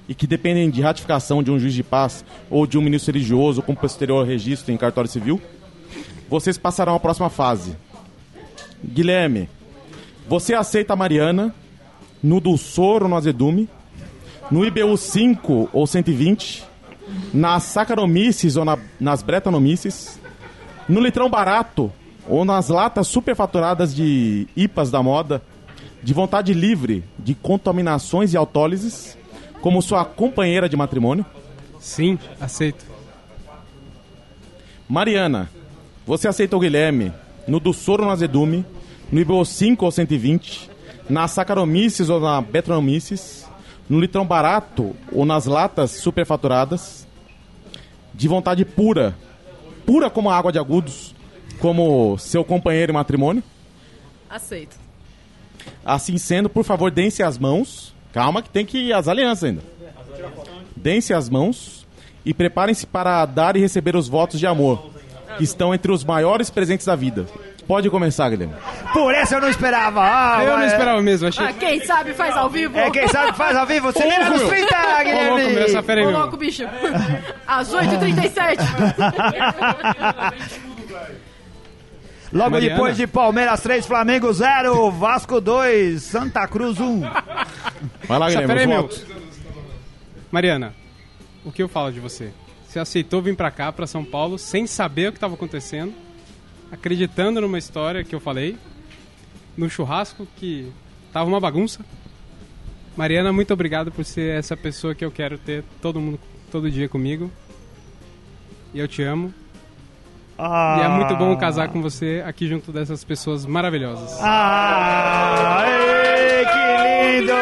e 0.07 0.15
que 0.15 0.28
dependem 0.28 0.69
de 0.69 0.82
ratificação 0.82 1.41
de 1.41 1.51
um 1.51 1.59
juiz 1.59 1.73
de 1.73 1.84
paz 1.84 2.23
ou 2.49 2.67
de 2.67 2.78
um 2.78 2.82
ministro 2.82 3.11
religioso 3.11 3.61
com 3.61 3.75
posterior 3.75 4.25
registro 4.25 4.71
em 4.71 4.78
cartório 4.78 5.09
civil, 5.09 5.41
vocês 6.30 6.57
passarão 6.57 6.95
à 6.95 6.99
próxima 6.99 7.30
fase. 7.30 7.75
Guilherme, 8.84 9.49
você 10.28 10.53
aceita 10.53 10.93
a 10.93 10.95
Mariana 10.95 11.53
no 12.21 12.39
Dulçor 12.39 13.03
ou 13.03 13.09
no 13.09 13.15
Azedume, 13.15 13.69
no 14.51 14.65
IBU 14.65 14.97
5 14.97 15.69
ou 15.73 15.86
120, 15.88 16.63
nas 17.34 17.63
Saccharomyces 17.63 18.55
ou 18.57 18.65
na- 18.65 18.78
nas 18.99 19.21
Bretanomyces, 19.21 20.19
no 20.88 20.99
litrão 20.99 21.30
barato 21.30 21.91
ou 22.28 22.43
nas 22.43 22.69
latas 22.69 23.07
superfaturadas 23.07 23.95
de 23.95 24.47
IPAs 24.55 24.91
da 24.91 25.01
moda, 25.01 25.41
de 26.03 26.13
vontade 26.13 26.53
livre 26.53 27.03
de 27.17 27.34
contaminações 27.34 28.34
e 28.34 28.38
autólises, 28.38 29.17
como 29.61 29.82
sua 29.82 30.05
companheira 30.05 30.67
de 30.69 30.75
matrimônio? 30.78 31.25
Sim, 31.80 32.17
aceito. 32.39 32.86
Mariana, 34.88 35.49
você 36.05 36.28
aceita 36.28 36.55
o 36.55 36.59
Guilherme 36.59 37.11
no 37.47 37.59
do 37.59 37.73
Soro 37.73 38.03
no 38.05 38.11
Azedume, 38.11 38.65
no 39.12 39.20
IBO 39.20 39.43
5 39.43 39.86
ou 39.86 39.91
120, 39.91 40.70
na 41.10 41.28
Saccharomyces 41.28 42.10
ou 42.10 42.20
na 42.20 42.41
Betronomyces, 42.41 43.47
no 43.89 43.99
litrão 43.99 44.26
barato 44.26 44.95
ou 45.12 45.26
nas 45.26 45.45
latas 45.45 45.91
superfaturadas, 45.91 47.08
de 48.14 48.28
vontade 48.28 48.66
pura, 48.66 49.16
pura 49.86 50.10
como 50.10 50.30
a 50.30 50.38
água 50.38 50.51
de 50.51 50.60
agudos, 50.60 51.16
como 51.60 52.18
seu 52.18 52.43
companheiro 52.43 52.91
em 52.91 52.95
matrimônio? 52.95 53.43
Aceito. 54.30 54.76
Assim 55.86 56.18
sendo, 56.18 56.49
por 56.49 56.64
favor, 56.64 56.91
deem-se 56.91 57.24
as 57.24 57.38
mãos. 57.38 57.95
Calma 58.12 58.41
que 58.41 58.49
tem 58.49 58.66
que 58.66 58.78
ir 58.78 58.93
as 58.93 59.08
alianças 59.08 59.43
ainda. 59.43 59.62
Deem-se 60.76 61.14
as 61.14 61.30
mãos 61.30 61.86
e 62.26 62.34
preparem-se 62.34 62.86
para 62.86 63.26
dar 63.26 63.55
e 63.55 63.60
receber 63.60 63.95
os 63.95 64.08
votos 64.08 64.39
de 64.39 64.47
amor, 64.47 64.91
que 65.38 65.43
estão 65.43 65.74
entre 65.74 65.91
os 65.91 66.03
maiores 66.03 66.49
presentes 66.49 66.86
da 66.86 66.95
vida. 66.95 67.26
Pode 67.68 67.89
começar, 67.89 68.30
Guilherme. 68.30 68.53
Por 68.93 69.13
essa 69.13 69.36
eu 69.36 69.41
não 69.41 69.49
esperava. 69.49 69.99
Ah, 70.01 70.41
Eu 70.43 70.57
não 70.57 70.65
esperava 70.65 71.01
mesmo, 71.01 71.28
achei. 71.28 71.45
Ah, 71.45 71.51
quem 71.51 71.84
sabe 71.86 72.13
faz 72.13 72.36
ao 72.38 72.49
vivo. 72.49 72.78
É, 72.80 72.89
quem 72.89 73.07
sabe 73.09 73.36
faz 73.38 73.57
ao 73.57 73.65
vivo. 73.65 73.91
Você 73.91 74.05
lembra 74.05 74.30
nos 74.30 74.43
30, 74.43 74.76
Ô, 74.76 74.80
louco, 74.88 75.03
Guilherme? 75.03 75.55
nessa 75.55 75.84
fera 75.84 75.99
aí, 76.01 76.07
Ô, 76.07 76.09
meu. 76.11 76.20
louco, 76.20 76.38
bicho. 76.38 76.63
Às 77.45 77.74
8h37. 77.74 78.57
Logo 82.32 82.51
Mariana. 82.51 82.76
depois 82.76 82.97
de 82.97 83.07
Palmeiras 83.07 83.61
3, 83.61 83.86
Flamengo 83.86 84.32
0, 84.34 84.91
Vasco 84.91 85.39
2, 85.39 86.01
Santa 86.03 86.45
Cruz 86.47 86.80
1. 86.80 87.01
Vai 88.07 88.20
lá, 88.20 88.30
Guilherme, 88.30 88.59
aí, 88.59 88.68
meu. 88.68 88.89
Mariana, 90.32 90.74
o 91.45 91.51
que 91.51 91.63
eu 91.63 91.70
falo 91.70 91.91
de 91.91 91.99
você? 92.01 92.32
Você 92.68 92.80
aceitou 92.80 93.22
vir 93.22 93.36
pra 93.36 93.49
cá, 93.49 93.72
pra 93.72 93.88
São 93.88 94.03
Paulo, 94.03 94.38
sem 94.38 94.68
saber 94.68 95.07
o 95.07 95.11
que 95.13 95.18
estava 95.18 95.36
acontecendo, 95.36 95.93
acreditando 96.72 97.41
numa 97.41 97.57
história 97.57 98.03
que 98.03 98.13
eu 98.13 98.20
falei, 98.20 98.57
no 99.57 99.70
churrasco 99.70 100.28
que 100.38 100.72
tava 101.11 101.30
uma 101.30 101.39
bagunça. 101.39 101.84
Mariana, 102.95 103.32
muito 103.32 103.53
obrigado 103.53 103.91
por 103.91 104.03
ser 104.03 104.38
essa 104.38 104.57
pessoa 104.57 104.95
que 104.95 105.05
eu 105.05 105.11
quero 105.11 105.38
ter 105.38 105.63
todo 105.82 105.99
mundo 105.99 106.20
todo 106.51 106.70
dia 106.70 106.89
comigo. 106.89 107.32
E 108.74 108.80
eu 108.80 108.88
te 108.88 109.01
amo. 109.03 109.34
E 110.39 110.82
é 110.82 110.88
muito 110.88 111.15
bom 111.15 111.36
casar 111.36 111.70
com 111.70 111.82
você 111.82 112.24
aqui 112.26 112.47
junto 112.47 112.72
dessas 112.72 113.03
pessoas 113.03 113.45
maravilhosas. 113.45 114.20
Ah, 114.22 115.63
ei, 115.68 116.45
que 116.45 117.22
lindo! 117.22 117.34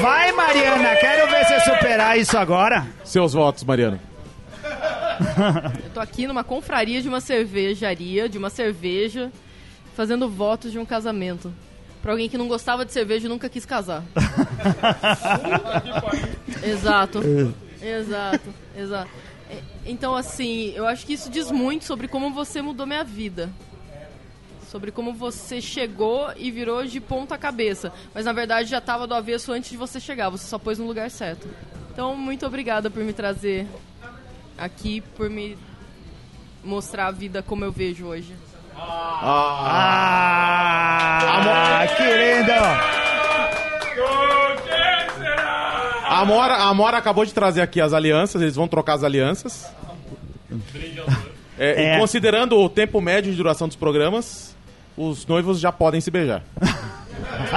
Vai, 0.00 0.32
Mariana, 0.32 0.96
quero 0.96 1.30
ver 1.30 1.44
você 1.44 1.60
superar 1.60 2.18
isso 2.18 2.36
agora. 2.38 2.86
Seus 3.04 3.34
votos, 3.34 3.64
Mariana. 3.64 4.13
Eu 5.84 5.90
tô 5.90 6.00
aqui 6.00 6.26
numa 6.26 6.44
confraria 6.44 7.00
de 7.02 7.08
uma 7.08 7.20
cervejaria, 7.20 8.28
de 8.28 8.38
uma 8.38 8.50
cerveja, 8.50 9.30
fazendo 9.94 10.28
votos 10.28 10.72
de 10.72 10.78
um 10.78 10.84
casamento. 10.84 11.52
Pra 12.02 12.12
alguém 12.12 12.28
que 12.28 12.36
não 12.36 12.48
gostava 12.48 12.84
de 12.84 12.92
cerveja 12.92 13.26
e 13.26 13.28
nunca 13.30 13.48
quis 13.48 13.64
casar. 13.64 14.02
exato. 16.62 17.20
Exato, 17.82 18.54
exato. 18.76 19.10
É, 19.50 19.58
Então, 19.86 20.14
assim, 20.14 20.72
eu 20.74 20.86
acho 20.86 21.06
que 21.06 21.12
isso 21.14 21.30
diz 21.30 21.50
muito 21.50 21.84
sobre 21.84 22.08
como 22.08 22.30
você 22.32 22.60
mudou 22.62 22.86
minha 22.86 23.04
vida. 23.04 23.50
Sobre 24.70 24.90
como 24.90 25.12
você 25.12 25.60
chegou 25.60 26.32
e 26.36 26.50
virou 26.50 26.84
de 26.84 27.00
ponta 27.00 27.38
cabeça. 27.38 27.92
Mas 28.12 28.24
na 28.24 28.32
verdade 28.32 28.68
já 28.68 28.80
tava 28.80 29.06
do 29.06 29.14
avesso 29.14 29.52
antes 29.52 29.70
de 29.70 29.76
você 29.76 30.00
chegar, 30.00 30.30
você 30.30 30.46
só 30.46 30.58
pôs 30.58 30.78
no 30.78 30.86
lugar 30.86 31.10
certo. 31.10 31.48
Então, 31.92 32.16
muito 32.16 32.44
obrigada 32.44 32.90
por 32.90 33.02
me 33.04 33.12
trazer 33.12 33.66
aqui, 34.58 35.00
por 35.16 35.28
me 35.30 35.56
mostrar 36.62 37.06
a 37.08 37.10
vida 37.10 37.42
como 37.42 37.64
eu 37.64 37.72
vejo 37.72 38.06
hoje. 38.06 38.34
Ah, 40.56 41.86
que 41.96 42.02
lindo! 42.02 42.52
A 46.06 46.20
Amora, 46.20 46.54
a 46.54 46.68
Amora 46.68 46.96
acabou 46.98 47.24
de 47.24 47.32
trazer 47.34 47.60
aqui 47.62 47.80
as 47.80 47.92
alianças, 47.92 48.40
eles 48.42 48.54
vão 48.56 48.68
trocar 48.68 48.94
as 48.94 49.02
alianças. 49.04 49.66
É, 51.58 51.82
e 51.82 51.84
É. 51.86 51.98
considerando 51.98 52.56
o 52.58 52.68
tempo 52.68 53.00
médio 53.00 53.30
de 53.30 53.36
duração 53.36 53.66
dos 53.68 53.76
programas, 53.76 54.54
os 54.96 55.26
noivos 55.26 55.58
já 55.60 55.72
podem 55.72 56.00
se 56.00 56.10
beijar. 56.10 56.42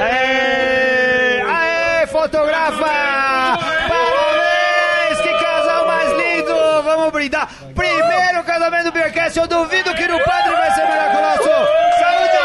Aê! 0.00 1.40
Aê, 1.42 2.06
fotografa! 2.06 2.84
Parabéns! 3.88 5.20
Que 5.22 5.32
casal 5.44 5.86
mais 5.86 6.10
lindo! 6.12 6.54
Vamos 6.84 7.07
brindar. 7.18 7.48
Primeiro 7.74 8.44
casamento 8.44 8.84
do 8.84 8.92
Beercast, 8.92 9.36
eu 9.38 9.46
duvido 9.48 9.92
que 9.94 10.06
no 10.06 10.18
padre 10.22 10.52
vai 10.52 10.70
ser 10.70 10.86
melhor 10.86 11.10
que 11.10 11.16
o 11.16 11.20
nosso. 11.20 11.42
Saúde! 11.98 12.38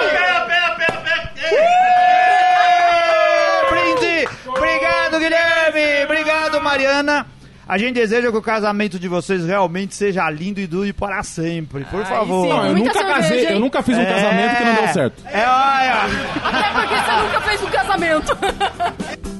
Ê, 2.73 3.69
Brinde! 3.69 4.27
Obrigado, 4.47 5.19
Guilherme! 5.19 6.03
Obrigado, 6.05 6.61
Mariana! 6.61 7.25
A 7.65 7.77
gente 7.77 7.93
deseja 7.93 8.29
que 8.29 8.35
o 8.37 8.41
casamento 8.41 8.99
de 8.99 9.07
vocês 9.07 9.45
realmente 9.45 9.95
seja 9.95 10.29
lindo 10.29 10.59
e 10.59 10.67
dure 10.67 10.91
para 10.91 11.23
sempre. 11.23 11.85
Por 11.85 12.03
favor. 12.05 12.43
sim. 12.43 12.49
Não, 12.49 12.65
eu 12.65 12.71
Muita 12.75 12.87
nunca 12.87 12.93
cerveja, 12.99 13.19
casei, 13.21 13.45
hein? 13.45 13.53
eu 13.53 13.59
nunca 13.59 13.81
fiz 13.83 13.97
um 13.97 14.01
É. 14.01 14.05
casamento 14.05 14.57
que 14.57 14.63
não 14.65 14.75
deu 14.75 14.87
certo. 14.89 15.23
É, 15.25 15.39
olha! 15.47 15.93
Até 16.43 16.69
porque 16.73 16.95
você 16.95 17.11
nunca 17.21 17.41
fez 17.41 17.61
um 17.61 17.67
casamento. 17.67 18.37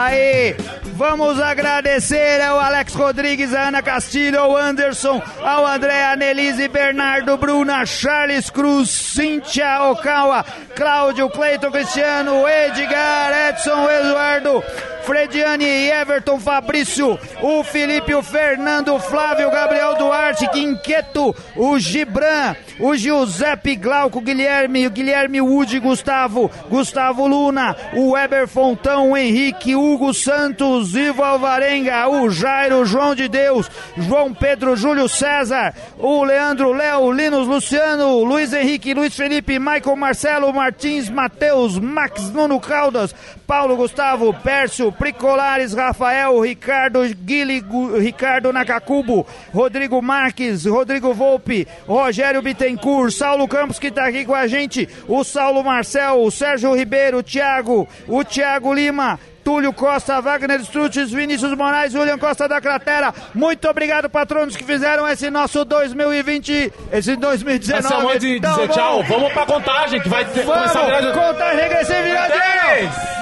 Aí, 0.00 0.54
vamos 0.94 1.40
agradecer 1.40 2.40
ao 2.40 2.60
Alex 2.60 2.94
Rodrigues, 2.94 3.52
a 3.52 3.66
Ana 3.66 3.82
Castilho, 3.82 4.38
ao 4.38 4.56
Anderson, 4.56 5.20
ao 5.42 5.66
André, 5.66 6.04
a 6.04 6.14
Nelise, 6.14 6.68
Bernardo, 6.68 7.36
Bruna, 7.36 7.84
Charles 7.84 8.48
Cruz, 8.48 8.90
Cíntia 8.90 9.90
Okawa, 9.90 10.44
Cláudio, 10.76 11.28
Cleiton 11.28 11.72
Cristiano, 11.72 12.46
Edgar, 12.46 13.48
Edson, 13.48 13.90
Eduardo, 13.90 14.62
Frediane, 15.08 15.64
Everton, 15.64 16.38
Fabrício, 16.38 17.18
o 17.40 17.64
Felipe, 17.64 18.14
o 18.14 18.22
Fernando, 18.22 18.94
o 18.94 19.00
Flávio, 19.00 19.48
o 19.48 19.50
Gabriel 19.50 19.94
Duarte, 19.94 20.46
Quinqueto, 20.50 21.34
o 21.56 21.78
Gibran, 21.78 22.54
o 22.78 22.94
Giuseppe 22.94 23.74
Glauco, 23.74 24.20
Guilherme, 24.20 24.86
o 24.86 24.90
Guilherme 24.90 25.40
Wood, 25.40 25.80
Gustavo, 25.80 26.50
Gustavo 26.68 27.26
Luna, 27.26 27.74
o 27.94 28.10
Weber 28.10 28.46
Fontão, 28.46 29.12
o 29.12 29.16
Henrique, 29.16 29.74
Hugo 29.74 30.12
Santos, 30.12 30.94
Ivo 30.94 31.24
Alvarenga, 31.24 32.06
o 32.06 32.28
Jairo, 32.28 32.84
João 32.84 33.14
de 33.14 33.28
Deus, 33.28 33.70
João 33.96 34.34
Pedro, 34.34 34.76
Júlio 34.76 35.08
César, 35.08 35.74
o 35.96 36.22
Leandro 36.22 36.70
Léo, 36.74 37.10
Linus 37.12 37.46
Luciano, 37.46 38.22
Luiz 38.24 38.52
Henrique, 38.52 38.92
Luiz 38.92 39.16
Felipe, 39.16 39.58
Michael 39.58 39.96
Marcelo, 39.96 40.52
Martins, 40.52 41.08
Matheus, 41.08 41.78
Max 41.78 42.30
Nuno 42.30 42.60
Caldas, 42.60 43.14
Paulo 43.46 43.74
Gustavo, 43.74 44.34
Pércio, 44.34 44.92
Pricolares, 44.98 45.72
Rafael, 45.72 46.38
Ricardo, 46.40 47.00
Guili, 47.24 47.60
Gu- 47.60 47.96
Ricardo 47.98 48.52
Nakakubo, 48.52 49.26
Rodrigo 49.54 50.02
Marques, 50.02 50.66
Rodrigo 50.66 51.14
Volpe, 51.14 51.66
Rogério 51.86 52.42
Bittencourt, 52.42 53.12
Saulo 53.12 53.46
Campos 53.48 53.78
que 53.78 53.86
está 53.86 54.06
aqui 54.06 54.24
com 54.24 54.34
a 54.34 54.46
gente, 54.46 54.88
o 55.06 55.22
Saulo 55.24 55.62
Marcel, 55.64 56.20
o 56.20 56.30
Sérgio 56.30 56.74
Ribeiro, 56.74 57.18
o 57.18 57.22
Thiago, 57.22 57.88
o 58.06 58.24
Thiago 58.24 58.74
Lima, 58.74 59.18
Túlio 59.44 59.72
Costa, 59.72 60.20
Wagner 60.20 60.60
Strutz, 60.60 61.10
Vinícius 61.10 61.54
Moraes, 61.56 61.94
William 61.94 62.18
Costa 62.18 62.48
da 62.48 62.60
Cratera. 62.60 63.14
Muito 63.34 63.68
obrigado, 63.68 64.08
patronos, 64.10 64.56
que 64.56 64.64
fizeram 64.64 65.06
esse 65.08 65.30
nosso 65.30 65.64
2020, 65.64 66.72
esse 66.92 67.16
2019. 67.16 67.86
Essa 67.86 67.94
é 67.94 68.06
hora 68.06 68.18
de 68.18 68.40
tão 68.40 68.52
dizer 68.52 68.68
tchau. 68.68 69.02
Vamos 69.04 69.32
pra 69.32 69.46
contagem 69.46 70.00
que 70.00 70.08
vai 70.08 70.24
ter, 70.24 70.42
Vamos, 70.44 70.72
começar 70.72 70.80
a 70.96 71.00
virar... 71.00 71.12
conta 71.12 71.50
regressiva 71.52 72.02
virada. 72.02 72.34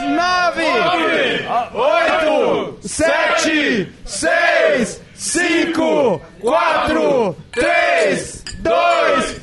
Nove, 0.06 0.62
oito, 1.74 2.78
sete, 2.82 3.92
seis, 4.04 5.00
cinco, 5.14 6.20
quatro, 6.40 7.36
três, 7.52 8.42
dois, 8.58 9.40